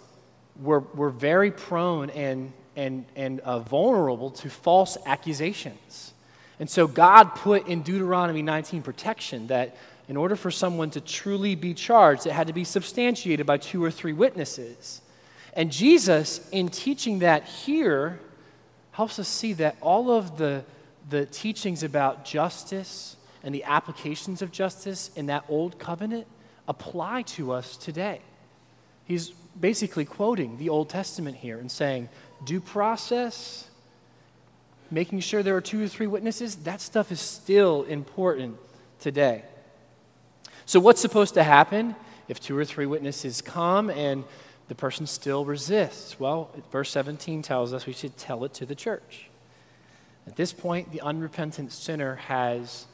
were, 0.61 0.81
were 0.81 1.09
very 1.09 1.51
prone 1.51 2.11
and 2.11 2.53
and, 2.77 3.05
and 3.17 3.41
uh, 3.41 3.61
vulnerable 3.61 4.31
to 4.31 4.51
false 4.51 4.97
accusations. 5.07 6.15
And 6.59 6.69
so 6.69 6.87
God 6.87 7.35
put 7.35 7.67
in 7.67 7.83
Deuteronomy 7.83 8.43
19 8.43 8.83
protection 8.83 9.47
that 9.49 9.77
in 10.09 10.17
order 10.17 10.37
for 10.37 10.51
someone 10.51 10.91
to 10.91 11.01
truly 11.01 11.55
be 11.55 11.75
charged, 11.75 12.27
it 12.27 12.33
had 12.33 12.47
to 12.47 12.53
be 12.53 12.65
substantiated 12.65 13.47
by 13.47 13.57
two 13.57 13.83
or 13.83 13.91
three 13.91 14.13
witnesses. 14.13 15.01
And 15.55 15.71
Jesus, 15.71 16.47
in 16.51 16.69
teaching 16.69 17.21
that 17.21 17.45
here, 17.45 18.21
helps 18.93 19.19
us 19.19 19.29
see 19.29 19.53
that 19.55 19.77
all 19.81 20.11
of 20.11 20.39
the, 20.39 20.65
the 21.09 21.27
teachings 21.27 21.83
about 21.83 22.25
justice 22.25 23.17
and 23.43 23.55
the 23.55 23.65
applications 23.65 24.43
of 24.43 24.53
justice 24.53 25.11
in 25.17 25.27
that 25.27 25.45
old 25.49 25.79
covenant 25.79 26.27
apply 26.69 27.23
to 27.23 27.53
us 27.53 27.77
today. 27.77 28.21
He's 29.05 29.31
basically 29.59 30.05
quoting 30.05 30.59
the 30.59 30.69
Old 30.69 30.89
Testament 30.89 31.37
here 31.37 31.59
and 31.59 31.71
saying, 31.71 32.09
due 32.45 32.61
process, 32.61 33.69
making 34.91 35.21
sure 35.21 35.43
there 35.43 35.57
are 35.57 35.61
two 35.61 35.85
or 35.85 35.89
three 35.89 36.07
witnesses, 36.07 36.57
that 36.57 36.81
stuff 36.81 37.11
is 37.11 37.21
still 37.21 37.83
important 37.85 38.57
today. 39.01 39.43
So, 40.67 40.79
what's 40.79 41.01
supposed 41.01 41.35
to 41.35 41.43
happen 41.43 41.97
if 42.29 42.41
two 42.41 42.57
or 42.57 42.65
three 42.65 42.87
witnesses 42.87 43.43
come 43.43 43.91
and 43.91 44.25
the 44.69 44.75
person 44.75 45.07
still 45.07 45.45
resists? 45.45 46.21
Well, 46.21 46.51
verse 46.71 46.91
17 46.91 47.43
tells 47.43 47.73
us 47.73 47.87
we 47.87 47.93
should 47.93 48.17
tell 48.17 48.45
it 48.45 48.55
to 48.55 48.67
the 48.67 48.75
church. 48.75 49.29
At 50.27 50.37
this 50.37 50.53
point, 50.53 50.93
the 50.93 51.01
unrepentant 51.01 51.73
sinner 51.73 52.15
has 52.15 52.87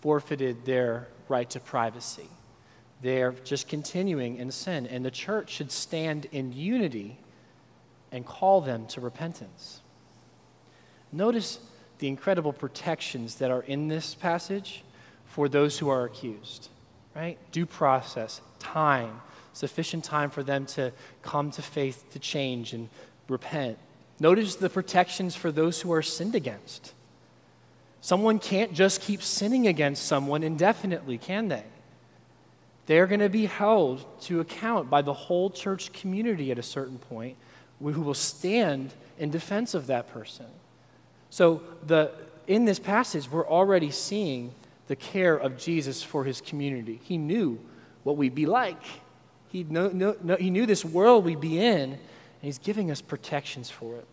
forfeited 0.00 0.64
their 0.64 1.08
right 1.28 1.48
to 1.50 1.60
privacy. 1.60 2.28
They're 3.02 3.32
just 3.44 3.68
continuing 3.68 4.36
in 4.36 4.50
sin, 4.50 4.86
and 4.86 5.04
the 5.04 5.10
church 5.10 5.50
should 5.50 5.70
stand 5.70 6.26
in 6.32 6.52
unity 6.52 7.18
and 8.10 8.26
call 8.26 8.60
them 8.60 8.86
to 8.88 9.00
repentance. 9.00 9.80
Notice 11.12 11.60
the 11.98 12.08
incredible 12.08 12.52
protections 12.52 13.36
that 13.36 13.50
are 13.50 13.62
in 13.62 13.88
this 13.88 14.14
passage 14.14 14.82
for 15.26 15.48
those 15.48 15.78
who 15.78 15.88
are 15.88 16.04
accused, 16.04 16.68
right? 17.14 17.38
Due 17.52 17.66
process, 17.66 18.40
time, 18.58 19.20
sufficient 19.52 20.04
time 20.04 20.30
for 20.30 20.42
them 20.42 20.66
to 20.66 20.92
come 21.22 21.50
to 21.52 21.62
faith, 21.62 22.04
to 22.12 22.18
change, 22.18 22.72
and 22.72 22.88
repent. 23.28 23.78
Notice 24.20 24.56
the 24.56 24.70
protections 24.70 25.36
for 25.36 25.52
those 25.52 25.80
who 25.80 25.92
are 25.92 26.02
sinned 26.02 26.34
against. 26.34 26.94
Someone 28.00 28.38
can't 28.38 28.72
just 28.72 29.00
keep 29.00 29.22
sinning 29.22 29.66
against 29.66 30.06
someone 30.06 30.42
indefinitely, 30.42 31.18
can 31.18 31.48
they? 31.48 31.64
They're 32.86 33.06
going 33.06 33.20
to 33.20 33.28
be 33.28 33.46
held 33.46 34.04
to 34.22 34.40
account 34.40 34.88
by 34.88 35.02
the 35.02 35.12
whole 35.12 35.50
church 35.50 35.92
community 35.92 36.50
at 36.50 36.58
a 36.58 36.62
certain 36.62 36.98
point 36.98 37.36
who 37.80 38.00
will 38.00 38.14
stand 38.14 38.92
in 39.18 39.30
defense 39.30 39.74
of 39.74 39.88
that 39.88 40.08
person. 40.10 40.46
So, 41.30 41.62
the, 41.86 42.12
in 42.46 42.64
this 42.64 42.78
passage, 42.78 43.30
we're 43.30 43.46
already 43.46 43.90
seeing 43.90 44.54
the 44.86 44.96
care 44.96 45.36
of 45.36 45.58
Jesus 45.58 46.02
for 46.02 46.24
his 46.24 46.40
community. 46.40 46.98
He 47.04 47.18
knew 47.18 47.60
what 48.04 48.16
we'd 48.16 48.34
be 48.34 48.46
like, 48.46 48.82
he, 49.48 49.64
know, 49.64 50.16
he 50.38 50.50
knew 50.50 50.66
this 50.66 50.84
world 50.84 51.24
we'd 51.24 51.40
be 51.40 51.58
in, 51.58 51.92
and 51.92 51.98
he's 52.40 52.58
giving 52.58 52.90
us 52.90 53.00
protections 53.00 53.68
for 53.70 53.96
it. 53.96 54.06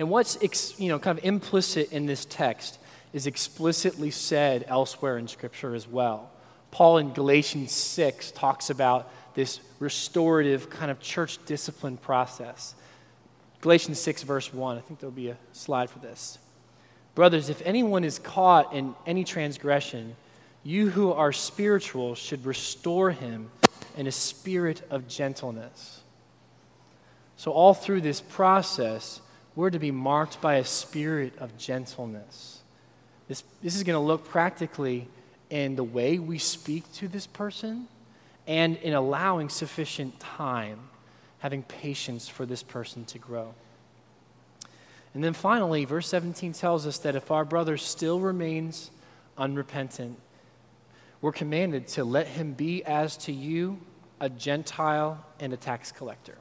And 0.00 0.08
what's 0.08 0.42
ex, 0.42 0.80
you 0.80 0.88
know, 0.88 0.98
kind 0.98 1.18
of 1.18 1.24
implicit 1.26 1.92
in 1.92 2.06
this 2.06 2.24
text 2.24 2.78
is 3.12 3.26
explicitly 3.26 4.10
said 4.10 4.64
elsewhere 4.66 5.18
in 5.18 5.28
Scripture 5.28 5.74
as 5.74 5.86
well. 5.86 6.30
Paul 6.70 6.96
in 6.96 7.12
Galatians 7.12 7.70
6 7.72 8.30
talks 8.30 8.70
about 8.70 9.12
this 9.34 9.60
restorative 9.78 10.70
kind 10.70 10.90
of 10.90 11.00
church 11.00 11.38
discipline 11.44 11.98
process. 11.98 12.74
Galatians 13.60 14.00
6, 14.00 14.22
verse 14.22 14.54
1. 14.54 14.78
I 14.78 14.80
think 14.80 15.00
there'll 15.00 15.12
be 15.12 15.28
a 15.28 15.36
slide 15.52 15.90
for 15.90 15.98
this. 15.98 16.38
Brothers, 17.14 17.50
if 17.50 17.60
anyone 17.66 18.02
is 18.02 18.18
caught 18.18 18.72
in 18.72 18.94
any 19.06 19.22
transgression, 19.22 20.16
you 20.64 20.88
who 20.88 21.12
are 21.12 21.30
spiritual 21.30 22.14
should 22.14 22.46
restore 22.46 23.10
him 23.10 23.50
in 23.98 24.06
a 24.06 24.12
spirit 24.12 24.80
of 24.88 25.08
gentleness. 25.08 26.00
So, 27.36 27.50
all 27.50 27.74
through 27.74 28.00
this 28.00 28.22
process, 28.22 29.20
we're 29.56 29.70
to 29.70 29.78
be 29.78 29.90
marked 29.90 30.40
by 30.40 30.56
a 30.56 30.64
spirit 30.64 31.36
of 31.38 31.56
gentleness. 31.58 32.60
This, 33.28 33.44
this 33.62 33.76
is 33.76 33.82
going 33.82 33.94
to 33.94 34.04
look 34.04 34.24
practically 34.28 35.08
in 35.50 35.76
the 35.76 35.84
way 35.84 36.18
we 36.18 36.38
speak 36.38 36.90
to 36.94 37.08
this 37.08 37.26
person 37.26 37.88
and 38.46 38.76
in 38.78 38.94
allowing 38.94 39.48
sufficient 39.48 40.18
time, 40.20 40.78
having 41.38 41.62
patience 41.62 42.28
for 42.28 42.46
this 42.46 42.62
person 42.62 43.04
to 43.06 43.18
grow. 43.18 43.54
And 45.14 45.24
then 45.24 45.32
finally, 45.32 45.84
verse 45.84 46.08
17 46.08 46.52
tells 46.52 46.86
us 46.86 46.98
that 46.98 47.16
if 47.16 47.30
our 47.30 47.44
brother 47.44 47.76
still 47.76 48.20
remains 48.20 48.90
unrepentant, 49.36 50.18
we're 51.20 51.32
commanded 51.32 51.88
to 51.88 52.04
let 52.04 52.28
him 52.28 52.52
be 52.52 52.84
as 52.84 53.16
to 53.18 53.32
you 53.32 53.78
a 54.20 54.28
Gentile 54.28 55.24
and 55.40 55.52
a 55.52 55.56
tax 55.56 55.92
collector. 55.92 56.38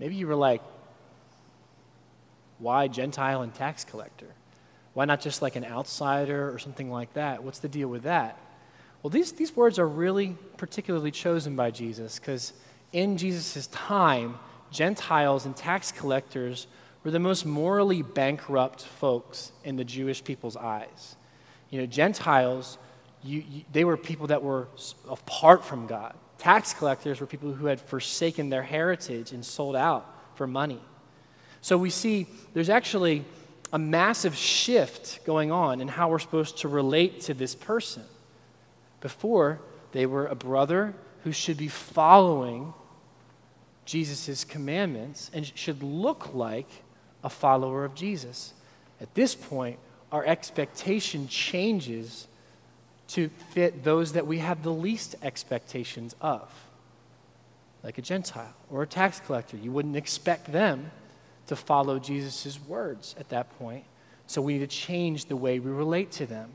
Maybe 0.00 0.14
you 0.14 0.26
were 0.26 0.34
like, 0.34 0.62
why 2.64 2.88
Gentile 2.88 3.42
and 3.42 3.54
tax 3.54 3.84
collector? 3.84 4.26
Why 4.94 5.04
not 5.04 5.20
just 5.20 5.42
like 5.42 5.54
an 5.54 5.64
outsider 5.64 6.52
or 6.52 6.58
something 6.58 6.90
like 6.90 7.12
that? 7.14 7.44
What's 7.44 7.58
the 7.58 7.68
deal 7.68 7.88
with 7.88 8.04
that? 8.04 8.38
Well, 9.02 9.10
these, 9.10 9.32
these 9.32 9.54
words 9.54 9.78
are 9.78 9.86
really 9.86 10.36
particularly 10.56 11.10
chosen 11.10 11.54
by 11.56 11.70
Jesus 11.70 12.18
because 12.18 12.54
in 12.92 13.18
Jesus' 13.18 13.66
time, 13.66 14.38
Gentiles 14.70 15.44
and 15.44 15.54
tax 15.54 15.92
collectors 15.92 16.66
were 17.04 17.10
the 17.10 17.18
most 17.18 17.44
morally 17.44 18.00
bankrupt 18.00 18.82
folks 18.82 19.52
in 19.62 19.76
the 19.76 19.84
Jewish 19.84 20.24
people's 20.24 20.56
eyes. 20.56 21.16
You 21.68 21.80
know, 21.80 21.86
Gentiles, 21.86 22.78
you, 23.22 23.44
you, 23.46 23.64
they 23.72 23.84
were 23.84 23.98
people 23.98 24.28
that 24.28 24.42
were 24.42 24.68
apart 25.10 25.64
from 25.64 25.86
God. 25.86 26.14
Tax 26.38 26.72
collectors 26.72 27.20
were 27.20 27.26
people 27.26 27.52
who 27.52 27.66
had 27.66 27.80
forsaken 27.80 28.48
their 28.48 28.62
heritage 28.62 29.32
and 29.32 29.44
sold 29.44 29.76
out 29.76 30.08
for 30.34 30.46
money. 30.46 30.80
So 31.64 31.78
we 31.78 31.88
see 31.88 32.26
there's 32.52 32.68
actually 32.68 33.24
a 33.72 33.78
massive 33.78 34.36
shift 34.36 35.24
going 35.24 35.50
on 35.50 35.80
in 35.80 35.88
how 35.88 36.10
we're 36.10 36.18
supposed 36.18 36.58
to 36.58 36.68
relate 36.68 37.22
to 37.22 37.32
this 37.32 37.54
person. 37.54 38.02
Before, 39.00 39.60
they 39.92 40.04
were 40.04 40.26
a 40.26 40.34
brother 40.34 40.92
who 41.22 41.32
should 41.32 41.56
be 41.56 41.68
following 41.68 42.74
Jesus' 43.86 44.44
commandments 44.44 45.30
and 45.32 45.50
should 45.56 45.82
look 45.82 46.34
like 46.34 46.68
a 47.22 47.30
follower 47.30 47.86
of 47.86 47.94
Jesus. 47.94 48.52
At 49.00 49.14
this 49.14 49.34
point, 49.34 49.78
our 50.12 50.22
expectation 50.26 51.28
changes 51.28 52.28
to 53.08 53.30
fit 53.54 53.84
those 53.84 54.12
that 54.12 54.26
we 54.26 54.40
have 54.40 54.64
the 54.64 54.70
least 54.70 55.14
expectations 55.22 56.14
of, 56.20 56.46
like 57.82 57.96
a 57.96 58.02
Gentile 58.02 58.52
or 58.70 58.82
a 58.82 58.86
tax 58.86 59.18
collector. 59.20 59.56
You 59.56 59.72
wouldn't 59.72 59.96
expect 59.96 60.52
them 60.52 60.90
to 61.46 61.56
follow 61.56 61.98
Jesus' 61.98 62.58
words 62.66 63.14
at 63.18 63.28
that 63.30 63.56
point. 63.58 63.84
So 64.26 64.40
we 64.40 64.54
need 64.54 64.60
to 64.70 64.76
change 64.76 65.26
the 65.26 65.36
way 65.36 65.58
we 65.58 65.70
relate 65.70 66.10
to 66.12 66.26
them. 66.26 66.50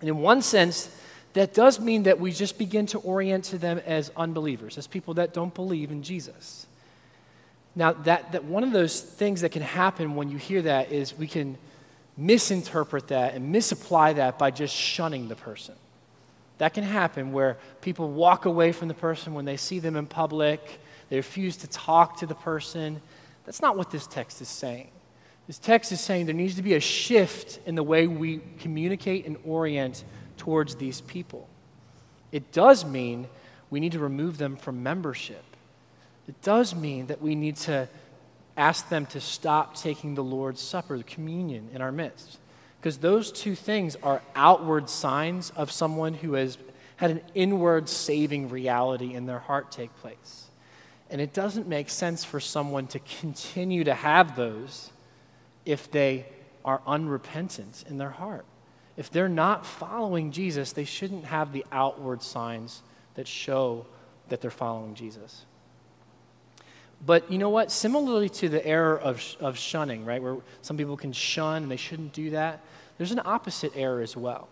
And 0.00 0.08
in 0.08 0.18
one 0.18 0.42
sense, 0.42 0.90
that 1.34 1.54
does 1.54 1.78
mean 1.78 2.04
that 2.04 2.18
we 2.18 2.32
just 2.32 2.58
begin 2.58 2.86
to 2.86 2.98
orient 2.98 3.44
to 3.44 3.58
them 3.58 3.80
as 3.84 4.10
unbelievers, 4.16 4.78
as 4.78 4.86
people 4.86 5.14
that 5.14 5.34
don't 5.34 5.54
believe 5.54 5.90
in 5.90 6.02
Jesus. 6.02 6.66
Now, 7.76 7.92
that, 7.92 8.32
that 8.32 8.44
one 8.44 8.64
of 8.64 8.72
those 8.72 9.00
things 9.00 9.42
that 9.42 9.52
can 9.52 9.62
happen 9.62 10.16
when 10.16 10.30
you 10.30 10.38
hear 10.38 10.62
that 10.62 10.90
is 10.90 11.16
we 11.16 11.28
can 11.28 11.58
misinterpret 12.16 13.08
that 13.08 13.34
and 13.34 13.52
misapply 13.52 14.14
that 14.14 14.38
by 14.38 14.50
just 14.50 14.74
shunning 14.74 15.28
the 15.28 15.36
person. 15.36 15.74
That 16.58 16.74
can 16.74 16.82
happen 16.82 17.32
where 17.32 17.56
people 17.80 18.10
walk 18.10 18.44
away 18.44 18.72
from 18.72 18.88
the 18.88 18.94
person 18.94 19.34
when 19.34 19.44
they 19.44 19.56
see 19.56 19.78
them 19.78 19.94
in 19.94 20.06
public, 20.06 20.60
they 21.08 21.16
refuse 21.16 21.56
to 21.58 21.68
talk 21.68 22.18
to 22.18 22.26
the 22.26 22.34
person, 22.34 23.00
that's 23.48 23.62
not 23.62 23.78
what 23.78 23.90
this 23.90 24.06
text 24.06 24.42
is 24.42 24.48
saying. 24.48 24.90
This 25.46 25.58
text 25.58 25.90
is 25.90 26.02
saying 26.02 26.26
there 26.26 26.34
needs 26.34 26.56
to 26.56 26.62
be 26.62 26.74
a 26.74 26.80
shift 26.80 27.60
in 27.64 27.76
the 27.76 27.82
way 27.82 28.06
we 28.06 28.42
communicate 28.58 29.24
and 29.24 29.38
orient 29.42 30.04
towards 30.36 30.74
these 30.74 31.00
people. 31.00 31.48
It 32.30 32.52
does 32.52 32.84
mean 32.84 33.26
we 33.70 33.80
need 33.80 33.92
to 33.92 34.00
remove 34.00 34.36
them 34.36 34.56
from 34.56 34.82
membership. 34.82 35.42
It 36.28 36.42
does 36.42 36.74
mean 36.74 37.06
that 37.06 37.22
we 37.22 37.34
need 37.34 37.56
to 37.56 37.88
ask 38.54 38.90
them 38.90 39.06
to 39.06 39.20
stop 39.22 39.76
taking 39.76 40.14
the 40.14 40.22
Lord's 40.22 40.60
Supper, 40.60 40.98
the 40.98 41.04
communion, 41.04 41.70
in 41.72 41.80
our 41.80 41.90
midst. 41.90 42.36
Because 42.78 42.98
those 42.98 43.32
two 43.32 43.54
things 43.54 43.96
are 44.02 44.20
outward 44.36 44.90
signs 44.90 45.54
of 45.56 45.72
someone 45.72 46.12
who 46.12 46.34
has 46.34 46.58
had 46.96 47.12
an 47.12 47.22
inward 47.34 47.88
saving 47.88 48.50
reality 48.50 49.14
in 49.14 49.24
their 49.24 49.38
heart 49.38 49.72
take 49.72 49.96
place. 50.02 50.47
And 51.10 51.20
it 51.20 51.32
doesn't 51.32 51.66
make 51.66 51.88
sense 51.88 52.24
for 52.24 52.40
someone 52.40 52.86
to 52.88 52.98
continue 53.20 53.84
to 53.84 53.94
have 53.94 54.36
those 54.36 54.90
if 55.64 55.90
they 55.90 56.26
are 56.64 56.82
unrepentant 56.86 57.84
in 57.88 57.98
their 57.98 58.10
heart. 58.10 58.44
If 58.96 59.10
they're 59.10 59.28
not 59.28 59.64
following 59.64 60.32
Jesus, 60.32 60.72
they 60.72 60.84
shouldn't 60.84 61.24
have 61.24 61.52
the 61.52 61.64
outward 61.72 62.22
signs 62.22 62.82
that 63.14 63.28
show 63.28 63.86
that 64.28 64.40
they're 64.40 64.50
following 64.50 64.94
Jesus. 64.94 65.44
But 67.04 67.30
you 67.30 67.38
know 67.38 67.48
what? 67.48 67.70
Similarly 67.70 68.28
to 68.30 68.48
the 68.48 68.64
error 68.66 68.98
of, 68.98 69.22
of 69.40 69.56
shunning, 69.56 70.04
right, 70.04 70.20
where 70.20 70.38
some 70.62 70.76
people 70.76 70.96
can 70.96 71.12
shun 71.12 71.62
and 71.62 71.70
they 71.70 71.76
shouldn't 71.76 72.12
do 72.12 72.30
that, 72.30 72.60
there's 72.98 73.12
an 73.12 73.22
opposite 73.24 73.72
error 73.76 74.00
as 74.00 74.16
well, 74.16 74.48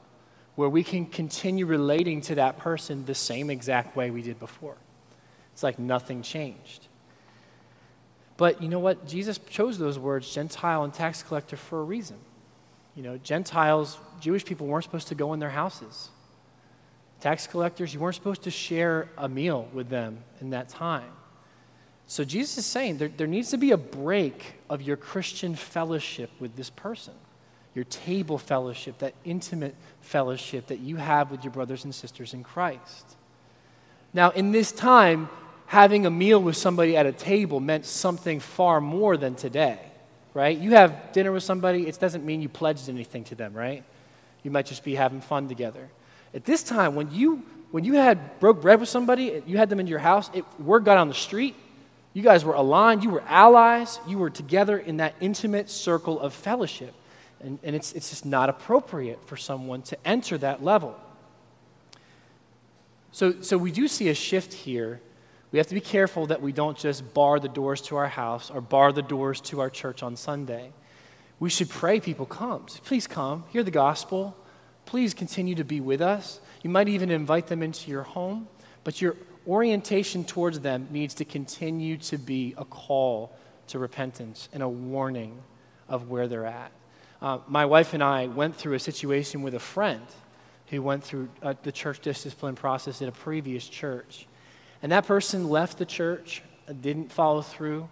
where 0.55 0.69
we 0.69 0.85
can 0.85 1.07
continue 1.07 1.67
relating 1.67 2.21
to 2.23 2.37
that 2.37 2.59
person 2.59 3.05
the 3.05 3.15
same 3.15 3.51
exact 3.51 3.97
way 3.97 4.11
we 4.11 4.23
did 4.23 4.39
before. 4.39 4.77
It's 5.57 5.63
like 5.63 5.79
nothing 5.79 6.21
changed. 6.21 6.87
But 8.37 8.61
you 8.63 8.69
know 8.69 8.79
what? 8.79 9.09
Jesus 9.09 9.41
chose 9.49 9.79
those 9.79 9.99
words, 9.99 10.31
Gentile 10.31 10.85
and 10.85 10.93
tax 10.93 11.23
collector, 11.23 11.57
for 11.57 11.81
a 11.81 11.83
reason. 11.83 12.19
You 12.95 13.03
know, 13.03 13.17
Gentiles, 13.17 13.97
Jewish 14.21 14.45
people 14.45 14.67
weren't 14.67 14.85
supposed 14.85 15.09
to 15.09 15.15
go 15.15 15.33
in 15.33 15.41
their 15.41 15.49
houses. 15.49 16.11
Tax 17.23 17.47
collectors, 17.47 17.95
you 17.95 18.01
weren't 18.01 18.17
supposed 18.17 18.43
to 18.43 18.51
share 18.51 19.09
a 19.17 19.31
meal 19.31 19.67
with 19.73 19.89
them 19.89 20.19
in 20.43 20.51
that 20.51 20.69
time. 20.69 21.11
So 22.07 22.23
Jesus 22.23 22.59
is 22.59 22.67
saying 22.67 22.99
there, 22.99 23.09
there 23.09 23.27
needs 23.27 23.49
to 23.53 23.57
be 23.57 23.71
a 23.71 23.79
break 23.79 24.57
of 24.69 24.83
your 24.83 24.99
Christian 24.99 25.55
fellowship 25.55 26.29
with 26.39 26.55
this 26.55 26.69
person, 26.69 27.15
your 27.75 27.85
table 27.87 28.37
fellowship, 28.37 28.99
that 28.99 29.15
intimate 29.25 29.75
fellowship 30.03 30.67
that 30.67 30.81
you 30.81 30.97
have 30.97 31.31
with 31.31 31.45
your 31.45 31.53
brothers 31.55 31.85
and 31.85 31.95
sisters 31.95 32.35
in 32.35 32.45
Christ. 32.45 33.17
Now, 34.13 34.33
in 34.33 34.53
this 34.53 34.71
time, 34.71 35.31
having 35.67 36.07
a 36.07 36.11
meal 36.11 36.43
with 36.43 36.57
somebody 36.57 36.97
at 36.97 37.07
a 37.07 37.13
table 37.13 37.61
meant 37.61 37.87
something 37.87 38.41
far 38.41 38.81
more 38.81 39.17
than 39.17 39.35
today, 39.35 39.79
right? 40.35 40.57
You 40.57 40.73
have 40.73 41.13
dinner 41.13 41.33
with 41.33 41.43
somebody, 41.43 41.87
it 41.87 41.99
doesn't 41.99 42.25
mean 42.25 42.41
you 42.41 42.49
pledged 42.49 42.89
anything 42.89 43.25
to 43.25 43.35
them, 43.35 43.53
right? 43.53 43.85
You 44.43 44.51
might 44.51 44.67
just 44.67 44.85
be 44.85 44.95
having 44.95 45.21
fun 45.21 45.49
together. 45.49 45.89
At 46.35 46.45
this 46.45 46.63
time, 46.63 46.95
when 46.95 47.11
you 47.11 47.43
when 47.73 47.85
you 47.85 47.95
had 47.95 48.39
broke 48.39 48.63
bread 48.63 48.81
with 48.81 48.89
somebody, 48.89 49.43
you 49.45 49.59
had 49.59 49.69
them 49.69 49.81
in 49.81 49.87
your 49.87 49.99
house, 49.99 50.31
it, 50.33 50.45
word 50.59 50.85
got 50.85 50.99
on 50.99 51.09
the 51.09 51.15
street, 51.15 51.57
you 52.13 52.23
guys 52.23 52.45
were 52.45 52.55
aligned, 52.55 53.03
you 53.03 53.11
were 53.11 53.23
allies, 53.27 53.99
you 54.07 54.19
were 54.19 54.31
together 54.31 54.79
in 54.79 54.99
that 54.99 55.15
intimate 55.21 55.69
circle 55.69 56.19
of 56.21 56.33
fellowship. 56.33 56.95
And, 57.41 57.59
and 57.63 57.77
it's, 57.77 57.93
it's 57.93 58.09
just 58.09 58.25
not 58.25 58.49
appropriate 58.49 59.19
for 59.29 59.37
someone 59.37 59.83
to 59.83 59.99
enter 60.07 60.39
that 60.39 60.65
level. 60.65 60.99
So, 63.13 63.43
so 63.43 63.59
we 63.59 63.71
do 63.71 63.89
see 63.89 64.09
a 64.09 64.15
shift 64.15 64.55
here 64.55 65.01
we 65.57 65.59
have 65.59 65.69
to 65.69 65.75
be 65.75 65.81
careful 65.81 66.27
that 66.27 66.43
we 66.43 66.53
don't 66.53 66.77
just 66.77 67.15
bar 67.15 67.41
the 67.41 67.49
doors 67.49 67.81
to 67.81 67.97
our 67.97 68.09
house 68.09 68.51
or 68.51 68.61
bar 68.61 68.93
the 68.93 69.01
doors 69.01 69.41
to 69.41 69.61
our 69.61 69.71
church 69.71 70.03
on 70.03 70.15
Sunday. 70.15 70.71
We 71.41 71.49
should 71.49 71.71
pray 71.71 71.99
people 71.99 72.27
come. 72.27 72.67
Please 72.85 73.07
come, 73.07 73.45
hear 73.49 73.63
the 73.63 73.71
gospel. 73.71 74.37
Please 74.85 75.15
continue 75.15 75.55
to 75.55 75.65
be 75.65 75.81
with 75.81 76.03
us. 76.03 76.41
You 76.63 76.69
might 76.69 76.91
even 76.91 77.11
invite 77.11 77.47
them 77.47 77.63
into 77.63 77.91
your 77.91 78.03
home, 78.03 78.49
but 78.85 79.01
you're 79.01 79.17
orientation 79.49 80.25
towards 80.25 80.61
them 80.61 80.89
needs 80.91 81.15
to 81.15 81.25
continue 81.25 81.97
to 81.97 82.19
be 82.19 82.55
a 82.59 82.65
call 82.67 83.35
to 83.69 83.79
repentance 83.79 84.51
and 84.53 84.63
a 84.63 84.69
warning 84.69 85.41
of 85.89 86.11
where 86.11 86.29
they're 86.29 86.45
at. 86.45 86.71
Uh, 87.23 87.39
my 87.49 87.65
wife 87.65 87.95
and 87.95 88.03
I 88.03 88.27
went 88.27 88.57
through 88.57 88.75
a 88.75 88.79
situation 88.79 89.41
with 89.41 89.55
a 89.55 89.59
friend 89.59 90.05
who 90.67 90.83
went 90.83 91.03
through 91.03 91.31
uh, 91.43 91.55
the 91.63 91.73
church 91.73 92.01
discipline 92.01 92.57
process 92.57 93.01
at 93.01 93.09
a 93.09 93.13
previous 93.13 93.67
church. 93.67 94.27
And 94.83 94.93
that 94.93 95.07
person 95.07 95.49
left 95.49 95.79
the 95.79 95.87
church, 95.87 96.43
didn't 96.81 97.13
follow 97.13 97.43
through 97.43 97.89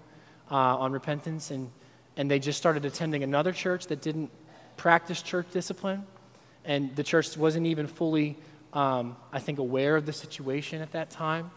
uh, 0.51 0.55
on 0.55 0.93
repentance, 0.93 1.51
and, 1.51 1.71
and 2.17 2.31
they 2.31 2.39
just 2.39 2.59
started 2.59 2.85
attending 2.85 3.23
another 3.23 3.53
church 3.53 3.87
that 3.87 4.03
didn't 4.03 4.31
practice 4.77 5.23
church 5.23 5.47
discipline. 5.53 6.07
And 6.65 6.95
the 6.97 7.03
church 7.03 7.37
wasn't 7.37 7.67
even 7.67 7.87
fully, 7.87 8.37
um, 8.73 9.17
I 9.33 9.39
think, 9.39 9.59
aware 9.59 9.97
of 9.97 10.07
the 10.07 10.13
situation 10.13 10.83
at 10.83 10.93
that 10.93 11.11
time. 11.11 11.51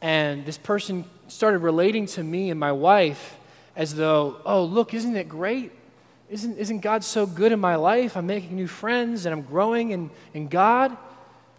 And 0.00 0.44
this 0.44 0.58
person 0.58 1.04
started 1.28 1.58
relating 1.58 2.06
to 2.06 2.22
me 2.22 2.50
and 2.50 2.60
my 2.60 2.72
wife 2.72 3.38
as 3.74 3.94
though, 3.94 4.36
oh, 4.44 4.64
look, 4.64 4.94
isn't 4.94 5.16
it 5.16 5.28
great? 5.28 5.72
Isn't, 6.28 6.58
isn't 6.58 6.80
God 6.80 7.04
so 7.04 7.26
good 7.26 7.52
in 7.52 7.60
my 7.60 7.76
life? 7.76 8.16
I'm 8.16 8.26
making 8.26 8.56
new 8.56 8.66
friends 8.66 9.26
and 9.26 9.32
I'm 9.32 9.42
growing 9.42 9.90
in, 9.90 10.10
in 10.34 10.48
God. 10.48 10.96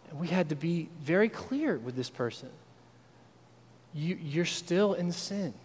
And 0.09 0.19
we 0.19 0.27
had 0.27 0.49
to 0.49 0.55
be 0.55 0.89
very 1.01 1.29
clear 1.29 1.77
with 1.77 1.95
this 1.95 2.09
person. 2.09 2.49
You, 3.97 4.15
you're 4.21 4.45
still 4.45 4.93
in 4.93 5.11
sin. 5.11 5.55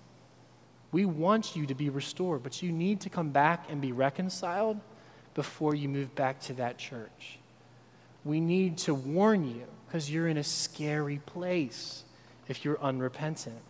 We 0.90 1.04
want 1.04 1.54
you 1.54 1.66
to 1.66 1.74
be 1.74 1.90
restored, 1.90 2.42
but 2.42 2.62
you 2.62 2.72
need 2.72 3.02
to 3.02 3.10
come 3.10 3.28
back 3.28 3.66
and 3.68 3.78
be 3.78 3.92
reconciled 3.92 4.80
before 5.34 5.74
you 5.74 5.86
move 5.86 6.14
back 6.14 6.40
to 6.42 6.54
that 6.54 6.78
church. 6.78 7.38
We 8.24 8.40
need 8.40 8.78
to 8.78 8.94
warn 8.94 9.46
you 9.46 9.66
because 9.86 10.10
you're 10.10 10.28
in 10.28 10.38
a 10.38 10.44
scary 10.44 11.18
place 11.26 12.04
if 12.48 12.64
you're 12.64 12.80
unrepentant. 12.80 13.60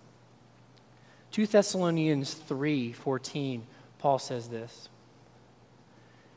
2 1.33 1.47
Thessalonians 1.49 2.33
3:14 2.49 3.63
Paul 3.99 4.21
says 4.21 4.49
this 4.49 4.89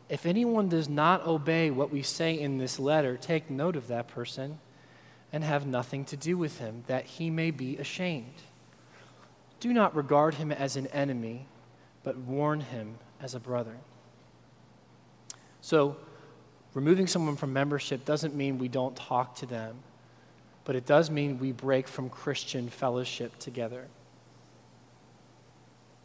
If 0.09 0.25
anyone 0.25 0.67
does 0.67 0.89
not 0.89 1.27
obey 1.27 1.69
what 1.69 1.91
we 1.91 2.01
say 2.01 2.39
in 2.39 2.57
this 2.57 2.79
letter 2.79 3.17
take 3.17 3.51
note 3.51 3.75
of 3.75 3.88
that 3.88 4.07
person 4.07 4.57
and 5.36 5.43
have 5.43 5.67
nothing 5.67 6.06
to 6.06 6.15
do 6.15 6.38
with 6.38 6.60
him 6.60 6.86
that 6.88 7.06
he 7.06 7.30
may 7.30 7.52
be 7.52 7.76
ashamed. 7.76 8.41
Do 9.60 9.74
not 9.74 9.93
regard 9.93 10.36
him 10.36 10.50
as 10.50 10.78
an 10.78 10.88
enemy 10.88 11.45
but 12.04 12.15
warn 12.17 12.62
him 12.62 12.95
as 13.19 13.36
a 13.36 13.39
brother. 13.41 13.76
So 15.60 15.98
removing 16.74 17.06
someone 17.06 17.36
from 17.36 17.52
membership 17.52 18.06
doesn't 18.06 18.34
mean 18.34 18.60
we 18.60 18.69
don't 18.69 18.95
talk 18.95 19.36
to 19.36 19.45
them 19.45 19.76
but 20.63 20.74
it 20.74 20.86
does 20.86 21.12
mean 21.12 21.38
we 21.38 21.52
break 21.52 21.89
from 21.89 22.10
Christian 22.10 22.69
fellowship 22.69 23.38
together. 23.38 23.88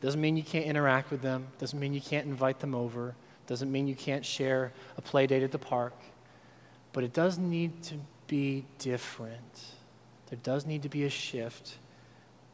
Doesn't 0.01 0.21
mean 0.21 0.37
you 0.37 0.43
can't 0.43 0.67
interact 0.67 1.13
with 1.13 1.23
them, 1.23 1.47
doesn't 1.61 1.79
mean 1.79 1.95
you 1.95 2.01
can't 2.01 2.27
invite 2.27 2.59
them 2.59 2.75
over, 2.75 3.15
doesn't 3.47 3.71
mean 3.71 3.87
you 3.87 3.95
can't 3.95 4.27
share 4.27 4.73
a 4.99 5.01
play 5.01 5.29
date 5.29 5.45
at 5.45 5.53
the 5.53 5.59
park, 5.59 5.95
but 6.93 7.05
it 7.05 7.13
does 7.13 7.39
need 7.39 7.81
to 7.85 7.95
be 8.31 8.65
different. 8.79 9.65
There 10.29 10.39
does 10.41 10.65
need 10.65 10.85
to 10.85 10.89
be 10.89 11.03
a 11.03 11.11
shift 11.11 11.79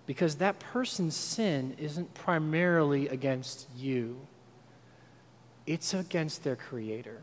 because 0.07 0.37
that 0.37 0.59
person's 0.59 1.15
sin 1.15 1.77
isn't 1.79 2.15
primarily 2.15 3.09
against 3.09 3.69
you, 3.77 4.17
it's 5.67 5.93
against 5.93 6.45
their 6.45 6.57
Creator. 6.57 7.23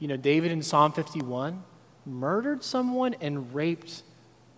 You 0.00 0.08
know, 0.08 0.16
David 0.16 0.50
in 0.50 0.62
Psalm 0.62 0.90
51 0.90 1.62
murdered 2.04 2.64
someone 2.64 3.14
and 3.20 3.54
raped 3.54 4.02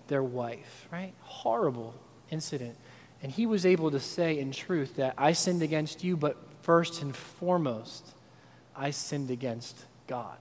their 0.08 0.22
wife, 0.22 0.88
right? 0.90 1.12
Horrible 1.20 1.94
incident. 2.30 2.76
And 3.22 3.30
he 3.30 3.44
was 3.44 3.66
able 3.66 3.90
to 3.90 4.00
say 4.00 4.38
in 4.38 4.52
truth 4.52 4.96
that 4.96 5.14
I 5.18 5.32
sinned 5.32 5.62
against 5.62 6.02
you, 6.02 6.16
but 6.16 6.38
first 6.62 7.02
and 7.02 7.14
foremost, 7.14 8.14
I 8.74 8.90
sinned 8.90 9.30
against 9.30 9.84
God. 10.06 10.38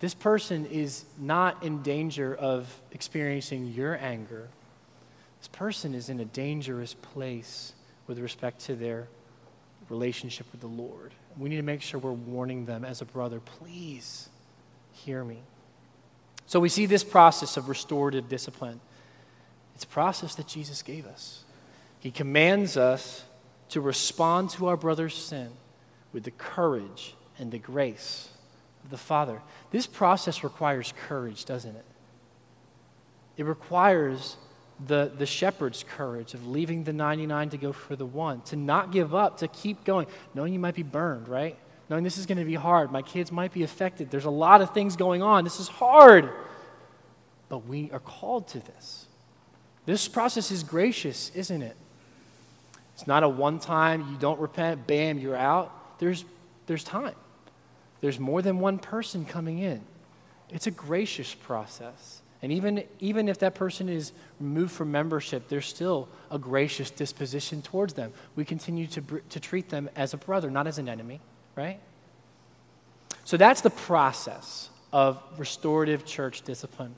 This 0.00 0.14
person 0.14 0.66
is 0.66 1.04
not 1.18 1.62
in 1.62 1.82
danger 1.82 2.34
of 2.34 2.80
experiencing 2.92 3.68
your 3.68 3.96
anger. 3.96 4.48
This 5.40 5.48
person 5.48 5.94
is 5.94 6.08
in 6.08 6.20
a 6.20 6.24
dangerous 6.24 6.94
place 6.94 7.72
with 8.06 8.18
respect 8.18 8.60
to 8.66 8.74
their 8.74 9.08
relationship 9.88 10.46
with 10.52 10.60
the 10.60 10.66
Lord. 10.66 11.12
We 11.38 11.48
need 11.48 11.56
to 11.56 11.62
make 11.62 11.82
sure 11.82 11.98
we're 11.98 12.12
warning 12.12 12.66
them 12.66 12.84
as 12.84 13.00
a 13.00 13.04
brother. 13.04 13.40
Please 13.40 14.28
hear 14.92 15.24
me. 15.24 15.38
So 16.46 16.60
we 16.60 16.68
see 16.68 16.86
this 16.86 17.04
process 17.04 17.56
of 17.56 17.68
restorative 17.68 18.28
discipline. 18.28 18.80
It's 19.74 19.84
a 19.84 19.88
process 19.88 20.34
that 20.36 20.46
Jesus 20.46 20.82
gave 20.82 21.06
us. 21.06 21.44
He 22.00 22.10
commands 22.10 22.76
us 22.76 23.24
to 23.70 23.80
respond 23.80 24.50
to 24.50 24.66
our 24.66 24.76
brother's 24.76 25.14
sin 25.14 25.50
with 26.12 26.24
the 26.24 26.30
courage 26.30 27.14
and 27.38 27.50
the 27.50 27.58
grace 27.58 28.28
the 28.90 28.98
Father. 28.98 29.40
This 29.70 29.86
process 29.86 30.44
requires 30.44 30.92
courage, 31.08 31.44
doesn't 31.44 31.74
it? 31.74 31.84
It 33.36 33.44
requires 33.44 34.36
the, 34.84 35.10
the 35.16 35.26
shepherd's 35.26 35.84
courage 35.84 36.34
of 36.34 36.46
leaving 36.46 36.84
the 36.84 36.92
99 36.92 37.50
to 37.50 37.58
go 37.58 37.72
for 37.72 37.96
the 37.96 38.06
one, 38.06 38.40
to 38.42 38.56
not 38.56 38.92
give 38.92 39.14
up, 39.14 39.38
to 39.38 39.48
keep 39.48 39.84
going, 39.84 40.06
knowing 40.34 40.52
you 40.52 40.58
might 40.58 40.74
be 40.74 40.82
burned, 40.82 41.28
right? 41.28 41.56
Knowing 41.88 42.04
this 42.04 42.18
is 42.18 42.26
going 42.26 42.38
to 42.38 42.44
be 42.44 42.54
hard. 42.54 42.90
My 42.90 43.02
kids 43.02 43.30
might 43.30 43.52
be 43.52 43.62
affected. 43.62 44.10
There's 44.10 44.24
a 44.24 44.30
lot 44.30 44.60
of 44.60 44.74
things 44.74 44.96
going 44.96 45.22
on. 45.22 45.44
This 45.44 45.60
is 45.60 45.68
hard. 45.68 46.30
But 47.48 47.66
we 47.66 47.90
are 47.92 48.00
called 48.00 48.48
to 48.48 48.58
this. 48.58 49.06
This 49.86 50.08
process 50.08 50.50
is 50.50 50.64
gracious, 50.64 51.30
isn't 51.34 51.62
it? 51.62 51.76
It's 52.94 53.06
not 53.06 53.22
a 53.22 53.28
one 53.28 53.60
time, 53.60 54.08
you 54.10 54.16
don't 54.18 54.40
repent, 54.40 54.86
bam, 54.86 55.18
you're 55.18 55.36
out. 55.36 55.98
There's, 55.98 56.24
there's 56.66 56.82
time. 56.82 57.14
There's 58.00 58.20
more 58.20 58.42
than 58.42 58.58
one 58.58 58.78
person 58.78 59.24
coming 59.24 59.58
in. 59.58 59.82
It's 60.50 60.66
a 60.66 60.70
gracious 60.70 61.34
process. 61.34 62.22
And 62.42 62.52
even, 62.52 62.84
even 63.00 63.28
if 63.28 63.38
that 63.38 63.54
person 63.54 63.88
is 63.88 64.12
removed 64.38 64.72
from 64.72 64.92
membership, 64.92 65.48
there's 65.48 65.66
still 65.66 66.08
a 66.30 66.38
gracious 66.38 66.90
disposition 66.90 67.62
towards 67.62 67.94
them. 67.94 68.12
We 68.36 68.44
continue 68.44 68.86
to, 68.88 69.00
to 69.30 69.40
treat 69.40 69.70
them 69.70 69.88
as 69.96 70.14
a 70.14 70.16
brother, 70.16 70.50
not 70.50 70.66
as 70.66 70.78
an 70.78 70.88
enemy, 70.88 71.20
right? 71.56 71.80
So 73.24 73.36
that's 73.36 73.62
the 73.62 73.70
process 73.70 74.70
of 74.92 75.20
restorative 75.36 76.04
church 76.04 76.42
discipline. 76.42 76.94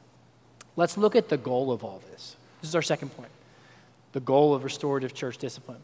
Let's 0.76 0.98
look 0.98 1.16
at 1.16 1.28
the 1.28 1.36
goal 1.36 1.72
of 1.72 1.84
all 1.84 2.02
this. 2.10 2.36
This 2.60 2.68
is 2.68 2.74
our 2.74 2.82
second 2.82 3.10
point 3.10 3.30
the 4.12 4.20
goal 4.20 4.54
of 4.54 4.64
restorative 4.64 5.12
church 5.14 5.38
discipline. 5.38 5.80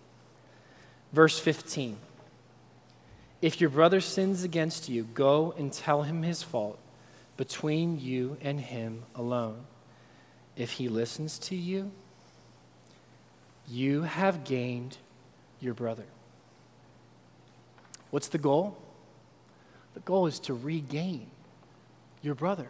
Verse 1.13 1.39
15 1.39 1.97
If 3.45 3.61
your 3.61 3.69
brother 3.69 4.01
sins 4.01 4.43
against 4.43 4.89
you, 4.89 5.03
go 5.03 5.53
and 5.59 5.71
tell 5.71 6.01
him 6.01 6.23
his 6.23 6.43
fault 6.43 6.79
between 7.37 8.01
you 8.01 8.39
and 8.41 8.59
him 8.59 9.03
alone. 9.15 9.67
If 10.57 10.71
he 10.71 10.89
listens 10.89 11.39
to 11.41 11.55
you, 11.55 11.91
you 13.69 14.05
have 14.05 14.45
gained 14.45 14.97
your 15.61 15.75
brother. 15.75 16.07
What's 18.11 18.29
the 18.29 18.39
goal? 18.39 18.79
The 19.93 20.01
goal 20.01 20.27
is 20.27 20.39
to 20.41 20.55
regain 20.55 21.27
your 22.23 22.35
brother. 22.35 22.69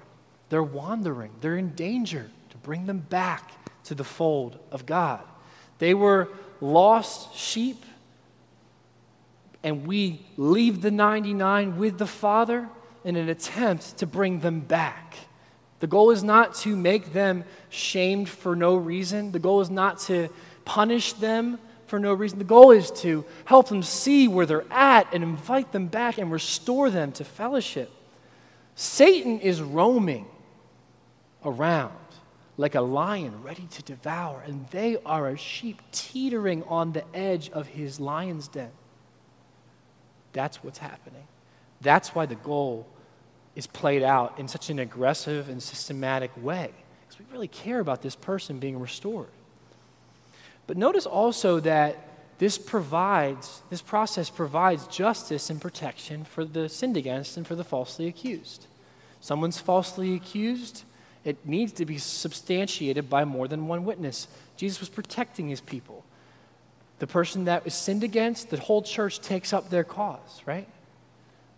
They're 0.48 0.60
wandering, 0.60 1.30
they're 1.40 1.56
in 1.56 1.76
danger, 1.76 2.32
to 2.50 2.56
bring 2.56 2.86
them 2.86 2.98
back 2.98 3.52
to 3.84 3.94
the 3.94 4.02
fold 4.02 4.58
of 4.72 4.86
God. 4.86 5.22
They 5.78 5.94
were 5.94 6.30
lost 6.60 7.36
sheep, 7.36 7.84
and 9.64 9.86
we 9.86 10.20
leave 10.36 10.82
the 10.82 10.90
99 10.90 11.78
with 11.78 11.98
the 11.98 12.06
Father 12.06 12.68
in 13.02 13.16
an 13.16 13.30
attempt 13.30 13.96
to 13.98 14.06
bring 14.06 14.40
them 14.40 14.60
back. 14.60 15.16
The 15.80 15.86
goal 15.86 16.10
is 16.10 16.22
not 16.22 16.54
to 16.56 16.76
make 16.76 17.12
them 17.12 17.44
shamed 17.70 18.28
for 18.28 18.54
no 18.54 18.76
reason. 18.76 19.32
The 19.32 19.38
goal 19.38 19.62
is 19.62 19.70
not 19.70 19.98
to 20.00 20.28
punish 20.64 21.14
them 21.14 21.58
for 21.86 21.98
no 21.98 22.12
reason. 22.12 22.38
The 22.38 22.44
goal 22.44 22.70
is 22.70 22.90
to 23.02 23.24
help 23.46 23.68
them 23.68 23.82
see 23.82 24.28
where 24.28 24.46
they're 24.46 24.70
at 24.70 25.12
and 25.14 25.24
invite 25.24 25.72
them 25.72 25.88
back 25.88 26.18
and 26.18 26.30
restore 26.30 26.90
them 26.90 27.12
to 27.12 27.24
fellowship. 27.24 27.90
Satan 28.76 29.40
is 29.40 29.62
roaming 29.62 30.26
around 31.44 31.92
like 32.56 32.74
a 32.74 32.80
lion 32.80 33.42
ready 33.42 33.66
to 33.70 33.82
devour, 33.82 34.42
and 34.46 34.66
they 34.68 34.96
are 35.04 35.28
a 35.28 35.36
sheep 35.36 35.82
teetering 35.90 36.62
on 36.64 36.92
the 36.92 37.04
edge 37.14 37.50
of 37.50 37.66
his 37.66 37.98
lion's 37.98 38.48
den. 38.48 38.70
That's 40.34 40.62
what's 40.62 40.78
happening. 40.78 41.26
That's 41.80 42.14
why 42.14 42.26
the 42.26 42.34
goal 42.34 42.86
is 43.56 43.66
played 43.66 44.02
out 44.02 44.38
in 44.38 44.48
such 44.48 44.68
an 44.68 44.78
aggressive 44.78 45.48
and 45.48 45.62
systematic 45.62 46.30
way, 46.36 46.70
because 47.00 47.18
we 47.18 47.24
really 47.32 47.48
care 47.48 47.80
about 47.80 48.02
this 48.02 48.16
person 48.16 48.58
being 48.58 48.78
restored. 48.78 49.28
But 50.66 50.76
notice 50.76 51.06
also 51.06 51.60
that 51.60 51.96
this 52.38 52.58
provides, 52.58 53.62
this 53.70 53.82
process 53.82 54.28
provides 54.28 54.86
justice 54.88 55.50
and 55.50 55.60
protection 55.60 56.24
for 56.24 56.44
the 56.44 56.68
sinned 56.68 56.96
against 56.96 57.36
and 57.36 57.46
for 57.46 57.54
the 57.54 57.64
falsely 57.64 58.08
accused. 58.08 58.66
Someone's 59.20 59.60
falsely 59.60 60.14
accused, 60.14 60.82
it 61.24 61.46
needs 61.46 61.72
to 61.74 61.86
be 61.86 61.96
substantiated 61.96 63.08
by 63.08 63.24
more 63.24 63.46
than 63.46 63.68
one 63.68 63.84
witness. 63.84 64.26
Jesus 64.56 64.80
was 64.80 64.88
protecting 64.88 65.48
his 65.48 65.60
people. 65.60 66.04
The 67.04 67.12
person 67.12 67.44
that 67.44 67.66
was 67.66 67.74
sinned 67.74 68.02
against, 68.02 68.48
the 68.48 68.58
whole 68.58 68.80
church 68.80 69.20
takes 69.20 69.52
up 69.52 69.68
their 69.68 69.84
cause, 69.84 70.40
right? 70.46 70.66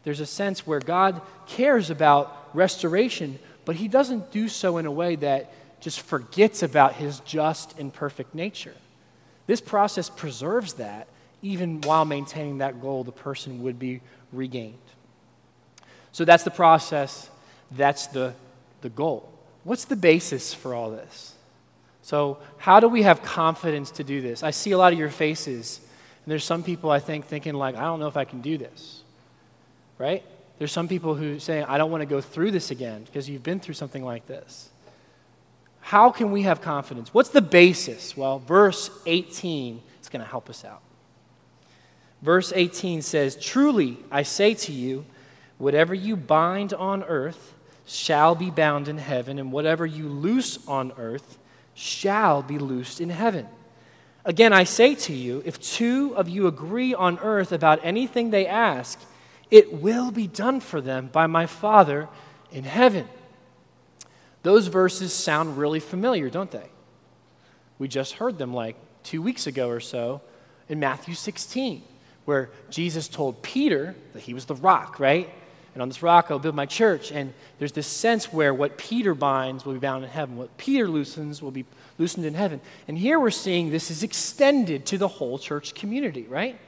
There's 0.03 0.19
a 0.19 0.27
sense 0.27 0.67
where 0.67 0.81
God 0.81 1.23
cares 1.47 1.89
about 1.89 2.49
restoration, 2.53 3.39
but 3.65 3.77
he 3.77 3.87
doesn't 3.87 4.33
do 4.33 4.49
so 4.49 4.77
in 4.79 4.87
a 4.87 4.91
way 4.91 5.15
that 5.15 5.53
just 5.81 6.01
forgets 6.01 6.65
about 6.65 6.95
his 6.95 7.21
just 7.21 7.79
and 7.79 7.95
perfect 7.95 8.35
nature. 8.35 8.75
This 9.47 9.61
process 9.61 10.11
preserves 10.11 10.73
that 10.73 11.07
even 11.43 11.81
while 11.83 12.05
maintaining 12.05 12.59
that 12.59 12.83
goal, 12.83 13.05
the 13.05 13.13
person 13.13 13.63
would 13.63 13.79
be 13.79 14.01
regained. 14.33 14.75
So 16.11 16.25
that's 16.25 16.43
the 16.43 16.51
process, 16.51 17.31
that's 17.71 18.09
the, 18.09 18.35
the 18.81 18.89
goal. 18.89 19.33
What's 19.63 19.85
the 19.85 19.95
basis 19.95 20.53
for 20.53 20.75
all 20.75 20.91
this? 20.91 21.36
So, 22.07 22.39
how 22.57 22.79
do 22.79 22.87
we 22.87 23.03
have 23.03 23.21
confidence 23.25 23.91
to 23.91 24.05
do 24.05 24.21
this? 24.21 24.45
I 24.45 24.53
see 24.53 24.71
a 24.71 24.79
lot 24.79 24.93
of 24.93 24.99
your 24.99 25.11
faces, 25.11 25.81
and 26.25 26.31
there's 26.31 26.45
some 26.45 26.63
people 26.63 26.89
I 26.89 27.01
think 27.01 27.25
thinking, 27.25 27.55
like, 27.55 27.75
I 27.75 27.81
don't 27.81 27.99
know 27.99 28.07
if 28.07 28.17
I 28.17 28.25
can 28.25 28.41
do 28.43 28.57
this, 28.57 29.03
right? 29.99 30.23
There's 30.59 30.71
some 30.71 30.87
people 30.87 31.17
who 31.17 31.41
say, 31.41 31.65
I 31.65 31.79
don't 31.79 31.91
want 31.91 32.03
to 32.03 32.07
go 32.07 32.21
through 32.21 32.53
this 32.53 32.71
again 32.71 33.03
because 33.03 33.29
you've 33.29 33.43
been 33.43 33.59
through 33.59 33.75
something 33.75 34.05
like 34.05 34.25
this. 34.29 34.69
How 35.81 36.13
can 36.13 36.31
we 36.31 36.43
have 36.43 36.61
confidence? 36.61 37.13
What's 37.13 37.31
the 37.31 37.43
basis? 37.43 38.17
Well, 38.17 38.39
verse 38.39 38.89
18 39.07 39.83
is 40.01 40.09
going 40.09 40.23
to 40.23 40.31
help 40.31 40.49
us 40.49 40.65
out. 40.65 40.83
Verse 42.23 42.53
18 42.55 43.03
says, 43.03 43.35
Truly, 43.35 43.99
I 44.13 44.23
say 44.23 44.55
to 44.55 44.71
you, 44.71 45.07
whatever 45.59 45.93
you 45.93 46.15
bind 46.15 46.73
on 46.73 47.03
earth 47.03 47.55
shall 47.85 48.37
be 48.37 48.51
bound 48.51 48.87
in 48.87 48.99
heaven, 48.99 49.41
and 49.41 49.51
whatever 49.51 49.85
you 49.85 50.07
loose 50.09 50.65
on 50.69 50.93
earth 50.99 51.39
shall 51.77 52.43
be 52.43 52.59
loosed 52.59 53.01
in 53.03 53.11
heaven. 53.11 53.47
Again, 54.25 54.53
I 54.53 54.65
say 54.65 54.95
to 54.95 55.13
you, 55.13 55.43
if 55.45 55.61
two 55.61 56.15
of 56.17 56.29
you 56.29 56.49
agree 56.49 56.95
on 56.95 57.19
earth 57.21 57.53
about 57.53 57.79
anything 57.85 58.31
they 58.31 58.47
ask, 58.47 58.99
it 59.51 59.73
will 59.73 60.11
be 60.11 60.27
done 60.27 60.59
for 60.59 60.81
them 60.81 61.09
by 61.13 61.27
my 61.27 61.47
Father 61.47 62.09
in 62.51 62.65
heaven. 62.65 63.07
Those 64.43 64.69
verses 64.69 65.13
sound 65.13 65.59
really 65.59 65.79
familiar, 65.79 66.31
don't 66.31 66.51
they? 66.51 66.71
We 67.79 67.89
just 67.89 68.15
heard 68.15 68.39
them 68.39 68.55
like 68.55 68.77
two 69.03 69.21
weeks 69.21 69.47
ago 69.47 69.69
or 69.69 69.81
so 69.81 70.23
in 70.69 70.81
Matthew 70.81 71.15
16, 71.15 71.83
where 72.25 72.51
Jesus 72.71 73.07
told 73.07 73.43
Peter 73.43 73.95
that 74.15 74.23
he 74.23 74.33
was 74.33 74.47
the 74.47 74.55
rock, 74.55 74.99
right? 74.99 75.31
And 75.77 75.83
on 75.83 75.91
this 75.91 76.03
rock 76.03 76.29
I'll 76.31 76.39
build 76.39 76.55
my 76.55 76.65
church. 76.65 77.13
And 77.13 77.35
there's 77.59 77.73
this 77.73 77.87
sense 77.87 78.33
where 78.33 78.55
what 78.55 78.79
Peter 78.79 79.15
binds 79.15 79.67
will 79.67 79.75
be 79.75 79.79
bound 79.79 80.05
in 80.05 80.11
heaven, 80.11 80.39
what 80.39 80.57
Peter 80.57 80.89
loosens 80.89 81.43
will 81.43 81.51
be 81.51 81.67
loosened 81.99 82.25
in 82.25 82.33
heaven. 82.33 82.63
And 82.89 82.97
here 82.97 83.21
we're 83.21 83.31
seeing 83.31 83.69
this 83.69 83.91
is 83.91 84.03
extended 84.03 84.87
to 84.87 84.97
the 84.97 85.07
whole 85.07 85.39
church 85.39 85.75
community, 85.75 86.23
right? 86.31 86.59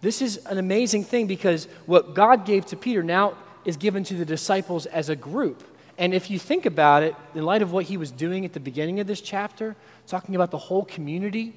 This 0.00 0.20
is 0.20 0.38
an 0.46 0.58
amazing 0.58 1.04
thing 1.04 1.28
because 1.28 1.68
what 1.86 2.14
God 2.14 2.44
gave 2.44 2.66
to 2.66 2.76
Peter 2.76 3.04
now 3.04 3.34
is 3.64 3.76
given 3.76 4.02
to 4.02 4.14
the 4.14 4.24
disciples 4.24 4.86
as 4.86 5.08
a 5.08 5.14
group. 5.14 5.62
And 5.96 6.12
if 6.12 6.32
you 6.32 6.40
think 6.40 6.66
about 6.66 7.04
it, 7.04 7.14
in 7.36 7.44
light 7.44 7.62
of 7.62 7.70
what 7.70 7.84
he 7.84 7.96
was 7.96 8.10
doing 8.10 8.44
at 8.44 8.52
the 8.52 8.58
beginning 8.58 8.98
of 8.98 9.06
this 9.06 9.20
chapter, 9.20 9.76
talking 10.08 10.34
about 10.34 10.50
the 10.50 10.58
whole 10.58 10.84
community, 10.84 11.54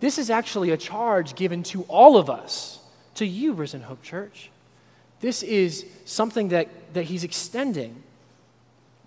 this 0.00 0.16
is 0.16 0.30
actually 0.30 0.70
a 0.70 0.78
charge 0.78 1.34
given 1.34 1.62
to 1.64 1.82
all 1.88 2.16
of 2.16 2.30
us, 2.30 2.78
to 3.16 3.26
you, 3.26 3.52
Risen 3.52 3.82
Hope 3.82 4.02
Church. 4.02 4.48
This 5.24 5.42
is 5.42 5.86
something 6.04 6.48
that, 6.48 6.68
that 6.92 7.04
he's 7.04 7.24
extending. 7.24 8.02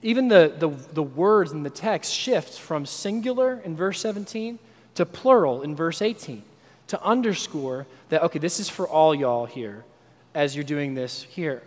Even 0.01 0.29
the, 0.29 0.51
the, 0.57 0.69
the 0.69 1.03
words 1.03 1.51
in 1.51 1.61
the 1.61 1.69
text 1.69 2.11
shift 2.11 2.57
from 2.57 2.87
singular 2.87 3.61
in 3.63 3.75
verse 3.75 3.99
17 4.01 4.57
to 4.95 5.05
plural 5.05 5.61
in 5.61 5.75
verse 5.75 6.01
18 6.01 6.41
to 6.87 7.03
underscore 7.03 7.85
that, 8.09 8.23
okay, 8.23 8.39
this 8.39 8.59
is 8.59 8.67
for 8.67 8.87
all 8.87 9.13
y'all 9.13 9.45
here 9.45 9.85
as 10.33 10.55
you're 10.55 10.63
doing 10.63 10.95
this 10.95 11.21
here. 11.21 11.61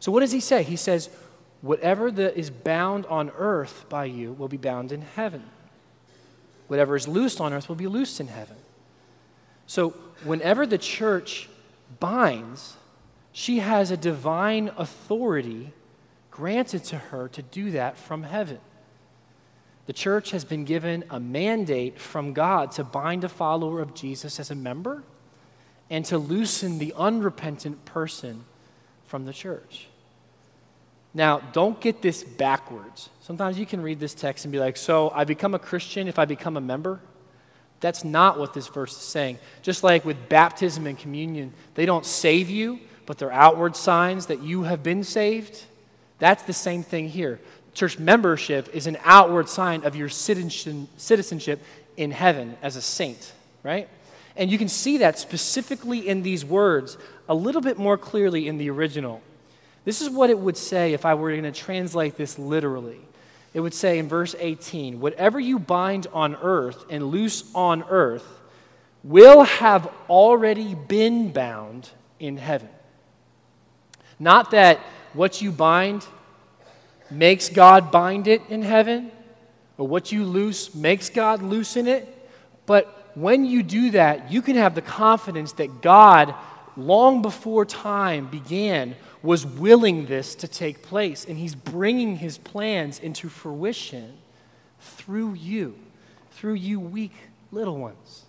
So, 0.00 0.12
what 0.12 0.20
does 0.20 0.32
he 0.32 0.40
say? 0.40 0.64
He 0.64 0.76
says, 0.76 1.08
Whatever 1.62 2.08
is 2.08 2.50
bound 2.50 3.06
on 3.06 3.30
earth 3.38 3.86
by 3.88 4.04
you 4.04 4.34
will 4.34 4.48
be 4.48 4.58
bound 4.58 4.92
in 4.92 5.00
heaven. 5.00 5.44
Whatever 6.66 6.94
is 6.94 7.08
loosed 7.08 7.40
on 7.40 7.54
earth 7.54 7.70
will 7.70 7.74
be 7.74 7.86
loosed 7.86 8.20
in 8.20 8.28
heaven. 8.28 8.56
So, 9.66 9.94
whenever 10.24 10.66
the 10.66 10.76
church 10.76 11.48
binds, 12.00 12.76
she 13.36 13.58
has 13.58 13.90
a 13.90 13.96
divine 13.96 14.70
authority 14.78 15.72
granted 16.30 16.84
to 16.84 16.96
her 16.96 17.26
to 17.28 17.42
do 17.42 17.72
that 17.72 17.98
from 17.98 18.22
heaven. 18.22 18.60
The 19.86 19.92
church 19.92 20.30
has 20.30 20.44
been 20.44 20.64
given 20.64 21.02
a 21.10 21.18
mandate 21.18 21.98
from 21.98 22.32
God 22.32 22.70
to 22.72 22.84
bind 22.84 23.24
a 23.24 23.28
follower 23.28 23.80
of 23.80 23.92
Jesus 23.92 24.38
as 24.38 24.52
a 24.52 24.54
member 24.54 25.02
and 25.90 26.04
to 26.06 26.16
loosen 26.16 26.78
the 26.78 26.94
unrepentant 26.96 27.84
person 27.84 28.44
from 29.04 29.26
the 29.26 29.32
church. 29.32 29.88
Now, 31.12 31.40
don't 31.40 31.80
get 31.80 32.02
this 32.02 32.22
backwards. 32.22 33.10
Sometimes 33.20 33.58
you 33.58 33.66
can 33.66 33.82
read 33.82 33.98
this 33.98 34.14
text 34.14 34.44
and 34.44 34.52
be 34.52 34.60
like, 34.60 34.76
so 34.76 35.10
I 35.10 35.24
become 35.24 35.54
a 35.54 35.58
Christian 35.58 36.06
if 36.06 36.20
I 36.20 36.24
become 36.24 36.56
a 36.56 36.60
member? 36.60 37.00
That's 37.80 38.04
not 38.04 38.38
what 38.38 38.54
this 38.54 38.68
verse 38.68 38.92
is 38.92 39.02
saying. 39.02 39.38
Just 39.60 39.82
like 39.82 40.04
with 40.04 40.28
baptism 40.28 40.86
and 40.86 40.96
communion, 40.96 41.52
they 41.74 41.84
don't 41.84 42.06
save 42.06 42.48
you, 42.48 42.78
but 43.06 43.18
they're 43.18 43.32
outward 43.32 43.76
signs 43.76 44.26
that 44.26 44.42
you 44.42 44.62
have 44.64 44.82
been 44.82 45.04
saved. 45.04 45.64
That's 46.18 46.42
the 46.42 46.52
same 46.52 46.82
thing 46.82 47.08
here. 47.08 47.40
Church 47.74 47.98
membership 47.98 48.74
is 48.74 48.86
an 48.86 48.96
outward 49.04 49.48
sign 49.48 49.84
of 49.84 49.96
your 49.96 50.08
citizenship 50.08 51.60
in 51.96 52.10
heaven 52.10 52.56
as 52.62 52.76
a 52.76 52.82
saint, 52.82 53.32
right? 53.62 53.88
And 54.36 54.50
you 54.50 54.58
can 54.58 54.68
see 54.68 54.98
that 54.98 55.18
specifically 55.18 56.08
in 56.08 56.22
these 56.22 56.44
words 56.44 56.96
a 57.28 57.34
little 57.34 57.60
bit 57.60 57.78
more 57.78 57.98
clearly 57.98 58.48
in 58.48 58.58
the 58.58 58.70
original. 58.70 59.22
This 59.84 60.00
is 60.00 60.08
what 60.08 60.30
it 60.30 60.38
would 60.38 60.56
say 60.56 60.92
if 60.92 61.04
I 61.04 61.14
were 61.14 61.30
going 61.30 61.42
to 61.44 61.52
translate 61.52 62.16
this 62.16 62.38
literally. 62.38 63.00
It 63.52 63.60
would 63.60 63.74
say 63.74 63.98
in 63.98 64.08
verse 64.08 64.34
18, 64.38 64.98
whatever 65.00 65.38
you 65.38 65.58
bind 65.58 66.06
on 66.12 66.36
earth 66.36 66.84
and 66.90 67.08
loose 67.08 67.44
on 67.54 67.84
earth 67.84 68.26
will 69.04 69.44
have 69.44 69.88
already 70.08 70.74
been 70.74 71.32
bound 71.32 71.90
in 72.18 72.36
heaven. 72.36 72.68
Not 74.18 74.50
that 74.52 74.78
what 75.12 75.42
you 75.42 75.52
bind 75.52 76.06
makes 77.10 77.48
God 77.48 77.90
bind 77.90 78.26
it 78.26 78.42
in 78.48 78.62
heaven, 78.62 79.10
or 79.76 79.86
what 79.88 80.12
you 80.12 80.24
loose 80.24 80.74
makes 80.74 81.10
God 81.10 81.42
loosen 81.42 81.86
it, 81.86 82.08
but 82.66 83.12
when 83.14 83.44
you 83.44 83.62
do 83.62 83.90
that, 83.92 84.32
you 84.32 84.42
can 84.42 84.56
have 84.56 84.74
the 84.74 84.82
confidence 84.82 85.52
that 85.52 85.82
God, 85.82 86.34
long 86.76 87.22
before 87.22 87.64
time 87.64 88.26
began, 88.26 88.96
was 89.22 89.46
willing 89.46 90.06
this 90.06 90.34
to 90.36 90.48
take 90.48 90.82
place, 90.82 91.24
and 91.24 91.38
he's 91.38 91.54
bringing 91.54 92.16
his 92.16 92.38
plans 92.38 92.98
into 92.98 93.28
fruition 93.28 94.12
through 94.80 95.34
you, 95.34 95.76
through 96.32 96.54
you 96.54 96.78
weak 96.78 97.14
little 97.52 97.78
ones. 97.78 98.24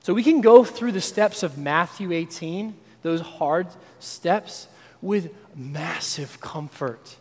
So 0.00 0.14
we 0.14 0.22
can 0.22 0.40
go 0.40 0.64
through 0.64 0.92
the 0.92 1.00
steps 1.00 1.42
of 1.42 1.56
Matthew 1.56 2.12
18, 2.12 2.74
those 3.02 3.20
hard 3.20 3.68
steps, 3.98 4.68
with 5.02 5.32
massive 5.54 6.40
comfort. 6.40 7.16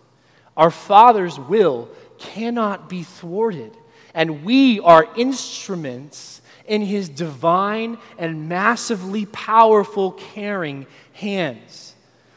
Our 0.55 0.71
Father's 0.71 1.39
will 1.39 1.89
cannot 2.17 2.89
be 2.89 3.03
thwarted, 3.03 3.75
and 4.13 4.43
we 4.43 4.79
are 4.79 5.07
instruments 5.15 6.41
in 6.65 6.81
his 6.81 7.09
divine 7.09 7.97
and 8.17 8.49
massively 8.49 9.25
powerful, 9.27 10.13
caring 10.13 10.87
hands. 11.13 11.95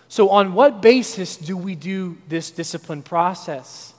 So, 0.09 0.31
on 0.31 0.55
what 0.55 0.81
basis 0.83 1.37
do 1.37 1.57
we 1.57 1.75
do 1.75 2.19
this 2.29 2.51
discipline 2.51 3.03
process? 3.03 3.95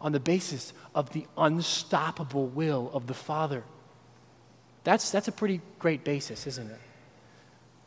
On 0.00 0.12
the 0.12 0.20
basis 0.20 0.72
of 0.94 1.10
the 1.10 1.26
unstoppable 1.36 2.46
will 2.46 2.90
of 2.92 3.06
the 3.06 3.14
Father. 3.14 3.64
That's, 4.84 5.10
that's 5.10 5.28
a 5.28 5.32
pretty 5.32 5.60
great 5.78 6.04
basis, 6.04 6.46
isn't 6.46 6.70
it? 6.70 6.80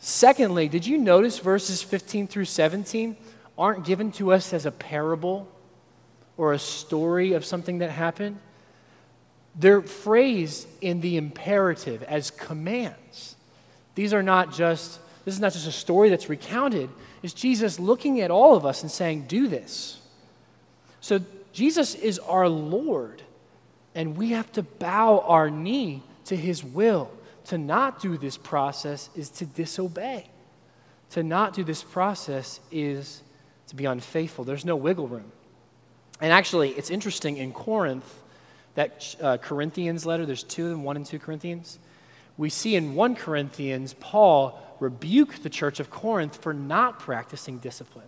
Secondly, 0.04 0.68
did 0.68 0.88
you 0.88 0.98
notice 0.98 1.38
verses 1.38 1.84
15 1.84 2.26
through 2.26 2.46
17 2.46 3.16
aren't 3.56 3.86
given 3.86 4.12
to 4.14 4.34
us 4.34 4.52
as 4.52 4.66
a 4.66 4.72
parable 4.72 5.48
or 6.38 6.54
a 6.54 6.60
story 6.60 7.34
of 7.34 7.46
something 7.46 7.78
that 7.78 7.92
happened? 7.92 8.40
They're 9.56 9.84
phrased 9.84 10.68
in 10.82 11.02
the 11.02 11.18
imperative 11.18 12.02
as 12.02 12.32
commands. 12.32 13.36
These 13.94 14.12
are 14.12 14.24
not 14.24 14.52
just, 14.52 15.00
this 15.24 15.36
is 15.36 15.40
not 15.40 15.54
just 15.54 15.68
a 15.68 15.72
story 15.72 16.10
that's 16.10 16.30
recounted, 16.30 16.90
is 17.22 17.32
Jesus 17.32 17.80
looking 17.80 18.22
at 18.22 18.32
all 18.32 18.56
of 18.56 18.66
us 18.66 18.82
and 18.82 18.90
saying, 18.90 19.26
Do 19.28 19.48
this. 19.48 20.00
So 21.00 21.20
Jesus 21.54 21.94
is 21.94 22.18
our 22.18 22.50
Lord, 22.50 23.22
and 23.94 24.18
we 24.18 24.32
have 24.32 24.52
to 24.54 24.64
bow 24.64 25.20
our 25.28 25.52
knee 25.52 26.02
to 26.26 26.36
his 26.36 26.64
will. 26.64 27.12
To 27.52 27.58
not 27.58 28.00
do 28.00 28.18
this 28.18 28.38
process 28.38 29.10
is 29.14 29.30
to 29.32 29.46
disobey. 29.46 30.26
To 31.10 31.22
not 31.22 31.54
do 31.54 31.66
this 31.66 31.84
process 31.84 32.62
is 32.72 33.24
to 33.68 33.76
be 33.76 33.84
unfaithful. 33.84 34.46
There's 34.46 34.64
no 34.64 34.78
wiggle 34.78 35.10
room. 35.10 35.34
And 36.22 36.32
actually, 36.32 36.70
it's 36.70 36.90
interesting 36.90 37.36
in 37.36 37.52
Corinth, 37.52 38.10
that 38.76 39.18
uh, 39.22 39.36
Corinthians 39.36 40.06
letter, 40.06 40.26
there's 40.26 40.44
two 40.44 40.64
of 40.64 40.72
them, 40.72 40.84
1 40.84 40.96
and 40.96 41.06
2 41.06 41.20
Corinthians. 41.20 41.78
We 42.38 42.50
see 42.50 42.78
in 42.78 42.96
1 42.96 43.16
Corinthians, 43.16 43.96
Paul 44.00 44.58
rebuked 44.80 45.44
the 45.44 45.50
church 45.50 45.82
of 45.82 45.90
Corinth 45.90 46.38
for 46.38 46.54
not 46.54 47.00
practicing 47.00 47.58
discipline. 47.58 48.08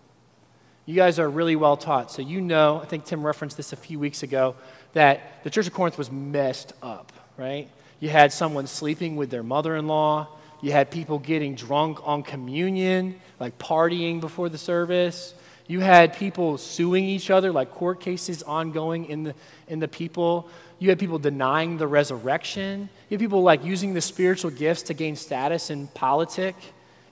You 0.86 0.96
guys 0.96 1.20
are 1.20 1.30
really 1.30 1.58
well 1.58 1.76
taught, 1.76 2.12
so 2.12 2.22
you 2.22 2.40
know, 2.40 2.80
I 2.82 2.86
think 2.86 3.04
Tim 3.04 3.26
referenced 3.26 3.58
this 3.58 3.74
a 3.74 3.76
few 3.76 4.00
weeks 4.00 4.24
ago, 4.24 4.56
that 4.94 5.44
the 5.44 5.50
church 5.50 5.68
of 5.68 5.74
Corinth 5.74 5.98
was 5.98 6.10
messed 6.10 6.72
up, 6.82 7.12
right? 7.36 7.68
You 8.04 8.10
had 8.10 8.34
someone 8.34 8.68
sleeping 8.68 9.16
with 9.16 9.30
their 9.30 9.44
mother 9.44 9.78
in 9.78 9.88
law, 9.88 10.28
you 10.60 10.74
had 10.74 10.92
people 10.92 11.20
getting 11.20 11.56
drunk 11.56 12.06
on 12.06 12.22
communion, 12.22 13.16
like 13.40 13.58
partying 13.58 14.20
before 14.20 14.50
the 14.50 14.58
service. 14.58 15.34
You 15.68 15.80
had 15.80 16.14
people 16.14 16.58
suing 16.58 17.06
each 17.06 17.30
other, 17.30 17.54
like 17.54 17.72
court 17.72 18.02
cases 18.02 18.44
ongoing 18.44 19.06
in 19.06 19.24
the, 19.24 19.36
in 19.70 19.80
the 19.80 19.88
people. 19.88 20.50
You 20.80 20.90
had 20.90 21.00
people 21.00 21.18
denying 21.18 21.78
the 21.78 21.88
resurrection. 21.88 22.90
You 23.08 23.16
had 23.16 23.22
people 23.22 23.42
like 23.42 23.64
using 23.64 23.94
the 23.94 24.02
spiritual 24.02 24.52
gifts 24.52 24.82
to 24.84 24.94
gain 24.94 25.16
status 25.16 25.70
in 25.70 25.88
politics. 25.88 26.62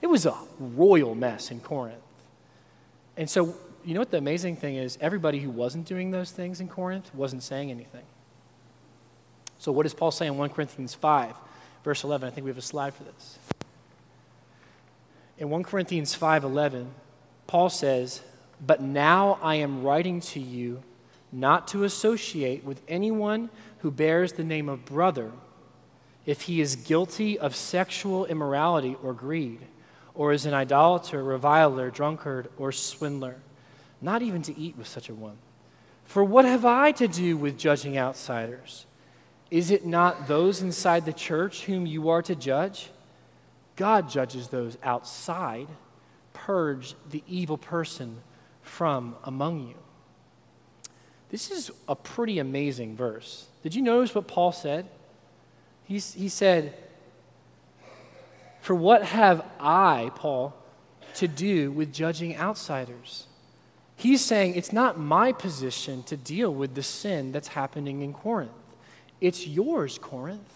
It 0.02 0.08
was 0.08 0.26
a 0.26 0.36
royal 0.58 1.14
mess 1.14 1.50
in 1.50 1.60
Corinth. 1.60 2.02
And 3.16 3.30
so, 3.30 3.54
you 3.82 3.94
know 3.94 4.00
what 4.00 4.10
the 4.10 4.18
amazing 4.18 4.56
thing 4.56 4.76
is? 4.76 4.98
Everybody 5.00 5.38
who 5.38 5.48
wasn't 5.48 5.86
doing 5.86 6.10
those 6.10 6.32
things 6.32 6.60
in 6.60 6.68
Corinth 6.68 7.14
wasn't 7.14 7.42
saying 7.42 7.70
anything. 7.70 8.04
So, 9.62 9.70
what 9.70 9.84
does 9.84 9.94
Paul 9.94 10.10
say 10.10 10.26
in 10.26 10.36
1 10.36 10.50
Corinthians 10.50 10.92
5, 10.92 11.36
verse 11.84 12.02
11? 12.02 12.26
I 12.26 12.32
think 12.32 12.44
we 12.44 12.50
have 12.50 12.58
a 12.58 12.60
slide 12.60 12.94
for 12.94 13.04
this. 13.04 13.38
In 15.38 15.50
1 15.50 15.62
Corinthians 15.62 16.16
5 16.16 16.42
11, 16.42 16.92
Paul 17.46 17.70
says, 17.70 18.22
but 18.66 18.80
now 18.82 19.38
I 19.40 19.54
am 19.54 19.84
writing 19.84 20.18
to 20.20 20.40
you 20.40 20.82
not 21.30 21.68
to 21.68 21.84
associate 21.84 22.64
with 22.64 22.82
anyone 22.88 23.50
who 23.82 23.92
bears 23.92 24.32
the 24.32 24.42
name 24.42 24.68
of 24.68 24.84
brother 24.84 25.30
if 26.26 26.40
he 26.42 26.60
is 26.60 26.74
guilty 26.74 27.38
of 27.38 27.54
sexual 27.54 28.26
immorality 28.26 28.96
or 29.00 29.12
greed, 29.12 29.60
or 30.12 30.32
is 30.32 30.44
an 30.44 30.54
idolater, 30.54 31.22
reviler, 31.22 31.88
drunkard, 31.88 32.48
or 32.58 32.72
swindler, 32.72 33.36
not 34.00 34.22
even 34.22 34.42
to 34.42 34.58
eat 34.58 34.76
with 34.76 34.88
such 34.88 35.08
a 35.08 35.14
one. 35.14 35.36
For 36.04 36.24
what 36.24 36.46
have 36.46 36.64
I 36.64 36.90
to 36.90 37.06
do 37.06 37.36
with 37.36 37.56
judging 37.56 37.96
outsiders? 37.96 38.86
Is 39.52 39.70
it 39.70 39.84
not 39.84 40.28
those 40.28 40.62
inside 40.62 41.04
the 41.04 41.12
church 41.12 41.66
whom 41.66 41.84
you 41.84 42.08
are 42.08 42.22
to 42.22 42.34
judge? 42.34 42.88
God 43.76 44.08
judges 44.08 44.48
those 44.48 44.78
outside. 44.82 45.68
Purge 46.32 46.94
the 47.10 47.22
evil 47.28 47.58
person 47.58 48.22
from 48.62 49.14
among 49.24 49.68
you. 49.68 49.74
This 51.28 51.50
is 51.50 51.70
a 51.86 51.94
pretty 51.94 52.38
amazing 52.38 52.96
verse. 52.96 53.46
Did 53.62 53.74
you 53.74 53.82
notice 53.82 54.14
what 54.14 54.26
Paul 54.26 54.52
said? 54.52 54.86
He's, 55.84 56.14
he 56.14 56.30
said, 56.30 56.72
For 58.62 58.74
what 58.74 59.04
have 59.04 59.44
I, 59.60 60.12
Paul, 60.14 60.54
to 61.16 61.28
do 61.28 61.70
with 61.70 61.92
judging 61.92 62.38
outsiders? 62.38 63.26
He's 63.96 64.24
saying 64.24 64.54
it's 64.54 64.72
not 64.72 64.98
my 64.98 65.30
position 65.30 66.04
to 66.04 66.16
deal 66.16 66.54
with 66.54 66.74
the 66.74 66.82
sin 66.82 67.32
that's 67.32 67.48
happening 67.48 68.00
in 68.00 68.14
Corinth. 68.14 68.52
It's 69.22 69.46
yours, 69.46 69.98
Corinth. 69.98 70.52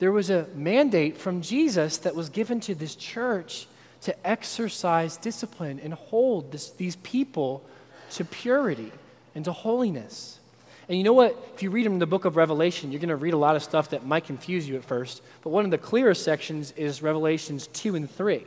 There 0.00 0.10
was 0.10 0.30
a 0.30 0.48
mandate 0.52 1.16
from 1.16 1.42
Jesus 1.42 1.98
that 1.98 2.16
was 2.16 2.28
given 2.28 2.58
to 2.62 2.74
this 2.74 2.96
church 2.96 3.68
to 4.00 4.26
exercise 4.26 5.16
discipline 5.16 5.78
and 5.80 5.94
hold 5.94 6.50
this, 6.50 6.70
these 6.70 6.96
people 6.96 7.64
to 8.12 8.24
purity 8.24 8.90
and 9.36 9.44
to 9.44 9.52
holiness. 9.52 10.40
And 10.88 10.98
you 10.98 11.04
know 11.04 11.12
what? 11.12 11.36
If 11.54 11.62
you 11.62 11.70
read 11.70 11.86
them 11.86 11.92
in 11.92 11.98
the 12.00 12.06
book 12.06 12.24
of 12.24 12.36
Revelation, 12.36 12.90
you're 12.90 13.00
going 13.00 13.10
to 13.10 13.16
read 13.16 13.34
a 13.34 13.38
lot 13.38 13.54
of 13.54 13.62
stuff 13.62 13.90
that 13.90 14.04
might 14.04 14.24
confuse 14.24 14.68
you 14.68 14.74
at 14.74 14.84
first. 14.84 15.22
But 15.44 15.50
one 15.50 15.64
of 15.64 15.70
the 15.70 15.78
clearest 15.78 16.24
sections 16.24 16.72
is 16.72 17.00
Revelations 17.00 17.68
2 17.68 17.94
and 17.94 18.10
3. 18.10 18.44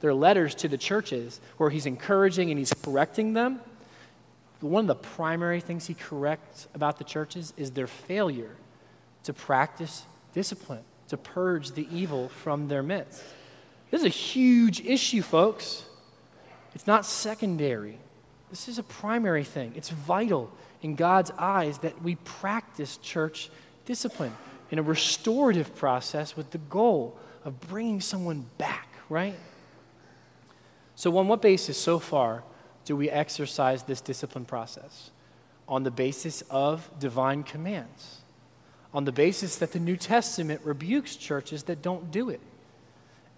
They're 0.00 0.14
letters 0.14 0.54
to 0.54 0.68
the 0.68 0.78
churches 0.78 1.38
where 1.58 1.68
he's 1.68 1.84
encouraging 1.84 2.50
and 2.50 2.58
he's 2.58 2.72
correcting 2.72 3.34
them. 3.34 3.60
One 4.60 4.84
of 4.84 4.88
the 4.88 4.94
primary 4.94 5.60
things 5.60 5.86
he 5.86 5.92
corrects 5.92 6.66
about 6.74 6.96
the 6.96 7.04
churches 7.04 7.52
is 7.58 7.72
their 7.72 7.86
failure 7.86 8.56
to 9.24 9.32
practice 9.32 10.04
discipline, 10.32 10.82
to 11.08 11.16
purge 11.16 11.72
the 11.72 11.86
evil 11.92 12.28
from 12.28 12.68
their 12.68 12.82
midst. 12.82 13.22
This 13.90 14.00
is 14.00 14.06
a 14.06 14.10
huge 14.10 14.80
issue, 14.80 15.22
folks. 15.22 15.84
It's 16.74 16.86
not 16.86 17.04
secondary. 17.04 17.98
This 18.50 18.68
is 18.68 18.78
a 18.78 18.82
primary 18.82 19.44
thing. 19.44 19.72
It's 19.76 19.90
vital 19.90 20.50
in 20.82 20.94
God's 20.94 21.30
eyes 21.38 21.78
that 21.78 22.02
we 22.02 22.16
practice 22.16 22.96
church 22.98 23.50
discipline 23.84 24.32
in 24.70 24.78
a 24.78 24.82
restorative 24.82 25.74
process 25.76 26.36
with 26.36 26.50
the 26.50 26.58
goal 26.58 27.16
of 27.44 27.60
bringing 27.60 28.00
someone 28.00 28.46
back, 28.58 28.88
right? 29.08 29.34
So, 30.94 31.16
on 31.18 31.28
what 31.28 31.42
basis 31.42 31.78
so 31.78 31.98
far 31.98 32.44
do 32.84 32.96
we 32.96 33.10
exercise 33.10 33.82
this 33.82 34.00
discipline 34.00 34.44
process? 34.44 35.10
On 35.68 35.82
the 35.82 35.90
basis 35.90 36.42
of 36.50 36.90
divine 36.98 37.42
commands, 37.42 38.19
on 38.92 39.04
the 39.04 39.12
basis 39.12 39.56
that 39.56 39.72
the 39.72 39.78
New 39.78 39.96
Testament 39.96 40.60
rebukes 40.64 41.16
churches 41.16 41.64
that 41.64 41.82
don't 41.82 42.10
do 42.10 42.30
it 42.30 42.40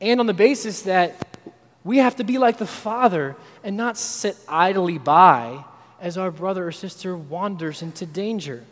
and 0.03 0.18
on 0.18 0.26
the 0.26 0.34
basis 0.34 0.82
that 0.82 1.38
we 1.84 1.98
have 1.98 2.16
to 2.16 2.24
be 2.24 2.36
like 2.36 2.59
the 2.59 2.66
Father 2.66 3.36
and 3.62 3.76
not 3.76 3.96
sit 3.96 4.36
idly 4.48 4.98
by 4.98 5.64
as 6.00 6.18
our 6.18 6.32
brother 6.32 6.66
or 6.66 6.72
sister 6.72 7.16
wanders 7.16 7.82
into 7.82 8.05
danger. 8.05 8.64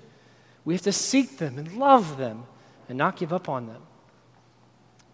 We 0.64 0.74
have 0.74 0.83
to 0.83 0.93
seek 0.93 1.39
them 1.39 1.57
and 1.57 1.76
love 1.76 2.18
them 2.18 2.45
and 2.89 2.99
not 2.99 3.16
give 3.16 3.33
up 3.33 3.49
on 3.49 3.68
them. 3.68 3.83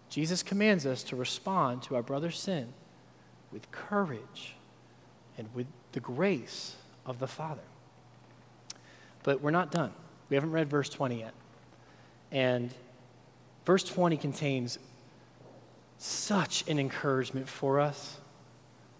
Jesus 0.09 0.41
commands 0.41 0.87
us 0.87 1.03
to 1.03 1.15
respond 1.15 1.83
to 1.83 1.95
our 1.95 2.01
brother's 2.01 2.39
sin 2.39 2.73
with 3.51 3.71
courage 3.71 4.55
and 5.37 5.47
with 5.53 5.67
the 5.91 5.99
grace 5.99 6.75
of 7.05 7.19
the 7.19 7.27
Father. 7.27 7.61
But 9.21 9.41
we're 9.41 9.51
not 9.51 9.69
done. 9.69 9.93
We 10.29 10.35
haven't 10.35 10.51
read 10.51 10.67
verse 10.67 10.89
20 10.89 11.19
yet. 11.19 11.33
And 12.31 12.73
verse 13.65 13.83
20 13.83 14.17
contains 14.17 14.79
such 15.97 16.67
an 16.67 16.79
encouragement 16.79 17.47
for 17.47 17.79
us. 17.79 18.17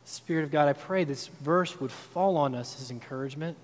Spirit 0.05 0.43
of 0.43 0.51
God, 0.51 0.67
I 0.67 0.73
pray 0.73 1.03
this 1.03 1.28
verse 1.28 1.80
would 1.80 1.91
fall 1.91 2.38
on 2.38 2.55
us 2.55 2.82
as 2.82 2.91
encouragement. 2.91 3.57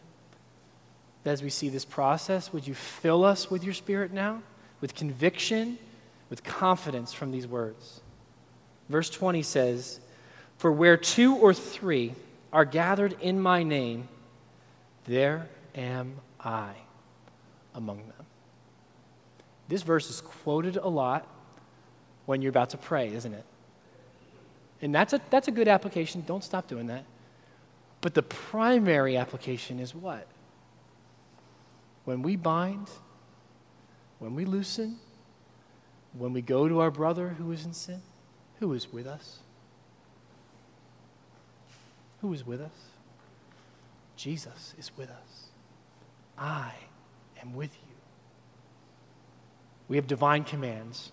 As 1.25 1.41
we 1.41 1.49
see 1.49 1.69
this 1.69 1.85
process, 1.85 2.51
would 2.51 2.67
you 2.67 2.73
fill 2.73 3.23
us 3.23 3.49
with 3.49 3.63
your 3.63 3.73
Spirit 3.73 4.11
now, 4.11 4.41
with 4.81 4.93
conviction, 4.93 5.77
with 6.29 6.43
confidence 6.43 7.13
from 7.13 7.31
these 7.31 7.47
words? 7.47 8.01
Verse 8.89 9.09
20 9.09 9.41
says, 9.41 10.01
For 10.57 10.71
where 10.71 10.97
two 10.97 11.35
or 11.35 11.53
three 11.53 12.13
are 12.51 12.65
gathered 12.65 13.15
in 13.21 13.39
my 13.39 13.63
name, 13.63 14.09
there 15.05 15.47
am 15.75 16.15
I 16.39 16.73
among 17.73 17.97
them. 17.97 18.22
This 19.73 19.81
verse 19.81 20.07
is 20.11 20.21
quoted 20.21 20.77
a 20.77 20.87
lot 20.87 21.27
when 22.27 22.43
you're 22.43 22.51
about 22.51 22.69
to 22.69 22.77
pray, 22.77 23.11
isn't 23.11 23.33
it? 23.33 23.43
And 24.83 24.93
that's 24.93 25.13
a, 25.13 25.21
that's 25.31 25.47
a 25.47 25.51
good 25.51 25.67
application. 25.67 26.23
Don't 26.27 26.43
stop 26.43 26.67
doing 26.67 26.85
that. 26.85 27.05
But 27.99 28.13
the 28.13 28.21
primary 28.21 29.17
application 29.17 29.79
is 29.79 29.95
what? 29.95 30.27
When 32.05 32.21
we 32.21 32.35
bind, 32.35 32.87
when 34.19 34.35
we 34.35 34.45
loosen, 34.45 34.99
when 36.15 36.33
we 36.33 36.43
go 36.43 36.67
to 36.67 36.79
our 36.79 36.91
brother 36.91 37.29
who 37.29 37.51
is 37.51 37.65
in 37.65 37.73
sin, 37.73 38.03
who 38.59 38.73
is 38.73 38.93
with 38.93 39.07
us? 39.07 39.39
Who 42.21 42.31
is 42.31 42.45
with 42.45 42.61
us? 42.61 42.91
Jesus 44.17 44.75
is 44.77 44.91
with 44.95 45.09
us. 45.09 45.47
I 46.37 46.73
am 47.41 47.55
with 47.55 47.73
you. 47.87 47.92
We 49.87 49.97
have 49.97 50.07
divine 50.07 50.43
commands 50.43 51.11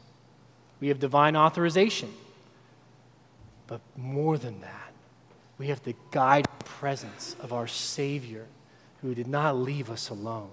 we 0.81 0.89
have 0.89 0.99
divine 0.99 1.37
authorization. 1.37 2.13
But 3.67 3.81
more 3.97 4.39
than 4.39 4.63
that, 4.63 4.93
we 5.59 5.69
have 5.69 5.83
the 5.85 5.95
guide 6.11 6.49
presence 6.65 7.37
of 7.41 7.53
our 7.53 7.67
Savior 7.67 8.47
who 9.03 9.15
did 9.15 9.29
not 9.29 9.57
leave 9.57 9.91
us 9.91 10.09
alone. 10.09 10.51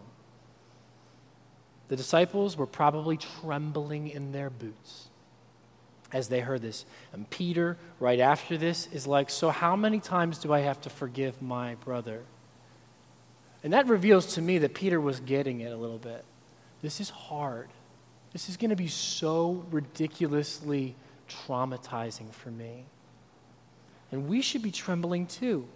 The 1.87 1.95
disciples 1.95 2.57
were 2.57 2.65
probably 2.65 3.17
trembling 3.17 4.09
in 4.09 4.33
their 4.33 4.49
boots 4.49 5.07
as 6.11 6.27
they 6.27 6.41
heard 6.41 6.61
this. 6.61 6.85
And 7.13 7.29
Peter, 7.29 7.77
right 7.99 8.19
after 8.19 8.57
this, 8.57 8.87
is 8.91 9.07
like, 9.07 9.29
So, 9.29 9.49
how 9.49 9.75
many 9.77 9.99
times 9.99 10.37
do 10.37 10.53
I 10.53 10.59
have 10.59 10.81
to 10.81 10.89
forgive 10.89 11.41
my 11.41 11.75
brother? 11.75 12.23
And 13.63 13.73
that 13.73 13.87
reveals 13.87 14.35
to 14.35 14.41
me 14.41 14.57
that 14.59 14.73
Peter 14.73 14.99
was 14.99 15.21
getting 15.21 15.61
it 15.61 15.71
a 15.71 15.77
little 15.77 15.97
bit. 15.97 16.23
This 16.81 16.99
is 16.99 17.09
hard. 17.09 17.69
This 18.37 18.49
is 18.49 18.57
going 18.57 18.69
to 18.69 18.75
be 18.75 18.87
so 18.87 19.65
ridiculously 19.71 20.93
traumatizing 21.27 22.31
for 22.31 22.51
me. 22.51 22.85
And 24.11 24.27
we 24.27 24.43
should 24.43 24.61
be 24.61 24.69
trembling 24.69 25.25
too. 25.25 25.67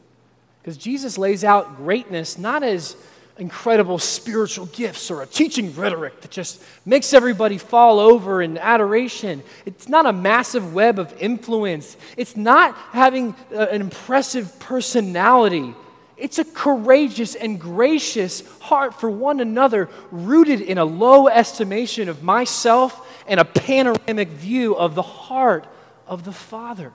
Because 0.62 0.78
Jesus 0.78 1.18
lays 1.18 1.43
out 1.43 1.76
greatness 1.76 2.38
not 2.38 2.62
as 2.62 2.95
incredible 3.39 3.97
spiritual 3.97 4.68
gifts 4.68 5.09
or 5.09 5.24
a 5.24 5.26
teaching 5.26 5.74
rhetoric 5.74 6.22
that 6.22 6.30
just 6.30 6.62
makes 6.86 7.16
everybody 7.16 7.57
fall 7.57 7.99
over 7.99 8.43
in 8.43 8.59
adoration. 8.59 9.41
It's 9.66 9.89
not 9.89 10.05
a 10.05 10.14
massive 10.14 10.72
web 10.72 10.99
of 10.99 11.20
influence. 11.20 11.97
It's 12.16 12.38
not 12.38 12.76
having 12.91 13.34
an 13.49 13.82
impressive 13.82 14.59
personality. 14.59 15.74
It's 16.22 16.38
a 16.38 16.45
courageous 16.45 17.34
and 17.34 17.59
gracious 17.59 18.43
heart 18.59 18.93
for 18.93 19.09
one 19.09 19.39
another, 19.39 19.89
rooted 20.11 20.61
in 20.61 20.78
a 20.78 20.86
low 20.86 21.28
estimation 21.28 22.09
of 22.09 22.22
myself 22.22 23.07
and 23.26 23.39
a 23.39 23.45
panoramic 23.45 24.30
view 24.30 24.76
of 24.76 24.93
the 24.93 25.01
heart 25.01 25.65
of 26.05 26.24
the 26.24 26.32
Father. 26.32 26.93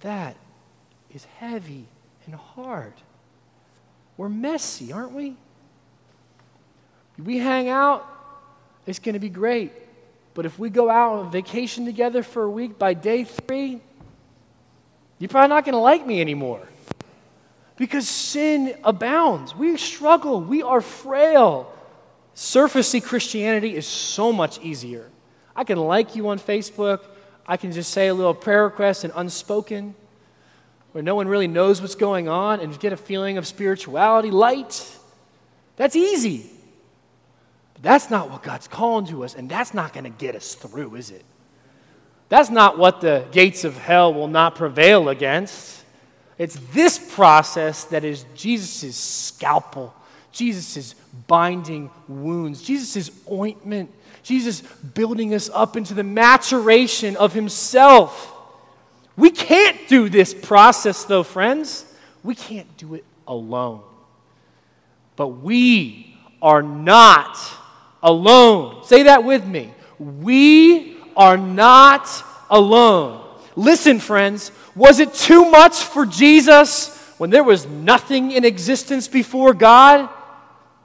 That 0.00 0.36
is 1.14 1.24
heavy 1.38 1.86
and 2.26 2.34
hard. 2.34 2.94
We're 4.16 4.28
messy, 4.28 4.92
aren't 4.92 5.12
we? 5.12 5.36
We 7.16 7.38
hang 7.38 7.68
out, 7.68 8.04
it's 8.86 8.98
going 8.98 9.12
to 9.12 9.20
be 9.20 9.28
great. 9.28 9.72
But 10.34 10.46
if 10.46 10.58
we 10.58 10.68
go 10.68 10.90
out 10.90 11.20
on 11.20 11.30
vacation 11.30 11.84
together 11.84 12.24
for 12.24 12.42
a 12.42 12.50
week, 12.50 12.76
by 12.76 12.94
day 12.94 13.22
three, 13.22 13.82
you're 15.18 15.28
probably 15.28 15.48
not 15.48 15.64
going 15.64 15.74
to 15.74 15.78
like 15.78 16.06
me 16.06 16.20
anymore. 16.20 16.66
Because 17.76 18.08
sin 18.08 18.76
abounds. 18.84 19.54
We 19.54 19.76
struggle. 19.76 20.40
We 20.40 20.62
are 20.62 20.80
frail. 20.80 21.72
Surfacey 22.34 23.02
Christianity 23.02 23.74
is 23.76 23.86
so 23.86 24.32
much 24.32 24.58
easier. 24.60 25.10
I 25.54 25.64
can 25.64 25.78
like 25.78 26.16
you 26.16 26.28
on 26.28 26.38
Facebook. 26.38 27.00
I 27.46 27.56
can 27.56 27.72
just 27.72 27.90
say 27.90 28.08
a 28.08 28.14
little 28.14 28.34
prayer 28.34 28.64
request 28.64 29.04
and 29.04 29.12
unspoken 29.16 29.94
where 30.92 31.02
no 31.02 31.14
one 31.14 31.28
really 31.28 31.46
knows 31.46 31.82
what's 31.82 31.94
going 31.94 32.26
on 32.26 32.60
and 32.60 32.78
get 32.80 32.92
a 32.92 32.96
feeling 32.96 33.36
of 33.36 33.46
spirituality, 33.46 34.30
light. 34.30 34.98
That's 35.76 35.94
easy. 35.94 36.50
But 37.74 37.82
that's 37.82 38.08
not 38.08 38.30
what 38.30 38.42
God's 38.42 38.66
calling 38.66 39.06
to 39.08 39.22
us, 39.22 39.34
and 39.34 39.46
that's 39.46 39.74
not 39.74 39.92
going 39.92 40.04
to 40.04 40.10
get 40.10 40.34
us 40.34 40.54
through, 40.54 40.94
is 40.94 41.10
it? 41.10 41.22
That's 42.28 42.50
not 42.50 42.78
what 42.78 43.00
the 43.00 43.24
gates 43.30 43.64
of 43.64 43.76
hell 43.78 44.12
will 44.12 44.28
not 44.28 44.56
prevail 44.56 45.08
against. 45.08 45.84
It's 46.38 46.58
this 46.72 46.98
process 47.14 47.84
that 47.84 48.04
is 48.04 48.24
Jesus' 48.34 48.96
scalpel, 48.96 49.94
Jesus' 50.32 50.94
binding 51.26 51.90
wounds, 52.08 52.62
Jesus' 52.62 53.10
ointment, 53.30 53.90
Jesus 54.22 54.60
building 54.60 55.34
us 55.34 55.48
up 55.54 55.76
into 55.76 55.94
the 55.94 56.02
maturation 56.02 57.16
of 57.16 57.32
Himself. 57.32 58.32
We 59.16 59.30
can't 59.30 59.78
do 59.88 60.08
this 60.08 60.34
process, 60.34 61.04
though, 61.04 61.22
friends. 61.22 61.86
We 62.22 62.34
can't 62.34 62.76
do 62.76 62.94
it 62.94 63.04
alone. 63.26 63.82
But 65.14 65.28
we 65.28 66.18
are 66.42 66.62
not 66.62 67.38
alone. 68.02 68.84
Say 68.84 69.04
that 69.04 69.24
with 69.24 69.46
me. 69.46 69.72
We 69.98 70.95
are 71.16 71.36
not 71.36 72.08
alone. 72.50 73.22
Listen, 73.56 73.98
friends, 73.98 74.52
was 74.74 75.00
it 75.00 75.14
too 75.14 75.50
much 75.50 75.82
for 75.82 76.04
Jesus 76.04 76.96
when 77.18 77.30
there 77.30 77.44
was 77.44 77.66
nothing 77.66 78.32
in 78.32 78.44
existence 78.44 79.08
before 79.08 79.54
God? 79.54 80.10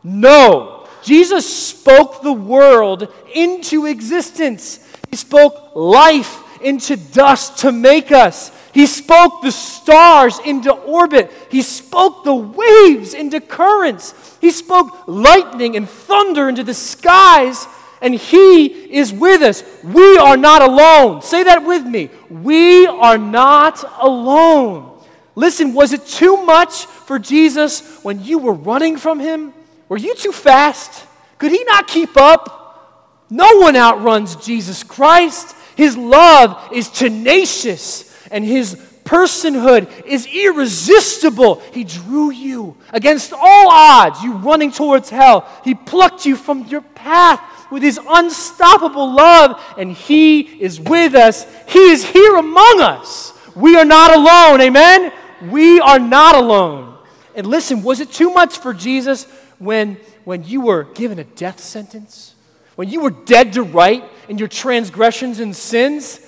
No. 0.04 0.88
Jesus 1.04 1.52
spoke 1.52 2.22
the 2.22 2.32
world 2.32 3.14
into 3.34 3.86
existence. 3.86 4.80
He 5.10 5.18
spoke 5.18 5.76
life 5.76 6.44
into 6.62 6.96
dust 6.96 7.60
to 7.60 7.72
make 7.72 8.12
us. 8.12 8.52
He 8.74 8.86
spoke 8.86 9.42
the 9.42 9.52
stars 9.52 10.40
into 10.46 10.72
orbit. 10.72 11.32
He 11.50 11.62
spoke 11.62 12.24
the 12.24 12.36
waves 12.36 13.14
into 13.14 13.42
currents. 13.42 14.38
He 14.40 14.52
spoke 14.52 15.08
lightning 15.08 15.76
and 15.76 15.90
thunder 15.90 16.48
into 16.48 16.64
the 16.64 16.74
skies, 16.74 17.66
and 18.02 18.16
He 18.16 18.66
is 18.66 19.14
with 19.14 19.42
us. 19.42 19.64
We 19.84 20.18
are 20.18 20.38
not 20.38 20.62
alone. 20.62 21.22
Say 21.22 21.44
that 21.44 21.64
with 21.64 21.86
me. 21.86 22.10
We 22.30 22.88
are 22.88 23.18
not 23.18 23.84
alone. 24.00 25.02
Listen, 25.36 25.74
was 25.74 25.94
it 25.94 26.06
too 26.06 26.38
much 26.46 26.86
for 26.86 27.20
Jesus 27.20 28.04
when 28.04 28.24
you 28.24 28.40
were 28.40 28.54
running 28.54 28.98
from 28.98 29.20
Him? 29.20 29.54
Were 29.88 29.98
you 29.98 30.16
too 30.16 30.32
fast? 30.32 31.06
Could 31.38 31.52
He 31.52 31.64
not 31.64 31.88
keep 31.88 32.18
up? 32.18 33.28
No 33.30 33.60
one 33.60 33.76
outruns 33.76 34.36
Jesus 34.36 34.84
Christ. 34.84 35.56
His 35.76 35.96
love 35.96 36.70
is 36.74 36.90
tenacious 36.90 38.12
and 38.30 38.44
his 38.44 38.76
personhood 39.06 40.06
is 40.06 40.26
irresistible. 40.28 41.62
He 41.74 41.84
drew 41.84 42.32
you 42.32 42.78
against 42.92 43.34
all 43.34 43.70
odds, 43.70 44.22
you 44.24 44.34
running 44.34 44.72
towards 44.72 45.10
hell. 45.10 45.48
He 45.64 45.76
plucked 45.76 46.26
you 46.26 46.36
from 46.36 46.66
your 46.68 46.82
path 46.82 47.42
with 47.72 47.82
his 47.82 48.00
unstoppable 48.06 49.14
love, 49.14 49.60
and 49.78 49.92
he 49.92 50.42
is 50.42 50.80
with 50.80 51.16
us. 51.16 51.48
He 51.68 51.92
is 51.92 52.04
here 52.04 52.36
among 52.36 52.82
us. 52.82 53.34
We 53.56 53.78
are 53.78 53.86
not 53.86 54.14
alone. 54.14 54.62
Amen? 54.62 55.12
We 55.50 55.80
are 55.80 56.00
not 56.00 56.36
alone. 56.36 56.98
And 57.34 57.48
listen, 57.48 57.82
was 57.82 58.02
it 58.02 58.12
too 58.12 58.32
much 58.32 58.58
for 58.58 58.74
Jesus 58.74 59.26
when, 59.58 59.98
when 60.26 60.44
you 60.44 60.62
were 60.62 60.84
given 60.84 61.18
a 61.18 61.24
death 61.24 61.60
sentence? 61.60 62.36
When 62.76 62.90
you 62.90 63.00
were 63.00 63.12
dead 63.12 63.54
to 63.54 63.64
right 63.64 64.04
in 64.28 64.38
your 64.38 64.48
transgressions 64.48 65.40
and 65.40 65.56
sins? 65.56 66.20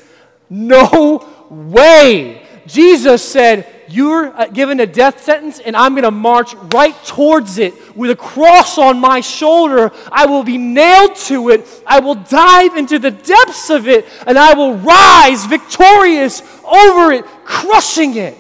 No 0.49 1.27
way. 1.49 2.45
Jesus 2.65 3.27
said, 3.27 3.67
You're 3.93 4.35
uh, 4.35 4.47
given 4.47 4.79
a 4.79 4.87
death 4.87 5.21
sentence, 5.23 5.59
and 5.59 5.75
I'm 5.75 5.93
going 5.93 6.01
to 6.01 6.09
march 6.09 6.55
right 6.73 6.95
towards 7.05 7.59
it 7.59 7.95
with 7.95 8.09
a 8.09 8.15
cross 8.15 8.79
on 8.79 8.99
my 8.99 9.21
shoulder. 9.21 9.91
I 10.11 10.25
will 10.25 10.43
be 10.43 10.57
nailed 10.57 11.15
to 11.27 11.51
it. 11.51 11.67
I 11.85 11.99
will 11.99 12.15
dive 12.15 12.75
into 12.75 12.97
the 12.97 13.11
depths 13.11 13.69
of 13.69 13.87
it, 13.87 14.07
and 14.25 14.35
I 14.35 14.55
will 14.55 14.77
rise 14.77 15.45
victorious 15.45 16.41
over 16.65 17.11
it, 17.11 17.23
crushing 17.45 18.17
it. 18.17 18.35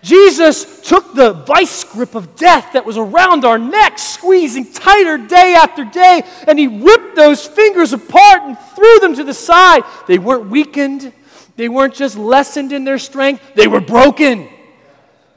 Jesus 0.00 0.80
took 0.80 1.12
the 1.12 1.34
vice 1.34 1.84
grip 1.84 2.14
of 2.14 2.34
death 2.34 2.72
that 2.72 2.86
was 2.86 2.96
around 2.96 3.44
our 3.44 3.58
necks, 3.58 4.04
squeezing 4.04 4.72
tighter 4.72 5.18
day 5.18 5.54
after 5.54 5.84
day, 5.84 6.22
and 6.48 6.58
he 6.58 6.66
ripped 6.66 7.14
those 7.14 7.46
fingers 7.46 7.92
apart 7.92 8.40
and 8.44 8.58
threw 8.74 9.00
them 9.00 9.16
to 9.16 9.24
the 9.24 9.34
side. 9.34 9.82
They 10.06 10.18
weren't 10.18 10.48
weakened, 10.48 11.12
they 11.56 11.68
weren't 11.68 11.94
just 11.94 12.16
lessened 12.16 12.72
in 12.72 12.84
their 12.84 12.98
strength, 12.98 13.42
they 13.54 13.66
were 13.66 13.80
broken. 13.80 14.48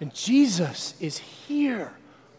And 0.02 0.14
Jesus 0.14 0.94
is 1.00 1.18
here 1.18 1.92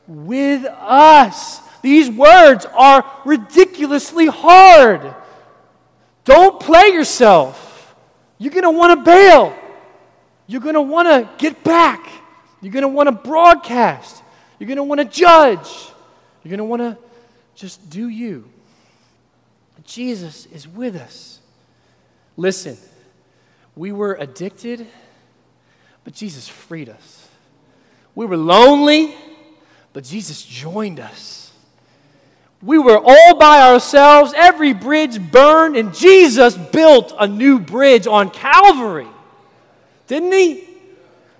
with 0.06 0.64
us. 0.64 1.60
These 1.82 2.10
words 2.10 2.66
are 2.66 3.04
ridiculously 3.24 4.26
hard. 4.26 5.14
Don't 6.24 6.60
play 6.60 6.88
yourself. 6.88 7.94
You're 8.38 8.52
going 8.52 8.64
to 8.64 8.70
want 8.70 8.98
to 8.98 9.04
bail. 9.04 9.56
You're 10.46 10.60
going 10.60 10.74
to 10.74 10.82
want 10.82 11.08
to 11.08 11.30
get 11.38 11.62
back. 11.62 12.06
You're 12.60 12.72
going 12.72 12.82
to 12.82 12.88
want 12.88 13.08
to 13.08 13.12
broadcast. 13.12 14.22
You're 14.58 14.66
going 14.66 14.76
to 14.76 14.82
want 14.82 15.00
to 15.00 15.04
judge. 15.06 15.68
You're 16.42 16.50
going 16.50 16.58
to 16.58 16.64
want 16.64 16.82
to 16.82 16.98
just 17.54 17.88
do 17.90 18.08
you. 18.08 18.50
Jesus 19.84 20.46
is 20.46 20.68
with 20.68 20.96
us. 20.96 21.40
Listen, 22.36 22.76
we 23.76 23.92
were 23.92 24.14
addicted, 24.14 24.86
but 26.04 26.14
Jesus 26.14 26.48
freed 26.48 26.88
us. 26.88 27.28
We 28.14 28.26
were 28.26 28.36
lonely, 28.36 29.14
but 29.92 30.04
Jesus 30.04 30.42
joined 30.42 31.00
us. 31.00 31.52
We 32.62 32.78
were 32.78 32.98
all 32.98 33.36
by 33.36 33.70
ourselves, 33.70 34.34
every 34.36 34.74
bridge 34.74 35.18
burned, 35.18 35.76
and 35.76 35.94
Jesus 35.94 36.56
built 36.56 37.14
a 37.18 37.26
new 37.26 37.58
bridge 37.58 38.06
on 38.06 38.30
Calvary. 38.30 39.08
Didn't 40.06 40.32
he? 40.32 40.66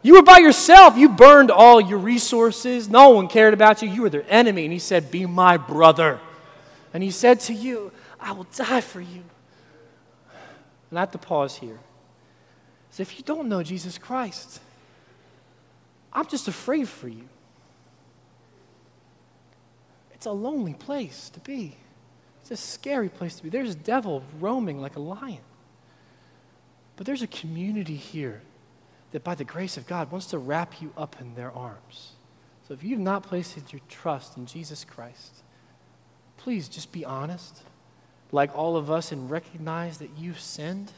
You 0.03 0.15
were 0.15 0.23
by 0.23 0.39
yourself. 0.39 0.97
You 0.97 1.11
burned 1.11 1.51
all 1.51 1.81
your 1.81 1.99
resources. 1.99 2.89
No 2.89 3.11
one 3.11 3.29
cared 3.29 3.53
about 3.53 3.83
you. 3.83 3.91
You 3.91 4.03
were 4.03 4.11
their 4.11 4.25
enemy. 4.29 4.65
And 4.65 4.73
he 4.73 4.79
said, 4.79 5.11
Be 5.11 5.27
my 5.27 5.59
brother. 5.59 6.21
And 6.95 7.03
he 7.03 7.11
said 7.11 7.41
to 7.41 7.53
you, 7.53 7.93
I 8.19 8.33
will 8.33 8.47
die 8.57 8.81
for 8.81 9.01
you. 9.01 9.23
And 10.89 10.99
I 10.99 11.03
have 11.03 11.13
to 11.13 11.19
pause 11.19 11.57
here. 11.57 11.79
So 12.91 13.03
if 13.03 13.19
you 13.19 13.25
don't 13.25 13.49
know 13.49 13.63
Jesus 13.63 13.99
Christ, 13.99 14.61
I'm 16.13 16.27
just 16.27 16.49
afraid 16.49 16.89
for 16.89 17.09
you. 17.09 17.29
It's 20.13 20.27
a 20.27 20.33
lonely 20.33 20.75
place 20.75 21.31
to 21.31 21.41
be. 21.41 21.77
It's 22.43 22.51
a 22.51 22.57
scary 22.57 23.09
place 23.09 23.37
to 23.37 23.43
be. 23.43 23.49
There's 23.49 23.73
a 23.73 23.79
devil 23.79 24.23
roaming 24.39 24.81
like 24.81 24.97
a 24.97 25.01
lion. 25.01 25.41
But 26.97 27.07
there's 27.07 27.23
a 27.23 27.27
community 27.27 27.97
here 27.97 28.43
that 29.13 29.25
by 29.25 29.35
the 29.35 29.45
grace 29.45 29.77
of 29.77 29.87
God 29.87 30.11
wants 30.11 30.27
to 30.27 30.39
wrap 30.39 30.83
you 30.83 30.93
up 30.97 31.17
in 31.21 31.35
their 31.35 31.51
arms. 31.53 32.13
So 32.67 32.75
if 32.75 32.85
you've 32.85 33.01
not 33.01 33.23
placed 33.23 33.57
your 33.73 33.81
trust 33.89 34.37
in 34.37 34.47
Jesus 34.47 34.85
Christ, 34.85 35.43
please 36.37 36.69
just 36.69 36.93
be 36.93 37.05
honest, 37.05 37.63
like 38.33 38.57
all 38.57 38.77
of 38.77 38.91
us, 38.91 39.13
and 39.13 39.31
recognize 39.31 39.99
that 39.99 40.11
you've 40.17 40.41
sinned, 40.41 40.93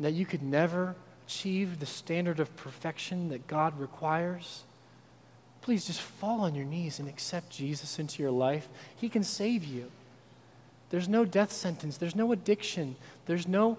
that 0.00 0.14
you 0.14 0.26
could 0.26 0.42
never 0.42 0.96
achieve 1.26 1.78
the 1.78 1.86
standard 1.86 2.40
of 2.40 2.56
perfection 2.56 3.28
that 3.28 3.46
God 3.46 3.78
requires. 3.78 4.64
please 5.62 5.86
just 5.86 6.00
fall 6.00 6.40
on 6.40 6.54
your 6.54 6.64
knees 6.64 6.98
and 6.98 7.06
accept 7.06 7.50
Jesus 7.50 7.98
into 7.98 8.22
your 8.22 8.32
life. 8.32 8.66
He 8.96 9.10
can 9.10 9.22
save 9.22 9.62
you. 9.62 9.90
There's 10.88 11.08
no 11.08 11.24
death 11.24 11.52
sentence, 11.52 11.98
there's 11.98 12.16
no 12.16 12.32
addiction, 12.32 12.96
there's 13.26 13.46
no 13.46 13.78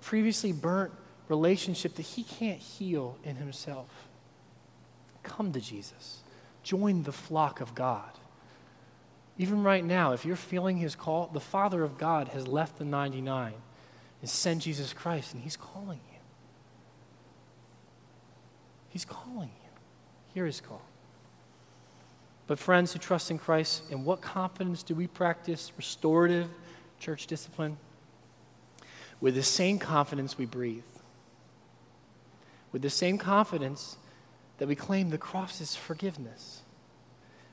previously 0.00 0.52
burnt 0.52 0.90
relationship 1.28 1.94
that 1.96 2.02
he 2.02 2.24
can't 2.24 2.58
heal 2.58 3.16
in 3.22 3.36
himself. 3.36 4.08
Come 5.22 5.52
to 5.52 5.60
Jesus. 5.60 6.22
Join 6.62 7.02
the 7.04 7.12
flock 7.12 7.60
of 7.60 7.74
God. 7.74 8.10
Even 9.38 9.62
right 9.62 9.84
now, 9.84 10.12
if 10.12 10.24
you're 10.24 10.34
feeling 10.34 10.78
his 10.78 10.94
call, 10.94 11.30
the 11.32 11.40
Father 11.40 11.84
of 11.84 11.98
God 11.98 12.28
has 12.28 12.48
left 12.48 12.78
the 12.78 12.84
99 12.84 13.54
and 14.22 14.30
sent 14.30 14.62
Jesus 14.62 14.94
Christ, 14.94 15.34
and 15.34 15.42
he's 15.42 15.56
calling 15.56 16.00
you. 16.10 16.18
He's 18.88 19.04
calling 19.04 19.50
you. 19.62 19.70
Hear 20.32 20.46
his 20.46 20.60
call. 20.60 20.82
But, 22.46 22.58
friends 22.58 22.92
who 22.92 22.98
trust 22.98 23.30
in 23.30 23.38
Christ, 23.38 23.82
in 23.90 24.04
what 24.04 24.22
confidence 24.22 24.82
do 24.82 24.94
we 24.94 25.06
practice 25.06 25.72
restorative 25.76 26.48
church 27.00 27.26
discipline? 27.26 27.76
With 29.20 29.34
the 29.34 29.42
same 29.42 29.78
confidence 29.78 30.38
we 30.38 30.46
breathe. 30.46 30.82
With 32.70 32.82
the 32.82 32.90
same 32.90 33.18
confidence 33.18 33.96
that 34.58 34.68
we 34.68 34.76
claim 34.76 35.10
the 35.10 35.18
cross's 35.18 35.74
forgiveness. 35.74 36.62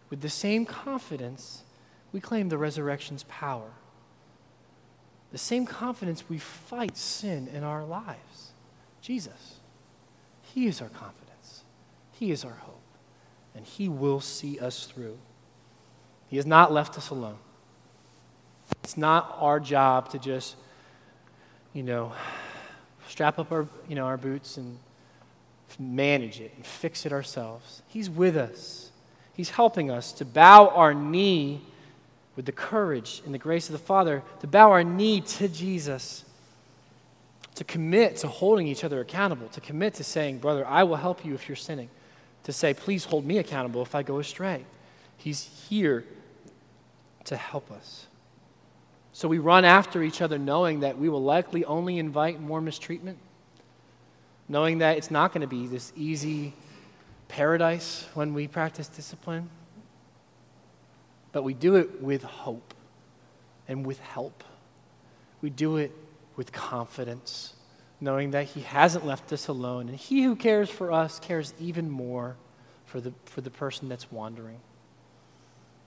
With 0.10 0.22
the 0.22 0.30
same 0.30 0.66
confidence, 0.66 1.64
we 2.12 2.20
claim 2.20 2.50
the 2.50 2.58
resurrection's 2.58 3.24
power. 3.24 3.72
The 5.32 5.38
same 5.38 5.66
confidence 5.66 6.28
we 6.28 6.38
fight 6.38 6.98
sin 6.98 7.48
in 7.54 7.64
our 7.64 7.84
lives. 7.84 8.52
Jesus. 9.02 9.60
He 10.54 10.66
is 10.68 10.82
our 10.82 10.90
confidence, 10.90 11.64
He 12.12 12.32
is 12.32 12.44
our 12.44 12.54
hope, 12.54 12.82
and 13.54 13.66
He 13.66 13.88
will 13.88 14.20
see 14.20 14.60
us 14.60 14.86
through. 14.86 15.18
He 16.28 16.38
has 16.38 16.46
not 16.46 16.72
left 16.72 16.98
us 16.98 17.10
alone. 17.10 17.38
It's 18.84 18.98
not 18.98 19.36
our 19.40 19.60
job 19.60 20.10
to 20.12 20.20
just, 20.20 20.56
you 21.74 21.84
know, 21.84 22.14
strap 23.08 23.40
up 23.40 23.52
our, 23.52 23.68
you 23.88 23.96
know, 23.96 24.06
our 24.06 24.18
boots 24.18 24.58
and 24.58 24.80
manage 25.78 26.40
it 26.40 26.54
and 26.56 26.66
fix 26.66 27.06
it 27.06 27.14
ourselves. 27.14 27.82
He's 27.88 28.10
with 28.10 28.36
us. 28.36 28.92
He's 29.34 29.52
helping 29.52 29.90
us 29.90 30.12
to 30.14 30.26
bow 30.26 30.68
our 30.70 30.94
knee 30.94 31.62
with 32.40 32.46
the 32.46 32.54
courage 32.54 33.22
and 33.26 33.34
the 33.34 33.38
grace 33.38 33.68
of 33.68 33.74
the 33.74 33.78
Father, 33.78 34.24
to 34.40 34.48
bow 34.48 34.72
our 34.72 34.82
knee 34.82 35.20
to 35.20 35.50
Jesus, 35.50 36.24
to 37.56 37.66
commit 37.66 38.16
to 38.18 38.30
holding 38.30 38.66
each 38.66 38.86
other 38.86 39.02
accountable, 39.02 39.50
to 39.50 39.60
commit 39.60 39.96
to 39.96 40.06
saying, 40.06 40.38
Brother, 40.38 40.66
I 40.66 40.84
will 40.84 40.96
help 40.96 41.26
you 41.26 41.34
if 41.34 41.50
you're 41.50 41.58
sinning, 41.58 41.90
to 42.44 42.54
say, 42.54 42.74
Please 42.74 43.04
hold 43.04 43.26
me 43.26 43.40
accountable 43.40 43.82
if 43.82 43.94
I 43.94 44.04
go 44.04 44.20
astray. 44.20 44.64
He's 45.18 45.50
here 45.70 46.06
to 47.26 47.36
help 47.36 47.70
us. 47.72 48.08
So 49.12 49.28
we 49.28 49.40
run 49.40 49.66
after 49.66 50.02
each 50.02 50.22
other 50.22 50.38
knowing 50.38 50.80
that 50.80 50.98
we 50.98 51.10
will 51.10 51.22
likely 51.22 51.66
only 51.66 52.00
invite 52.00 52.40
more 52.40 52.62
mistreatment 52.62 53.18
knowing 54.50 54.80
that 54.80 54.98
it's 54.98 55.12
not 55.12 55.32
going 55.32 55.42
to 55.42 55.48
be 55.48 55.68
this 55.68 55.94
easy 55.96 56.54
paradise 57.28 58.08
when 58.16 58.34
we 58.34 58.48
practice 58.48 58.88
discipline, 58.88 59.48
but 61.32 61.44
we 61.44 61.54
do 61.54 61.76
it 61.76 62.02
with 62.02 62.24
hope 62.24 62.74
and 63.68 63.86
with 63.86 64.00
help. 64.00 64.44
We 65.42 65.50
do 65.50 65.78
it 65.78 65.92
with 66.36 66.52
confidence, 66.52 67.54
knowing 68.02 68.32
that 68.32 68.46
He 68.46 68.62
hasn't 68.62 69.06
left 69.06 69.32
us 69.32 69.48
alone, 69.48 69.90
and 69.90 69.98
He 69.98 70.24
who 70.24 70.36
cares 70.36 70.70
for 70.70 70.92
us 70.92 71.20
cares 71.20 71.54
even 71.60 71.90
more 71.90 72.36
for 72.86 73.00
the, 73.00 73.14
for 73.26 73.42
the 73.42 73.52
person 73.52 73.90
that's 73.90 74.12
wandering. 74.12 74.60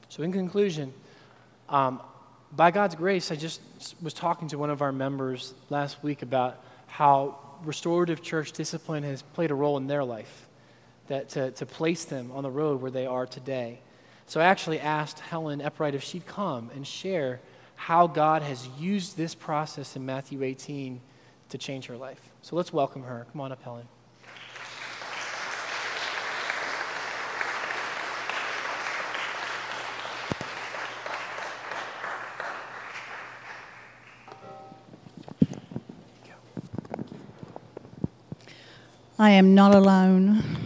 So, 0.09 0.23
in 0.23 0.33
conclusion, 0.33 0.93
um, 1.69 2.01
by 2.55 2.71
God's 2.71 2.95
grace, 2.95 3.33
I 3.33 3.37
just 3.37 3.61
was 4.03 4.13
talking 4.13 4.49
to 4.49 4.59
one 4.59 4.71
of 4.71 4.83
our 4.83 4.93
members 4.93 5.55
last 5.71 6.03
week 6.03 6.23
about 6.23 6.63
how 6.87 7.39
restorative 7.65 8.23
church 8.23 8.53
discipline 8.53 9.05
has 9.05 9.23
played 9.23 9.51
a 9.51 9.55
role 9.55 9.79
in 9.79 9.87
their 9.87 10.05
life, 10.05 10.47
that 11.09 11.31
to, 11.31 11.51
to 11.53 11.67
place 11.67 12.05
them 12.05 12.31
on 12.33 12.43
the 12.43 12.51
road 12.51 12.83
where 12.83 12.91
they 12.91 13.07
are 13.07 13.27
today. 13.27 13.81
So 14.27 14.41
I 14.41 14.45
actually 14.45 14.81
asked 14.81 15.21
Helen 15.21 15.61
Eppright 15.61 15.95
if 15.95 16.03
she'd 16.03 16.27
come 16.27 16.71
and 16.75 16.87
share 16.87 17.41
how 17.75 18.07
God 18.07 18.43
has 18.43 18.69
used 18.79 19.17
this 19.17 19.35
process 19.35 19.97
in 19.97 20.07
Matthew 20.07 20.43
18 20.43 21.01
to 21.51 21.59
change 21.59 21.87
her 21.87 21.97
life. 21.97 22.31
So 22.41 22.57
let's 22.57 22.73
welcome 22.73 23.03
her. 23.03 23.27
Come 23.33 23.41
on 23.41 23.53
up, 23.53 23.63
Helen. 23.63 23.87
I 39.19 39.31
am 39.31 39.55
not 39.55 39.73
alone. 39.73 40.62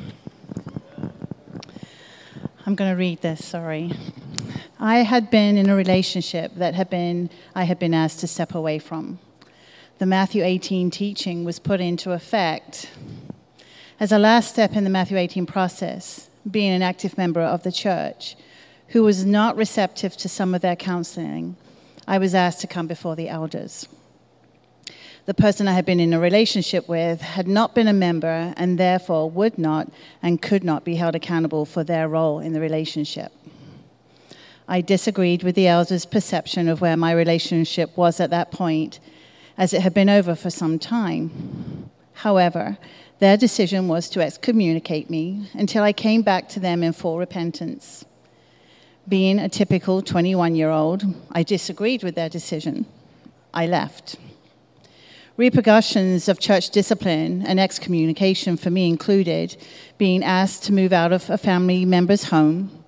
I'm 2.66 2.74
going 2.74 2.90
to 2.90 2.96
read 2.96 3.22
this, 3.22 3.44
sorry. 3.44 3.92
I 4.80 4.98
had 5.04 5.30
been 5.30 5.56
in 5.56 5.70
a 5.70 5.76
relationship 5.76 6.52
that 6.56 6.74
had 6.74 6.90
been 6.90 7.30
I 7.54 7.62
had 7.62 7.78
been 7.78 7.94
asked 7.94 8.18
to 8.20 8.26
step 8.26 8.56
away 8.56 8.80
from. 8.80 9.20
The 9.98 10.06
Matthew 10.06 10.42
18 10.42 10.90
teaching 10.90 11.44
was 11.44 11.60
put 11.60 11.80
into 11.80 12.10
effect 12.10 12.90
as 14.00 14.10
a 14.10 14.18
last 14.18 14.50
step 14.50 14.74
in 14.74 14.82
the 14.82 14.90
Matthew 14.90 15.16
18 15.16 15.46
process, 15.46 16.28
being 16.50 16.72
an 16.72 16.82
active 16.82 17.16
member 17.16 17.40
of 17.40 17.62
the 17.62 17.70
church 17.70 18.34
who 18.88 19.04
was 19.04 19.24
not 19.24 19.56
receptive 19.56 20.16
to 20.16 20.28
some 20.28 20.52
of 20.52 20.60
their 20.60 20.76
counseling. 20.76 21.54
I 22.08 22.18
was 22.18 22.34
asked 22.34 22.62
to 22.62 22.66
come 22.66 22.88
before 22.88 23.14
the 23.14 23.28
elders 23.28 23.86
the 25.26 25.34
person 25.34 25.66
I 25.66 25.72
had 25.72 25.84
been 25.84 25.98
in 25.98 26.12
a 26.12 26.20
relationship 26.20 26.88
with 26.88 27.20
had 27.20 27.48
not 27.48 27.74
been 27.74 27.88
a 27.88 27.92
member 27.92 28.54
and 28.56 28.78
therefore 28.78 29.28
would 29.28 29.58
not 29.58 29.90
and 30.22 30.40
could 30.40 30.62
not 30.62 30.84
be 30.84 30.94
held 30.94 31.16
accountable 31.16 31.64
for 31.64 31.82
their 31.82 32.08
role 32.08 32.38
in 32.38 32.52
the 32.52 32.60
relationship. 32.60 33.32
I 34.68 34.80
disagreed 34.80 35.42
with 35.42 35.56
the 35.56 35.66
elders' 35.66 36.06
perception 36.06 36.68
of 36.68 36.80
where 36.80 36.96
my 36.96 37.10
relationship 37.12 37.96
was 37.96 38.20
at 38.20 38.30
that 38.30 38.52
point, 38.52 39.00
as 39.58 39.72
it 39.72 39.82
had 39.82 39.94
been 39.94 40.08
over 40.08 40.36
for 40.36 40.50
some 40.50 40.78
time. 40.78 41.90
However, 42.14 42.78
their 43.18 43.36
decision 43.36 43.88
was 43.88 44.08
to 44.10 44.20
excommunicate 44.20 45.10
me 45.10 45.48
until 45.54 45.82
I 45.82 45.92
came 45.92 46.22
back 46.22 46.48
to 46.50 46.60
them 46.60 46.84
in 46.84 46.92
full 46.92 47.18
repentance. 47.18 48.04
Being 49.08 49.38
a 49.40 49.48
typical 49.48 50.02
21 50.02 50.54
year 50.54 50.70
old, 50.70 51.04
I 51.32 51.42
disagreed 51.42 52.04
with 52.04 52.14
their 52.14 52.28
decision. 52.28 52.86
I 53.52 53.66
left. 53.66 54.16
Repercussions 55.38 56.30
of 56.30 56.38
church 56.38 56.70
discipline 56.70 57.44
and 57.46 57.60
excommunication 57.60 58.56
for 58.56 58.70
me 58.70 58.88
included 58.88 59.54
being 59.98 60.24
asked 60.24 60.64
to 60.64 60.72
move 60.72 60.94
out 60.94 61.12
of 61.12 61.28
a 61.28 61.36
family 61.36 61.84
member's 61.84 62.24
home, 62.24 62.82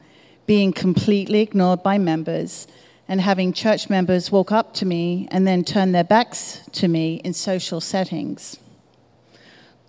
being 0.46 0.72
completely 0.72 1.40
ignored 1.42 1.82
by 1.82 1.98
members, 1.98 2.66
and 3.06 3.20
having 3.20 3.52
church 3.52 3.90
members 3.90 4.32
walk 4.32 4.50
up 4.50 4.72
to 4.72 4.86
me 4.86 5.28
and 5.30 5.46
then 5.46 5.62
turn 5.62 5.92
their 5.92 6.04
backs 6.04 6.62
to 6.72 6.88
me 6.88 7.16
in 7.16 7.34
social 7.34 7.82
settings. 7.82 8.56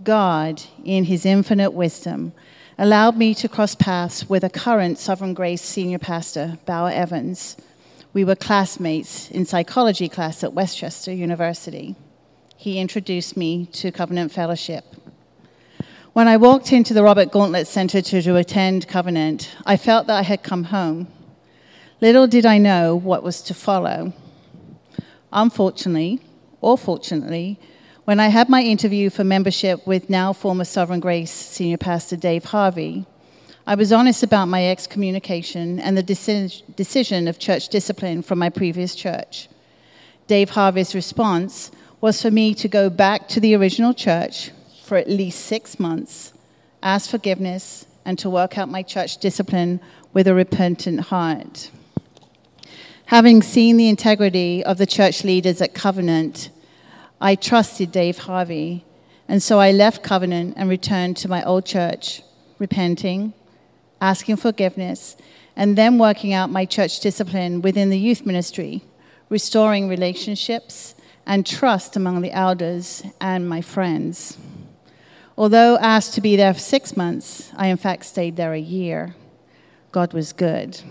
God, 0.04 0.62
in 0.84 1.06
his 1.06 1.26
infinite 1.26 1.72
wisdom, 1.72 2.34
allowed 2.78 3.16
me 3.16 3.34
to 3.36 3.48
cross 3.48 3.74
paths 3.74 4.28
with 4.28 4.44
a 4.44 4.50
current 4.50 4.98
Sovereign 4.98 5.34
Grace 5.34 5.62
senior 5.62 6.00
pastor, 6.00 6.58
Bauer 6.66 6.92
Evans. 6.92 7.56
We 8.12 8.26
were 8.26 8.36
classmates 8.36 9.32
in 9.32 9.46
psychology 9.46 10.10
class 10.10 10.44
at 10.44 10.52
West 10.52 10.78
Chester 10.78 11.14
University 11.14 11.96
he 12.60 12.78
introduced 12.78 13.38
me 13.38 13.66
to 13.68 13.90
Covenant 13.90 14.34
Fellowship. 14.34 14.84
When 16.12 16.28
I 16.28 16.36
walked 16.36 16.74
into 16.74 16.94
the 16.94 17.04
Robert 17.04 17.32
Gauntlet 17.32 17.68
Center 17.68 18.02
to, 18.02 18.22
to 18.22 18.36
attend 18.36 18.86
Covenant, 18.86 19.56
I 19.66 19.78
felt 19.78 20.08
that 20.08 20.18
I 20.18 20.24
had 20.24 20.44
come 20.44 20.66
home. 20.66 21.08
Little 22.02 22.28
did 22.28 22.46
I 22.46 22.58
know 22.58 22.98
what 22.98 23.24
was 23.24 23.42
to 23.44 23.54
follow. 23.54 24.12
Unfortunately, 25.32 26.20
or 26.60 26.78
fortunately, 26.78 27.58
when 28.04 28.20
I 28.20 28.28
had 28.28 28.50
my 28.50 28.62
interview 28.62 29.10
for 29.10 29.24
membership 29.24 29.88
with 29.88 30.10
now 30.10 30.34
former 30.34 30.66
Sovereign 30.66 31.00
Grace 31.00 31.32
Senior 31.32 31.78
Pastor 31.78 32.18
Dave 32.18 32.44
Harvey, 32.44 33.06
I 33.66 33.76
was 33.76 33.94
honest 33.94 34.22
about 34.22 34.50
my 34.50 34.70
excommunication 34.70 35.80
and 35.80 35.96
the 35.96 36.04
decision 36.04 37.30
of 37.30 37.40
church 37.40 37.70
discipline 37.70 38.22
from 38.22 38.38
my 38.38 38.50
previous 38.50 38.96
church. 38.96 39.48
Dave 40.28 40.50
Harvey's 40.50 40.94
response 40.94 41.72
was 42.02 42.22
for 42.22 42.32
me 42.32 42.54
to 42.54 42.68
go 42.68 42.90
back 42.90 43.28
to 43.28 43.40
the 43.40 43.56
original 43.56 43.94
church 43.94 44.52
for 44.84 44.98
at 44.98 45.10
least 45.10 45.46
six 45.46 45.80
months, 45.80 46.34
ask 46.82 47.10
forgiveness, 47.10 47.86
and 48.06 48.18
to 48.18 48.30
work 48.30 48.58
out 48.58 48.70
my 48.70 48.82
church 48.82 49.18
discipline 49.18 49.80
with 50.14 50.28
a 50.28 50.34
repentant 50.34 51.00
heart. 51.02 51.70
Having 53.08 53.42
seen 53.42 53.76
the 53.76 53.90
integrity 53.90 54.64
of 54.64 54.78
the 54.78 54.86
church 54.86 55.24
leaders 55.24 55.62
at 55.62 55.74
Covenant, 55.74 56.50
I 57.20 57.36
trusted 57.36 57.92
Dave 57.92 58.20
Harvey, 58.20 58.86
and 59.28 59.44
so 59.44 59.60
I 59.60 59.72
left 59.72 60.02
Covenant 60.02 60.54
and 60.56 60.70
returned 60.70 61.18
to 61.18 61.28
my 61.28 61.44
old 61.44 61.66
church, 61.66 62.22
repenting, 62.60 63.34
asking 64.00 64.38
forgiveness, 64.38 65.18
and 65.56 65.78
then 65.78 65.98
working 65.98 66.32
out 66.32 66.50
my 66.50 66.66
church 66.66 67.02
discipline 67.02 67.62
within 67.62 67.90
the 67.90 68.00
youth 68.00 68.26
ministry, 68.26 68.84
restoring 69.30 69.90
relationships 69.90 70.96
and 71.26 71.46
trust 71.46 71.96
among 71.96 72.22
the 72.22 72.32
elders 72.32 73.04
and 73.22 73.48
my 73.48 73.62
friends. 73.62 74.38
Although 75.38 75.78
asked 75.78 76.14
to 76.16 76.22
be 76.22 76.36
there 76.36 76.54
for 76.54 76.60
six 76.60 76.98
months, 76.98 77.52
I 77.56 77.68
in 77.68 77.78
fact 77.78 78.06
stayed 78.06 78.36
there 78.36 78.54
a 78.54 78.60
year. 78.60 79.16
God 79.92 80.14
was 80.14 80.34
good. 80.34 80.82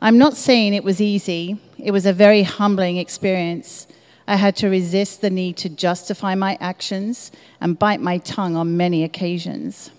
I'm 0.00 0.16
not 0.16 0.36
saying 0.36 0.74
it 0.74 0.84
was 0.84 1.00
easy, 1.00 1.58
it 1.76 1.90
was 1.90 2.06
a 2.06 2.12
very 2.12 2.44
humbling 2.44 2.98
experience. 2.98 3.88
I 4.28 4.36
had 4.36 4.56
to 4.56 4.68
resist 4.68 5.22
the 5.22 5.30
need 5.30 5.56
to 5.56 5.68
justify 5.68 6.34
my 6.34 6.58
actions 6.60 7.32
and 7.60 7.78
bite 7.78 8.00
my 8.00 8.18
tongue 8.18 8.56
on 8.56 8.76
many 8.76 9.02
occasions. 9.02 9.90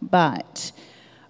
But 0.00 0.70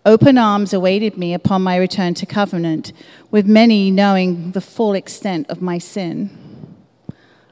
open 0.05 0.39
arms 0.39 0.73
awaited 0.73 1.17
me 1.17 1.35
upon 1.35 1.63
my 1.63 1.77
return 1.77 2.15
to 2.15 2.27
covenant, 2.27 2.93
with 3.31 3.47
many 3.47 3.91
knowing 3.91 4.53
the 4.53 4.61
full 4.61 4.93
extent 4.93 5.49
of 5.49 5.63
my 5.63 5.79
sin. 5.79 6.48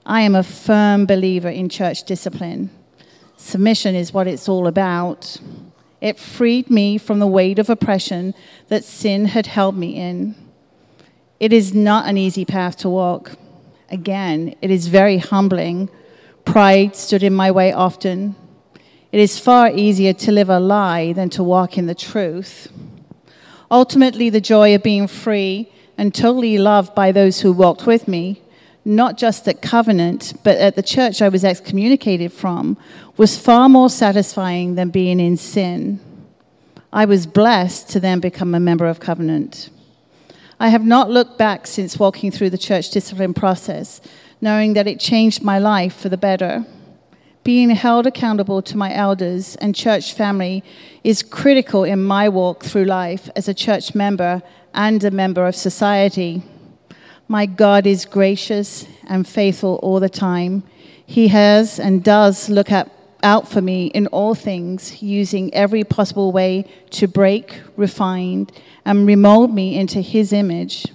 I 0.09 0.20
am 0.20 0.36
a 0.36 0.44
firm 0.44 1.04
believer 1.04 1.48
in 1.48 1.68
church 1.68 2.04
discipline. 2.04 2.70
Submission 3.36 3.96
is 3.96 4.14
what 4.14 4.28
it's 4.28 4.48
all 4.48 4.68
about. 4.68 5.38
It 6.00 6.16
freed 6.16 6.70
me 6.70 6.96
from 6.96 7.18
the 7.18 7.26
weight 7.26 7.59
of 7.59 7.68
oppression 7.68 8.32
that 8.68 8.84
sin 8.84 9.24
had 9.24 9.48
held 9.48 9.76
me 9.76 9.96
in. 9.96 10.36
It 11.40 11.52
is 11.52 11.74
not 11.74 12.09
an 12.09 12.16
easy 12.16 12.44
path 12.44 12.76
to 12.78 12.88
walk. 12.88 13.32
Again, 13.90 14.54
it 14.62 14.70
is 14.70 14.86
very 14.86 15.18
humbling. 15.18 15.90
Pride 16.44 16.94
stood 16.94 17.24
in 17.24 17.34
my 17.34 17.50
way 17.50 17.72
often. 17.72 18.36
It 19.11 19.18
is 19.18 19.40
far 19.40 19.72
easier 19.72 20.12
to 20.12 20.30
live 20.30 20.48
a 20.48 20.61
lie 20.61 21.14
than 21.14 21.30
to 21.30 21.42
walk 21.42 21.76
in 21.76 21.86
the 21.86 21.96
truth. 21.96 22.68
Ultimately, 23.72 24.30
the 24.30 24.40
joy 24.40 24.72
of 24.72 24.84
being 24.84 25.09
free 25.09 25.72
and 25.98 26.14
totally 26.14 26.59
loved 26.59 26.94
by 26.94 27.11
those 27.11 27.40
who 27.40 27.52
walked 27.52 27.86
with 27.86 28.07
me, 28.07 28.40
not 28.87 29.18
just 29.18 29.49
at 29.49 29.61
Covenant, 29.61 30.34
but 30.45 30.57
at 30.59 30.76
the 30.76 30.82
church 30.82 31.20
I 31.20 31.28
was 31.28 31.45
excommunicated 31.45 32.32
from, 32.32 32.76
was 33.16 33.37
far 33.37 33.68
more 33.68 33.91
satisfying 33.91 34.76
than 34.76 34.91
being 34.91 35.18
in 35.18 35.37
sin. 35.37 35.99
I 36.93 37.05
was 37.05 37.26
blessed 37.26 37.91
to 37.91 38.01
then 38.01 38.20
become 38.20 38.55
a 38.55 38.61
member 38.61 38.87
of 38.87 39.01
Covenant. 39.01 39.70
I 40.61 40.68
have 40.68 40.87
not 40.87 41.11
looked 41.11 41.37
back 41.37 41.66
since 41.66 41.99
walking 41.99 42.30
through 42.30 42.51
the 42.51 42.59
church 42.59 42.91
discipline 42.91 43.34
process, 43.34 44.01
knowing 44.41 44.74
that 44.74 44.87
it 44.87 45.01
changed 45.01 45.43
my 45.43 45.59
life 45.59 45.97
for 45.97 46.09
the 46.09 46.16
better. 46.16 46.64
Being 47.43 47.70
held 47.70 48.07
accountable 48.07 48.62
to 48.62 48.76
my 48.76 48.95
elders 48.95 49.57
and 49.57 49.74
church 49.74 50.14
family 50.14 50.62
is 51.03 51.24
critical 51.24 51.82
in 51.82 52.05
my 52.05 52.28
walk 52.28 52.62
through 52.62 52.84
life 52.84 53.28
as 53.34 53.49
a 53.49 53.55
church 53.55 53.97
member 53.97 54.43
and 54.72 55.03
a 55.03 55.11
member 55.11 55.45
of 55.45 55.57
society. 55.57 56.45
My 57.29 57.47
God 57.47 57.87
is 57.87 58.05
gracious 58.05 58.87
and 59.07 59.27
faithful 59.27 59.81
all 59.83 59.99
the 59.99 60.09
time. 60.09 60.62
He 61.05 61.29
has 61.29 61.81
and 61.81 62.05
does 62.05 62.49
look 62.49 62.70
at 62.70 62.91
out 63.22 63.49
for 63.49 63.61
me 63.61 63.87
in 63.87 64.07
all 64.09 64.35
things, 64.35 65.03
using 65.03 65.53
every 65.53 65.83
possible 65.83 66.31
way 66.31 66.64
to 66.91 67.09
break, 67.09 67.61
refine, 67.77 68.47
and 68.85 69.07
remold 69.07 69.53
me 69.53 69.77
into 69.77 70.01
His 70.01 70.33
image. 70.33 70.87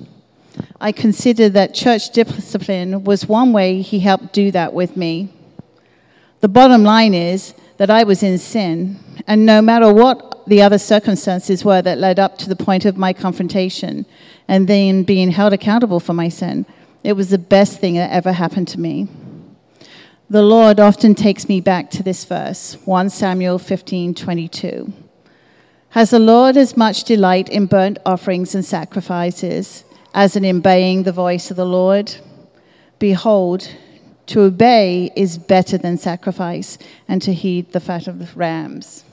I 0.80 0.94
consider 0.94 1.50
that 1.50 1.74
church 1.74 2.12
discipline 2.12 3.04
was 3.04 3.28
one 3.28 3.52
way 3.52 3.82
He 3.82 4.00
helped 4.00 4.32
do 4.32 4.52
that 4.52 4.74
with 4.74 4.96
me. 4.96 5.30
The 6.40 6.48
bottom 6.48 6.84
line 6.84 7.14
is 7.14 7.54
that 7.78 7.90
I 7.90 8.04
was 8.04 8.24
in 8.24 8.38
sin, 8.38 9.00
and 9.28 9.46
no 9.46 9.62
matter 9.62 9.92
the 10.48 10.62
other 10.62 10.78
circumstances 10.78 11.64
were 11.64 11.82
that 11.82 11.98
led 11.98 12.20
up 12.20 12.38
to 12.39 12.50
the 12.50 12.56
point 12.56 12.86
of 12.86 12.98
my 12.98 13.14
confrontation 13.14 14.06
and 14.48 14.68
then 14.68 15.04
being 15.04 15.32
held 15.32 15.54
accountable 15.54 16.00
for 16.00 16.14
my 16.14 16.30
sin, 16.30 16.66
it 17.04 17.14
was 17.14 17.30
the 17.30 17.38
best 17.38 17.80
thing 17.80 17.96
that 17.96 18.12
ever 18.12 18.34
happened 18.34 18.68
to 18.70 18.80
me. 18.80 19.08
The 20.30 20.42
Lord 20.42 20.80
often 20.80 21.16
takes 21.16 21.50
me 21.50 21.60
back 21.60 21.92
to 21.92 22.04
this 22.04 22.24
verse, 22.26 22.78
1 22.86 23.10
Samuel 23.10 23.60
15 23.60 24.14
22. 24.14 24.94
Has 25.89 26.12
the 26.12 26.20
Lord 26.20 26.56
as 26.56 26.78
much 26.78 27.04
delight 27.04 27.50
in 27.50 27.66
burnt 27.66 28.00
offerings 28.06 28.56
and 28.56 28.64
sacrifices 28.64 29.84
as 30.14 30.38
in 30.38 30.46
obeying 30.46 31.04
the 31.04 31.12
voice 31.12 31.52
of 31.52 31.58
the 31.58 31.66
Lord? 31.66 32.16
Behold, 32.98 33.76
to 34.28 34.42
obey 34.42 35.12
is 35.16 35.38
better 35.38 35.78
than 35.78 35.98
sacrifice, 35.98 36.78
and 37.08 37.22
to 37.22 37.34
heed 37.34 37.74
the 37.74 37.82
fat 37.82 38.08
of 38.08 38.20
the 38.20 38.30
rams. 38.34 39.04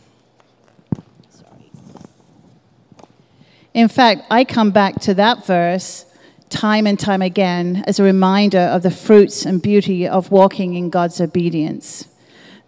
In 3.75 3.89
fact, 3.89 4.23
I 4.31 4.45
come 4.45 4.71
back 4.71 5.01
to 5.03 5.15
that 5.15 5.47
verse 5.47 6.05
time 6.49 6.87
and 6.87 6.99
time 6.99 7.23
again 7.23 7.85
as 7.87 7.99
a 7.99 8.03
reminder 8.03 8.59
of 8.59 8.83
the 8.83 8.91
fruits 8.91 9.45
and 9.45 9.61
beauty 9.61 10.09
of 10.09 10.31
walking 10.31 10.75
in 10.75 10.91
God's 10.91 11.21
obedience. 11.21 12.09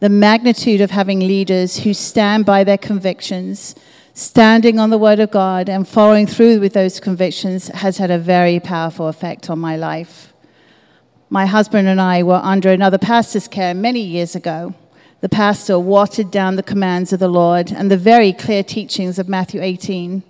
The 0.01 0.09
magnitude 0.09 0.81
of 0.81 0.91
having 0.91 1.21
leaders 1.21 1.79
who 1.79 1.95
stand 1.95 2.47
by 2.47 2.65
their 2.65 2.79
convictions, 2.79 3.75
standing 4.15 4.79
on 4.79 4.91
the 4.91 4.99
Word 4.99 5.21
of 5.21 5.31
God, 5.31 5.69
and 5.69 5.87
following 5.87 6.27
through 6.27 6.61
with 6.61 6.73
those 6.73 7.01
convictions 7.01 7.69
has 7.69 7.99
had 7.99 8.11
a 8.11 8.19
very 8.19 8.61
powerful 8.61 9.09
effect 9.09 9.51
on 9.51 9.59
my 9.59 9.77
life. 9.77 10.33
My 11.29 11.47
husband 11.47 11.87
and 11.87 12.01
I 12.01 12.23
were 12.23 12.41
under 12.43 12.71
another 12.71 12.99
pastor's 12.99 13.47
care 13.47 13.75
many 13.75 14.01
years 14.01 14.35
ago. 14.35 14.75
The 15.21 15.29
pastor 15.29 15.79
watered 15.79 16.31
down 16.31 16.57
the 16.57 16.63
commands 16.63 17.13
of 17.13 17.21
the 17.21 17.29
Lord 17.29 17.71
and 17.71 17.91
the 17.91 17.97
very 17.97 18.33
clear 18.33 18.63
teachings 18.63 19.19
of 19.19 19.29
Matthew 19.29 19.63
18. 19.63 20.23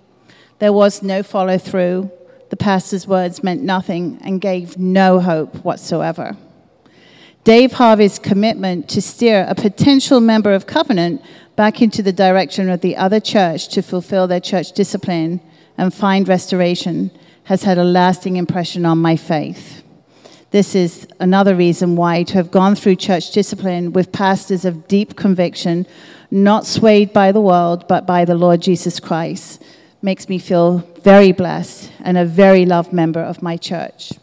There 0.61 0.71
was 0.71 1.01
no 1.01 1.23
follow 1.23 1.57
through 1.57 2.11
the 2.51 2.55
pastor's 2.55 3.07
words 3.07 3.41
meant 3.41 3.63
nothing 3.63 4.19
and 4.21 4.39
gave 4.39 4.77
no 4.77 5.19
hope 5.19 5.55
whatsoever. 5.65 6.37
Dave 7.43 7.71
Harvey's 7.71 8.19
commitment 8.19 8.87
to 8.89 9.01
steer 9.01 9.43
a 9.49 9.55
potential 9.55 10.19
member 10.19 10.53
of 10.53 10.67
Covenant 10.67 11.23
back 11.55 11.81
into 11.81 12.03
the 12.03 12.13
direction 12.13 12.69
of 12.69 12.81
the 12.81 12.95
other 12.95 13.19
church 13.19 13.69
to 13.69 13.81
fulfill 13.81 14.27
their 14.27 14.39
church 14.39 14.73
discipline 14.73 15.41
and 15.79 15.91
find 15.91 16.27
restoration 16.27 17.09
has 17.45 17.63
had 17.63 17.79
a 17.79 17.83
lasting 17.83 18.35
impression 18.37 18.85
on 18.85 18.99
my 18.99 19.15
faith. 19.15 19.81
This 20.51 20.75
is 20.75 21.07
another 21.19 21.55
reason 21.55 21.95
why 21.95 22.21
to 22.21 22.33
have 22.35 22.51
gone 22.51 22.75
through 22.75 22.97
church 22.97 23.31
discipline 23.31 23.93
with 23.93 24.11
pastors 24.11 24.63
of 24.63 24.87
deep 24.87 25.15
conviction, 25.15 25.87
not 26.29 26.67
swayed 26.67 27.13
by 27.13 27.31
the 27.31 27.41
world, 27.41 27.87
but 27.87 28.05
by 28.05 28.25
the 28.25 28.35
Lord 28.35 28.61
Jesus 28.61 28.99
Christ, 28.99 29.59
makes 30.01 30.27
me 30.27 30.39
feel 30.39 30.79
very 31.01 31.31
blessed 31.31 31.91
and 31.99 32.17
a 32.17 32.25
very 32.25 32.65
loved 32.65 32.91
member 32.91 33.21
of 33.21 33.41
my 33.41 33.57
church. 33.57 34.13